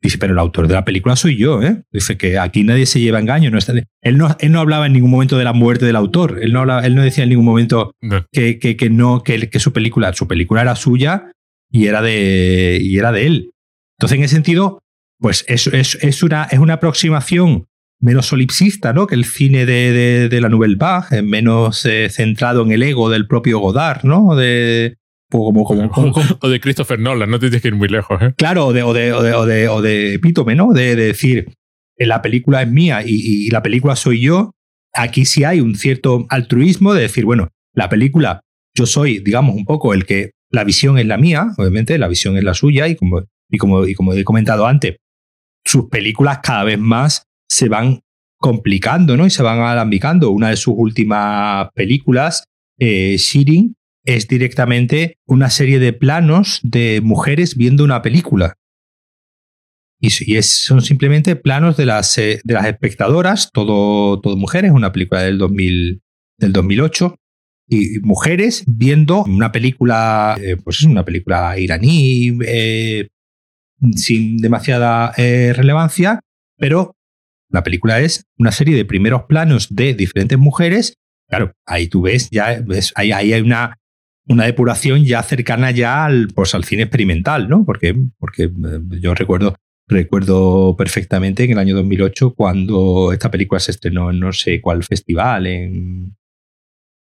[0.00, 1.82] Dice, pero el autor de la película soy yo, ¿eh?
[1.90, 3.50] Dice que aquí nadie se lleva engaño.
[3.50, 6.38] No está, él, no, él no hablaba en ningún momento de la muerte del autor.
[6.40, 8.24] Él no, hablaba, él no decía en ningún momento No.
[8.30, 11.32] que, que, que no, que, que su película, su película era suya
[11.70, 13.50] y era de, y era de él.
[13.98, 14.78] Entonces, en ese sentido,
[15.18, 17.64] pues es, es, es, una, es una aproximación
[18.00, 19.06] menos solipsista, ¿no?
[19.06, 23.10] Que el cine de, de, de la Nouvelle Vague, menos eh, centrado en el ego
[23.10, 24.36] del propio Godard, ¿no?
[24.36, 24.96] De,
[25.28, 28.20] pues como, como, como, como, O de Christopher Nolan, no tienes que ir muy lejos,
[28.22, 28.34] ¿eh?
[28.36, 30.72] Claro, o de, o de, o de, o de, o de ¿no?
[30.72, 31.52] De, de decir,
[31.96, 34.52] la película es mía y, y, la película soy yo.
[34.94, 38.40] Aquí sí hay un cierto altruismo de decir, bueno, la película,
[38.74, 42.36] yo soy, digamos, un poco el que la visión es la mía, obviamente, la visión
[42.38, 44.96] es la suya, y como, y como, y como he comentado antes,
[45.64, 48.00] sus películas cada vez más se van
[48.38, 49.26] complicando, ¿no?
[49.26, 50.30] Y se van alambicando.
[50.30, 52.44] Una de sus últimas películas,
[52.78, 58.54] eh, Shirin, es directamente una serie de planos de mujeres viendo una película.
[60.00, 60.10] Y,
[60.42, 65.38] son simplemente planos de las, eh, de las espectadoras, todo, todo mujeres, una película del,
[65.38, 66.00] 2000,
[66.38, 67.16] del 2008,
[67.68, 73.08] y mujeres viendo una película, eh, pues es una película iraní, eh,
[73.94, 76.20] sin demasiada relevancia,
[76.56, 76.96] pero
[77.50, 80.94] la película es una serie de primeros planos de diferentes mujeres.
[81.28, 83.76] Claro, ahí tú ves, ya ves, ahí, hay una,
[84.26, 87.64] una depuración ya cercana ya al, pues, al cine experimental, ¿no?
[87.64, 88.50] Porque, porque
[89.00, 89.56] yo recuerdo,
[89.86, 94.84] recuerdo perfectamente en el año 2008 cuando esta película se estrenó en no sé cuál
[94.84, 96.16] festival, en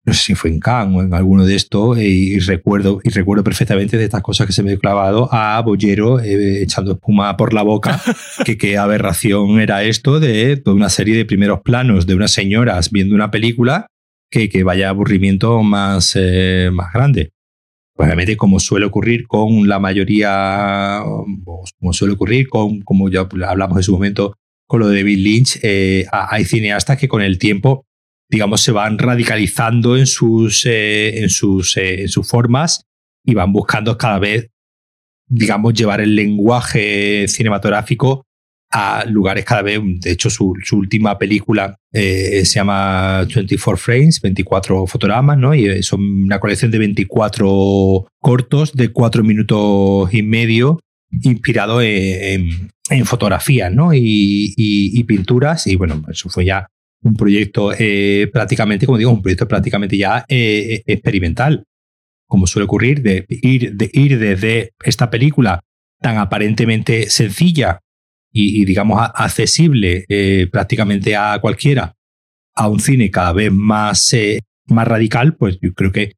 [0.06, 3.42] no sé si fue en Cannes o en alguno de estos, y, recuerdo, y recuerdo
[3.42, 7.52] perfectamente de estas cosas que se me he clavado a Bollero eh, echando espuma por
[7.52, 8.00] la boca,
[8.44, 12.92] que qué aberración era esto de toda una serie de primeros planos de unas señoras
[12.92, 13.88] viendo una película,
[14.30, 17.30] que, que vaya aburrimiento más, eh, más grande.
[17.94, 21.00] Pues obviamente, como suele ocurrir con la mayoría,
[21.80, 24.34] como suele ocurrir con, como ya hablamos en su momento,
[24.68, 27.85] con lo de David Lynch, eh, hay cineastas que con el tiempo
[28.28, 32.84] digamos, se van radicalizando en sus, eh, en, sus, eh, en sus formas
[33.24, 34.50] y van buscando cada vez,
[35.28, 38.24] digamos, llevar el lenguaje cinematográfico
[38.70, 39.80] a lugares cada vez.
[40.00, 45.54] De hecho, su, su última película eh, se llama 24 Frames, 24 fotogramas, ¿no?
[45.54, 50.80] Y son una colección de 24 cortos de 4 minutos y medio,
[51.22, 52.70] inspirado en,
[53.04, 53.94] fotografías, ¿no?
[53.94, 55.66] Y, y, y pinturas.
[55.66, 56.68] Y bueno, eso fue ya
[57.02, 61.64] un proyecto eh, prácticamente, como digo, un proyecto prácticamente ya eh, experimental,
[62.26, 65.60] como suele ocurrir, de ir, de ir desde esta película
[66.00, 67.80] tan aparentemente sencilla
[68.32, 71.94] y, digamos, accesible eh, prácticamente a cualquiera,
[72.54, 74.14] a un cine cada vez más,
[74.66, 76.12] más radical, pues yo creo que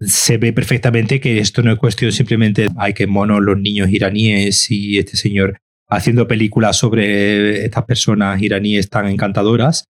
[0.00, 4.70] se ve perfectamente que esto no es cuestión simplemente hay que monos los niños iraníes
[4.70, 9.84] y este señor haciendo películas sobre estas personas iraníes tan encantadoras,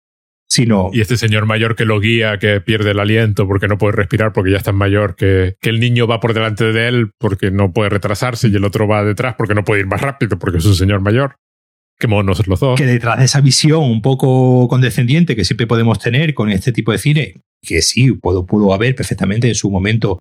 [0.50, 0.90] sino...
[0.94, 4.32] Y este señor mayor que lo guía, que pierde el aliento porque no puede respirar
[4.34, 7.52] porque ya es tan mayor, que, que el niño va por delante de él porque
[7.52, 10.60] no puede retrasarse y el otro va detrás porque no puede ir más rápido porque
[10.60, 11.36] es un señor mayor.
[12.00, 12.78] Qué monos los dos.
[12.78, 16.92] Que detrás de esa visión un poco condescendiente que siempre podemos tener con este tipo
[16.92, 20.20] de cine, que sí, pudo, pudo haber perfectamente en su momento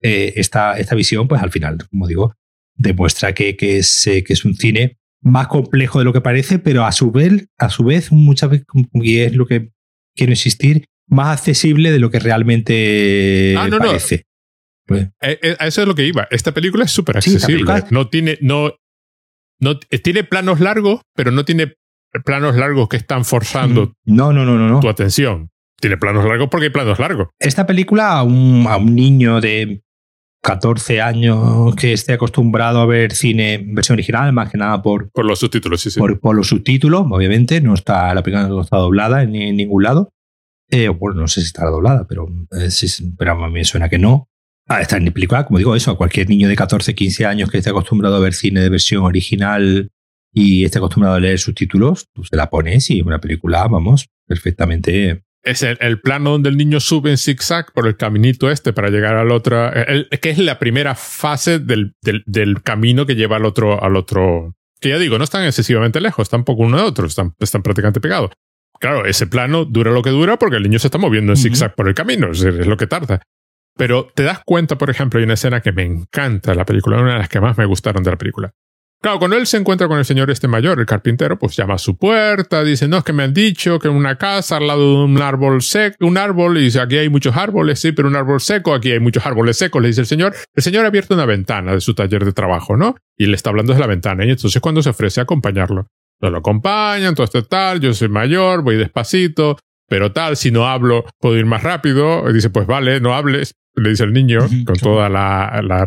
[0.00, 2.34] eh, esta, esta visión, pues al final, como digo,
[2.76, 6.58] demuestra que, que, es, eh, que es un cine más complejo de lo que parece,
[6.58, 9.70] pero a su vez, a su vez muchas veces, y es lo que
[10.14, 14.16] quiero insistir, más accesible de lo que realmente ah, no, parece.
[14.16, 14.22] No.
[14.86, 16.26] Pues, a eso es lo que iba.
[16.30, 17.80] Esta película es súper accesible.
[17.80, 17.84] Sí.
[17.90, 18.72] No tiene, no,
[19.60, 21.74] no, tiene planos largos, pero no tiene
[22.24, 24.80] planos largos que están forzando no, no, no, no, no.
[24.80, 25.50] tu atención.
[25.80, 27.28] Tiene planos largos porque hay planos largos.
[27.38, 29.82] Esta película a un, a un niño de
[30.48, 35.10] 14 años que esté acostumbrado a ver cine en versión original, más que nada por,
[35.10, 35.98] por los subtítulos, sí, sí.
[35.98, 39.82] Por, por, los subtítulos, obviamente, no está, la película no está doblada en, en ningún
[39.82, 40.10] lado.
[40.70, 43.88] Eh, bueno, no sé si estará doblada, pero, eh, sí, pero a mí me suena
[43.88, 44.28] que no.
[44.66, 47.58] Ah, está en película, como digo, eso, a cualquier niño de 14, 15 años que
[47.58, 49.90] esté acostumbrado a ver cine de versión original
[50.32, 54.08] y esté acostumbrado a leer subtítulos, tú se la pones y es una película, vamos,
[54.26, 58.72] perfectamente es el, el, plano donde el niño sube en zigzag por el caminito este
[58.72, 63.14] para llegar al otro, el, que es la primera fase del, del, del, camino que
[63.14, 66.82] lleva al otro, al otro, que ya digo, no están excesivamente lejos, tampoco uno de
[66.82, 68.30] otro, están, están prácticamente pegados.
[68.80, 71.40] Claro, ese plano dura lo que dura porque el niño se está moviendo en uh
[71.40, 71.44] -huh.
[71.44, 73.22] zigzag por el camino, es, es, lo que tarda.
[73.76, 77.00] Pero te das cuenta, por ejemplo, hay una escena que me encanta de la película,
[77.00, 78.52] una de las que más me gustaron de la película.
[79.00, 81.78] Claro, cuando él se encuentra con el señor este mayor, el carpintero, pues llama a
[81.78, 84.80] su puerta, dice, no, es que me han dicho que en una casa al lado
[84.80, 88.16] de un árbol seco, un árbol, y dice, aquí hay muchos árboles, sí, pero un
[88.16, 90.34] árbol seco, aquí hay muchos árboles secos, le dice el señor.
[90.52, 92.96] El señor ha abierto una ventana de su taller de trabajo, ¿no?
[93.16, 95.86] Y le está hablando desde la ventana, y entonces cuando se ofrece a acompañarlo,
[96.20, 99.56] lo acompañan, todo este tal, yo soy mayor, voy despacito,
[99.88, 102.28] pero tal, si no hablo, puedo ir más rápido.
[102.28, 105.86] Y dice, pues vale, no hables, le dice el niño, con toda la, la,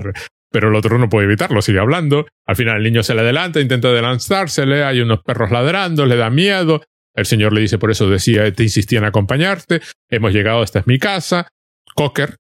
[0.52, 2.28] pero el otro no puede evitarlo, sigue hablando.
[2.46, 6.30] Al final el niño se le adelanta, intenta adelantársele, hay unos perros ladrando, le da
[6.30, 6.82] miedo.
[7.14, 9.82] El señor le dice, por eso decía, te insistía en acompañarte.
[10.10, 11.48] Hemos llegado, esta es mi casa.
[11.96, 12.38] Cocker,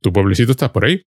[0.00, 1.02] tu pueblecito estás por ahí.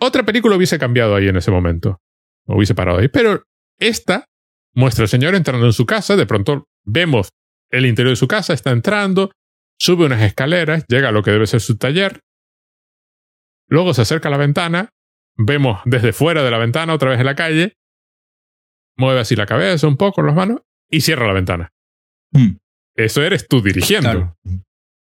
[0.00, 2.00] Otra película hubiese cambiado ahí en ese momento.
[2.46, 3.08] Hubiese parado ahí.
[3.08, 3.44] Pero
[3.78, 4.26] esta
[4.74, 6.16] muestra al señor entrando en su casa.
[6.16, 7.28] De pronto vemos
[7.70, 9.32] el interior de su casa, está entrando,
[9.78, 12.20] sube unas escaleras, llega a lo que debe ser su taller.
[13.66, 14.90] Luego se acerca a la ventana
[15.36, 17.76] vemos desde fuera de la ventana, otra vez en la calle,
[18.96, 21.72] mueve así la cabeza un poco, las manos, y cierra la ventana.
[22.32, 22.56] Mm.
[22.96, 24.36] Eso eres tú dirigiendo.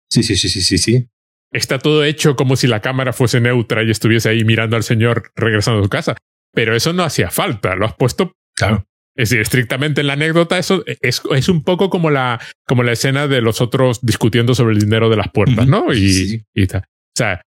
[0.08, 1.08] Sí, sí, sí, sí, sí, sí.
[1.52, 5.32] Está todo hecho como si la cámara fuese neutra y estuviese ahí mirando al señor
[5.36, 6.16] regresando a su casa.
[6.52, 8.32] Pero eso no hacía falta, lo has puesto.
[8.54, 8.86] Claro.
[9.16, 12.92] Es decir, estrictamente en la anécdota, eso es, es, un poco como la, como la
[12.92, 15.92] escena de los otros discutiendo sobre el dinero de las puertas, ¿no?
[15.92, 16.82] Y, y tal.
[16.82, 17.42] O sea,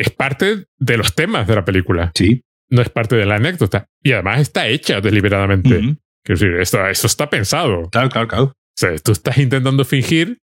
[0.00, 2.12] es parte de los temas de la película.
[2.14, 2.42] Sí.
[2.70, 3.86] No es parte de la anécdota.
[4.02, 5.96] Y además está hecha deliberadamente.
[6.24, 7.88] Quiero decir, esto, eso está pensado.
[7.90, 8.44] Claro, claro, claro.
[8.44, 10.38] O sea, tú estás intentando fingir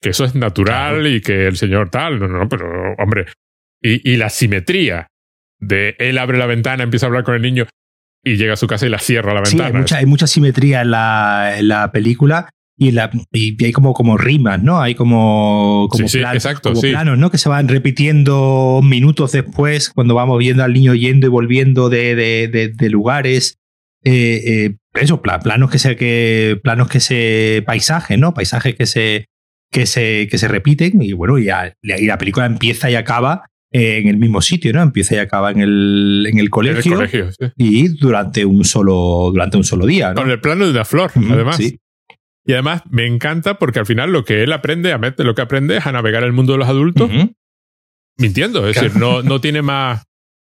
[0.00, 2.20] que eso es natural y que el señor tal.
[2.20, 3.26] No, no, pero hombre.
[3.82, 5.08] Y, y la simetría
[5.58, 7.66] de él abre la ventana, empieza a hablar con el niño
[8.22, 9.66] y llega a su casa y la cierra la ventana.
[9.66, 13.94] hay, mucha, hay mucha simetría en la, en la película y, la, y hay como,
[13.94, 14.80] como rimas, ¿no?
[14.80, 16.06] Hay como, como,
[16.80, 17.30] planos, ¿no?
[17.30, 22.16] Que se van repitiendo minutos después cuando vamos viendo al niño yendo y volviendo de,
[22.16, 23.58] de, de, lugares.
[24.02, 28.34] Eh, eh, eso, planos que se, que, planos que se, paisajes, ¿no?
[28.34, 29.26] Paisajes que se,
[29.70, 34.18] que se, que se repiten y bueno, y, la película empieza y acaba en el
[34.18, 34.82] mismo sitio, ¿no?
[34.82, 36.96] Empieza y acaba en el, en el colegio,
[37.56, 40.22] y durante un solo, durante un solo día, ¿no?
[40.22, 41.56] Con el plano de una flor, además.
[41.56, 41.78] Sí.
[42.46, 45.78] Y además me encanta porque al final lo que él aprende, a lo que aprende
[45.78, 47.10] es a navegar el mundo de los adultos
[48.18, 48.68] mintiendo.
[48.68, 50.04] Es decir, no, no tiene más,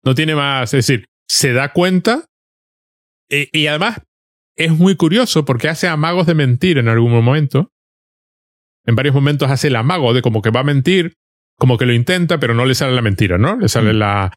[0.04, 2.26] no tiene más, es decir, se da cuenta
[3.30, 4.02] y, y, además
[4.58, 7.72] es muy curioso porque hace amagos de mentir en algún momento.
[8.86, 11.14] En varios momentos hace el amago de como que va a mentir,
[11.58, 13.58] como que lo intenta, pero no le sale la mentira, ¿no?
[13.58, 14.34] Le sale la,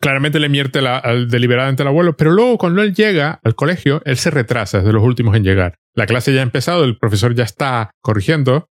[0.00, 4.02] claramente le mierte la, al, deliberadamente al abuelo, pero luego cuando él llega al colegio,
[4.04, 5.74] él se retrasa, es de los últimos en llegar.
[5.94, 8.68] La clase ya ha empezado, el profesor ya está corrigiendo,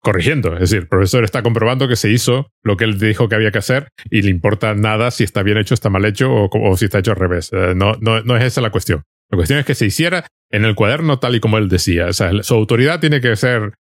[0.00, 3.34] corrigiendo, es decir, el profesor está comprobando que se hizo lo que él dijo que
[3.34, 6.76] había que hacer y le importa nada si está bien hecho, está mal hecho o,
[6.76, 7.50] si está hecho al revés.
[7.52, 9.02] Eh, no, no, no es esa la cuestión.
[9.30, 12.06] La cuestión es que se hiciera en el cuaderno tal y como él decía.
[12.06, 13.74] O sea, su autoridad tiene que ser...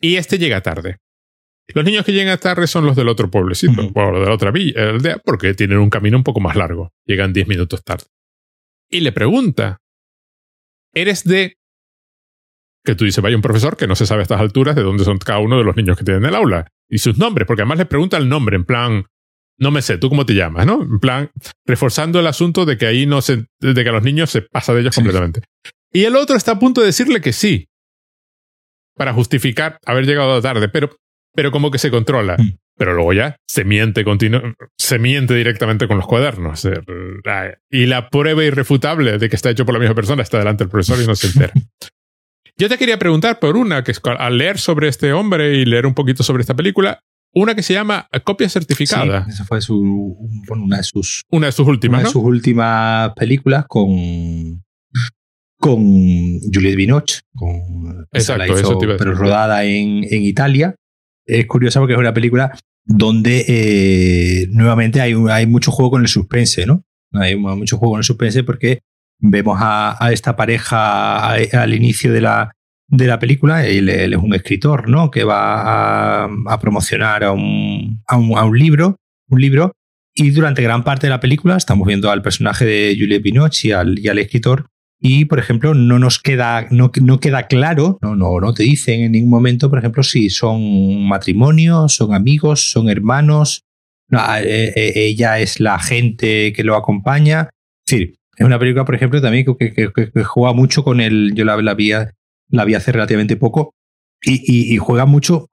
[0.00, 0.96] Y este llega tarde.
[1.68, 4.90] Los niños que llegan tarde son los del otro pueblecito, o de la otra villa,
[4.90, 6.92] aldea, porque tienen un camino un poco más largo.
[7.06, 8.04] Llegan 10 minutos tarde.
[8.90, 9.78] Y le pregunta,
[10.92, 11.56] ¿eres de...?
[12.84, 15.04] Que tú dices, vaya un profesor que no se sabe a estas alturas de dónde
[15.04, 16.66] son cada uno de los niños que tienen el aula.
[16.90, 19.06] Y sus nombres, porque además le pregunta el nombre, en plan,
[19.58, 20.66] no me sé, ¿tú cómo te llamas?
[20.66, 20.82] ¿No?
[20.82, 21.30] En plan,
[21.64, 24.74] reforzando el asunto de que ahí no se, de que a los niños se pasa
[24.74, 25.42] de ellos completamente.
[25.92, 27.68] Y el otro está a punto de decirle que sí,
[28.96, 30.96] para justificar haber llegado tarde, pero
[31.34, 32.36] pero como que se controla.
[32.38, 32.58] Mm.
[32.76, 34.04] Pero luego ya se miente
[34.78, 36.64] se miente directamente con los cuadernos.
[36.64, 36.80] Eh,
[37.70, 40.70] y la prueba irrefutable de que está hecho por la misma persona está delante del
[40.70, 41.52] profesor y no se entera.
[42.56, 45.86] Yo te quería preguntar por una, que es al leer sobre este hombre y leer
[45.86, 47.00] un poquito sobre esta película,
[47.34, 49.24] una que se llama Copia Certificada.
[49.24, 50.16] Sí, esa fue su,
[50.48, 51.22] una de sus...
[51.30, 54.62] Una de sus últimas, Una de sus últimas películas con
[55.58, 60.74] con Juliette Binoche, con, Exacto, pero rodada en, en Italia
[61.26, 66.08] es curiosa porque es una película donde eh, nuevamente hay, hay mucho juego con el
[66.08, 66.84] suspense, ¿no?
[67.12, 68.80] Hay mucho juego con el suspense porque
[69.18, 72.52] vemos a, esta pareja al inicio de la,
[72.88, 75.10] de la película, él, es un escritor, ¿no?
[75.10, 78.96] Que va a, promocionar a un, a un, libro,
[79.28, 79.72] un libro,
[80.14, 83.72] y durante gran parte de la película estamos viendo al personaje de Juliette Binoche y
[83.72, 84.66] al, y al escritor
[85.04, 89.00] y, por ejemplo, no nos queda, no, no queda claro, no, no, no te dicen
[89.00, 93.64] en ningún momento, por ejemplo, si son matrimonios, son amigos, son hermanos.
[94.12, 97.50] Eh, eh, ella es la gente que lo acompaña.
[97.84, 101.32] Es decir, es una película, por ejemplo, también que, que, juega mucho con el.
[101.34, 101.90] Yo la, la, vi,
[102.50, 103.74] la vi hace relativamente poco.
[104.24, 105.48] Y, juega mucho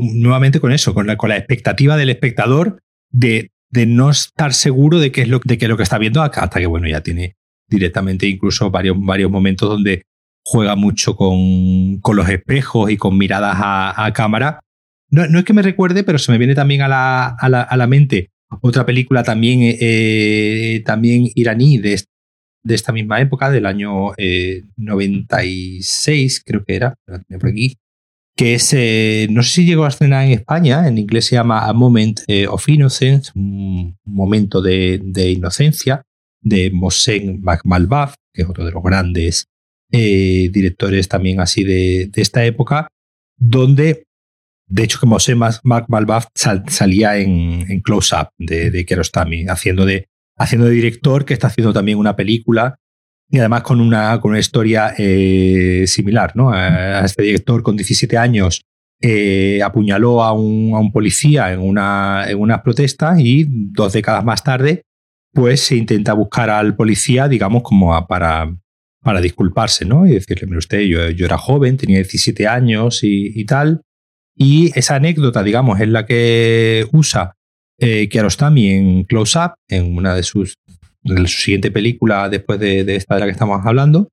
[0.00, 2.78] nuevamente con eso, con la, con la expectativa del espectador
[3.10, 6.22] de, de no estar seguro de qué es lo, de que lo que está viendo
[6.22, 7.34] hasta que, bueno, ya tiene
[7.72, 10.02] directamente, incluso varios, varios momentos donde
[10.44, 14.60] juega mucho con, con los espejos y con miradas a, cámara.
[15.10, 17.62] No, no, es que me recuerde, pero se me viene también a la, a la,
[17.62, 22.02] a la mente otra película también, eh, también iraní de,
[22.62, 24.12] de, esta misma época, del año
[24.76, 27.76] 96, eh, creo que era, por aquí,
[28.36, 31.66] que es, eh, no sé si llegó a escena en España, en inglés se llama
[31.66, 36.02] A Moment of Innocence, un momento de, de inocencia,
[36.42, 39.46] de Mohsen Makhmalbaf, que es otro de los grandes
[39.90, 42.88] eh, directores también así de, esta época,
[43.38, 44.04] donde,
[44.66, 50.06] de hecho, como sé, Mac Malbaf salía en, Close Up de, de Kiarostami, haciendo de,
[50.36, 52.76] haciendo de director, que está haciendo también una película
[53.32, 56.32] y además con una, con una historia eh, similar.
[56.36, 56.50] ¿no?
[56.52, 58.62] A este director con 17 años
[59.00, 64.24] eh, apuñaló a un, a un, policía en una, en una protesta y dos décadas
[64.24, 64.82] más tarde
[65.32, 68.54] pues se intenta buscar al policía, digamos, como para,
[69.02, 70.06] para disculparse, ¿no?
[70.06, 73.82] Y decirle, mire usted, yo, yo era joven, tenía 17 años y, tal.
[74.36, 77.34] Y esa anécdota, digamos, es la que usa
[77.78, 80.56] eh, Kiarostami en Close Up, en una de sus
[81.04, 84.08] de su después de, esta de la que estamos hablando.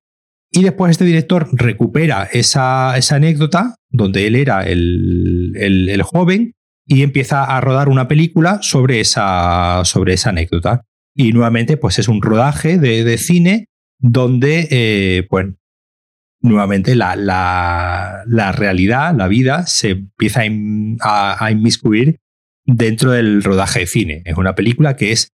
[0.52, 6.54] Y después este director recupera esa, esa anécdota donde él era el, el, joven
[6.88, 10.86] y empieza a rodar una película sobre esa, sobre esa anécdota.
[11.20, 13.66] Y nuevamente, pues es un rodaje de, de cine
[14.00, 15.48] donde, eh, pues,
[16.42, 20.44] nuevamente la, la, la, realidad, la vida, se empieza
[21.02, 22.22] a, inmiscuir
[22.66, 24.22] dentro del rodaje de cine.
[24.24, 25.34] Es una película que es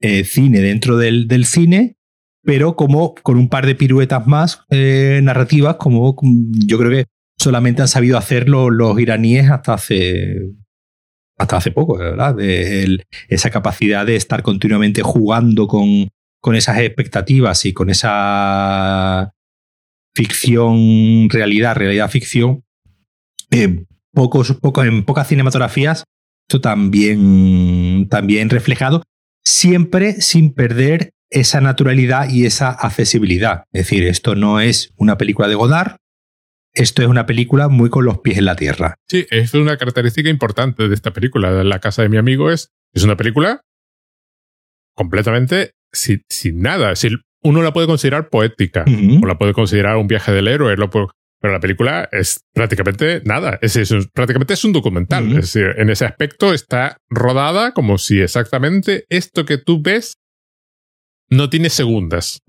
[0.00, 1.98] eh, cine dentro del, del, cine,
[2.42, 6.16] pero como con un par de piruetas más eh, narrativas, como
[6.66, 7.04] yo creo que
[7.38, 10.48] solamente han sabido hacerlo los iraníes hasta hace
[11.38, 12.34] hasta hace poco, ¿verdad?
[12.34, 16.08] De esa capacidad de estar continuamente jugando con,
[16.40, 19.32] con esas expectativas y con esa
[20.14, 22.64] ficción, realidad, realidad, ficción,
[23.50, 26.04] eh, pocos, poco, en pocas cinematografías,
[26.48, 29.02] esto también, también reflejado,
[29.44, 33.64] siempre sin perder esa naturalidad y esa accesibilidad.
[33.72, 35.96] Es decir, esto no es una película de Godard,
[36.76, 38.96] esto es una película muy con los pies en la tierra.
[39.08, 41.64] Sí, es una característica importante de esta película.
[41.64, 43.62] La casa de mi amigo es, es una película
[44.94, 46.22] completamente sin,
[46.60, 46.94] nada.
[46.94, 47.08] Si
[47.42, 48.84] uno la puede considerar poética
[49.22, 53.58] o la puede considerar un viaje del héroe, pero la película es prácticamente nada.
[53.62, 53.78] Es,
[54.12, 55.28] prácticamente es un documental.
[55.30, 60.14] Es decir, en ese aspecto está rodada como si exactamente esto que tú ves
[61.30, 62.40] no tiene segundas.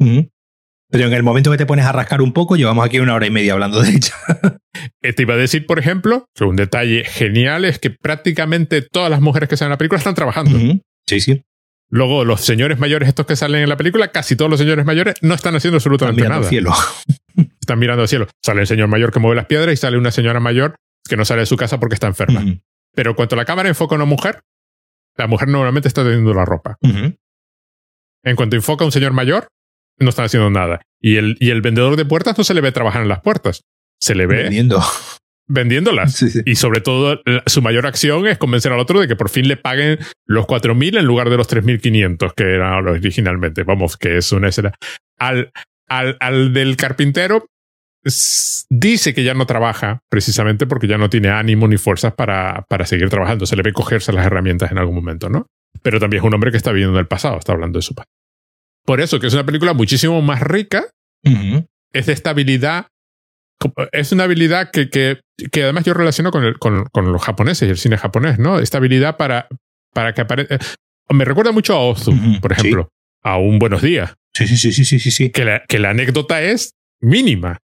[0.89, 3.27] Pero en el momento que te pones a rascar un poco, llevamos aquí una hora
[3.27, 4.13] y media hablando de ella.
[5.01, 9.21] Te iba a decir, por ejemplo, que un detalle genial es que prácticamente todas las
[9.21, 10.57] mujeres que salen en la película están trabajando.
[11.05, 11.43] Sí, sí.
[11.89, 15.15] Luego, los señores mayores, estos que salen en la película, casi todos los señores mayores
[15.21, 16.49] no están haciendo absolutamente están nada.
[16.49, 16.73] cielo.
[17.61, 18.27] Están mirando al cielo.
[18.43, 20.75] Sale el señor mayor que mueve las piedras y sale una señora mayor
[21.07, 22.43] que no sale de su casa porque está enferma.
[22.95, 24.41] Pero cuando la cámara enfoca a una mujer,
[25.17, 26.77] la mujer normalmente está teniendo la ropa.
[26.81, 29.49] En cuanto enfoca a un señor mayor,
[29.99, 30.81] no están haciendo nada.
[30.99, 33.63] Y el, y el vendedor de puertas no se le ve trabajar en las puertas.
[33.99, 34.43] Se le ve.
[34.43, 34.81] Vendiendo
[35.47, 36.23] vendiéndolas.
[36.45, 39.57] Y sobre todo, su mayor acción es convencer al otro de que por fin le
[39.57, 43.63] paguen los 4.000 en lugar de los 3.500 que eran originalmente.
[43.63, 44.73] Vamos, que es una escena.
[45.17, 45.51] Al,
[45.87, 47.47] al, al del carpintero
[48.69, 52.85] dice que ya no trabaja precisamente porque ya no tiene ánimo ni fuerzas para, para
[52.85, 53.45] seguir trabajando.
[53.45, 55.47] Se le ve cogerse las herramientas en algún momento, ¿no?
[55.81, 57.93] Pero también es un hombre que está viviendo en el pasado, está hablando de su
[57.93, 58.09] padre.
[58.87, 60.85] Por eso que es una película muchísimo más rica,
[61.91, 62.87] es de estabilidad
[63.91, 65.19] es una habilidad que, que,
[65.51, 68.59] que, además yo relaciono con, el, con, con, los japoneses y el cine japonés, ¿no?
[68.59, 69.47] Esta habilidad para,
[69.93, 70.55] para que aparezca.
[70.55, 70.59] Eh,
[71.09, 72.89] me recuerda mucho a Ozu, por ejemplo,
[73.23, 74.13] a un Buenos Días.
[74.33, 75.31] Sí, sí, sí, sí, sí, sí.
[75.31, 77.57] Que la, que la anécdota es mínima.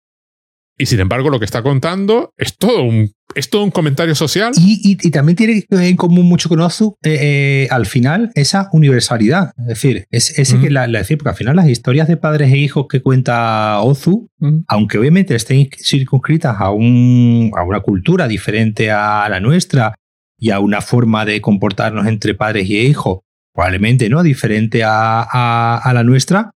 [0.84, 4.52] Y sin embargo, lo que está contando es todo un, es todo un comentario social.
[4.58, 9.54] Y, y, también tiene en común mucho con Ozu, eh, eh, al final, esa universalidad.
[9.60, 12.58] Es decir, es, ese que la, decir, porque al final las historias de padres e
[12.58, 14.28] hijos que cuenta Ozu,
[14.68, 19.96] aunque obviamente estén circunscritas a, un, a una cultura diferente a la nuestra
[20.38, 23.20] y a una forma de comportarnos entre padres y hijos,
[23.54, 26.52] probablemente no diferente a, a, a la nuestra,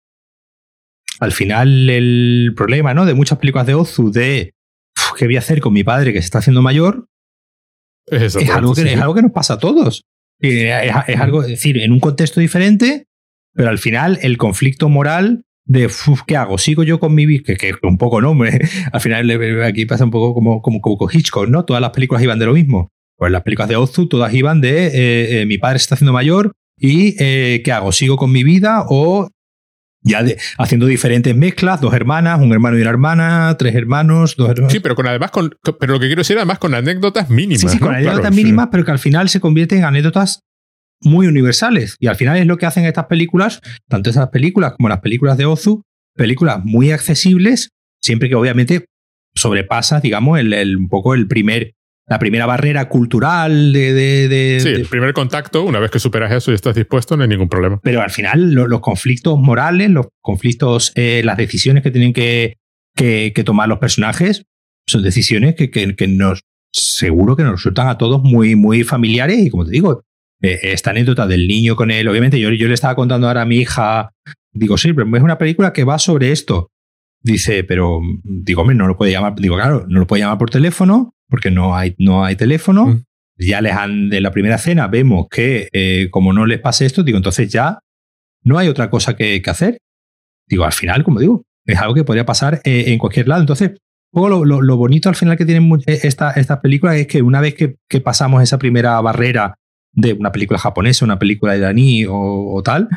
[1.24, 3.06] al final el problema ¿no?
[3.06, 4.52] de muchas películas de Ozu de
[5.18, 7.06] qué voy a hacer con mi padre que se está haciendo mayor
[8.06, 10.04] es, algo, que, es algo que nos pasa a todos.
[10.40, 13.06] Es, algo, es decir, en un contexto diferente,
[13.54, 15.90] pero al final el conflicto moral de
[16.26, 16.58] ¿qué hago?
[16.58, 17.42] ¿Sigo yo con mi vida?
[17.46, 18.36] Que, que, un poco no,
[18.92, 21.64] al final aquí pasa un poco como, como, como con Hitchcock, ¿no?
[21.64, 22.90] Todas las películas iban de lo mismo.
[23.16, 26.12] Pues las películas de Ozu todas iban de eh, eh, mi padre se está haciendo
[26.12, 27.92] mayor y eh, ¿qué hago?
[27.92, 29.30] ¿Sigo con mi vida o
[30.04, 30.22] ya
[30.58, 34.72] haciendo diferentes mezclas, dos hermanas, un hermano y una hermana, tres hermanos, dos hermanos.
[34.72, 37.62] Sí, pero con además con, pero lo que quiero decir además con anécdotas mínimas.
[37.62, 40.40] Sí, sí, con anécdotas mínimas, pero que al final se convierten en anécdotas
[41.00, 41.96] muy universales.
[41.98, 45.38] Y al final es lo que hacen estas películas, tanto esas películas como las películas
[45.38, 45.82] de Ozu,
[46.14, 47.70] películas muy accesibles,
[48.00, 48.86] siempre que obviamente
[49.34, 51.74] sobrepasa, digamos, el, un poco el primer
[52.06, 56.54] la primera barrera cultural de, sí, el primer contacto, una vez que superas eso y
[56.54, 57.80] estás dispuesto, no hay ningún problema.
[57.82, 62.58] Pero al final los conflictos morales, los conflictos, eh, las decisiones que tienen que,
[62.94, 64.44] que, tomar los personajes,
[64.86, 69.48] son decisiones que, que, nos seguro que nos resultan a todos muy, muy familiares y
[69.48, 70.02] como te digo,
[70.42, 73.46] eh, esta anécdota del niño con él, obviamente yo, yo le estaba contando ahora a
[73.46, 74.10] mi hija,
[74.52, 76.70] digo, sí, pero es una película que va sobre esto.
[77.22, 80.50] Dice, pero digo, hombre, no lo puede llamar, digo, claro, no lo puede llamar por
[80.50, 82.86] teléfono, porque no hay, no hay teléfono.
[82.86, 83.04] Mm.
[83.38, 87.02] Ya les han, de la primera cena vemos que eh, como no les pase esto,
[87.02, 87.80] digo, entonces ya
[88.44, 89.78] no hay otra cosa que, hacer.
[90.46, 93.40] Digo, al final, como digo, es algo que podría pasar eh, en cualquier lado.
[93.40, 93.72] Entonces,
[94.12, 97.54] lo, lo, bonito al final que tienen eh, estas esta películas es que una vez
[97.54, 99.56] que, pasamos esa primera barrera
[99.92, 102.14] de una película japonesa, una película iraní o,
[102.54, 102.88] o tal,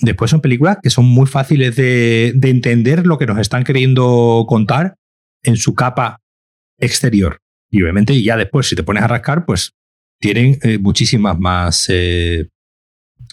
[0.00, 4.46] después son películas que son muy fáciles de, de, entender lo que nos están queriendo
[4.48, 4.96] contar
[5.44, 6.18] en su capa
[6.80, 7.38] exterior.
[7.74, 9.74] Y obviamente ya después, si te pones a rascar, pues
[10.20, 12.48] tienen eh, muchísimas más eh,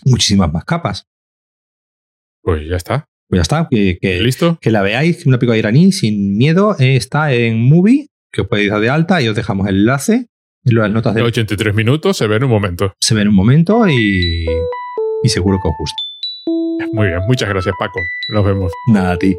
[0.04, 1.06] muchísimas más capas.
[2.42, 3.06] Pues ya está.
[3.30, 3.68] Pues ya está.
[3.70, 4.58] Que, ¿Listo?
[4.60, 6.76] Que la veáis, una película iraní sin miedo.
[6.80, 10.26] Eh, está en Movie, que os podéis dar de alta y os dejamos el enlace.
[10.64, 12.96] En las notas de 83 minutos se ve en un momento.
[13.00, 14.48] Se ve en un momento y,
[15.22, 15.98] y seguro que os gusta.
[16.94, 18.00] Muy bien, muchas gracias Paco.
[18.30, 18.72] Nos vemos.
[18.88, 19.38] Nada a ti.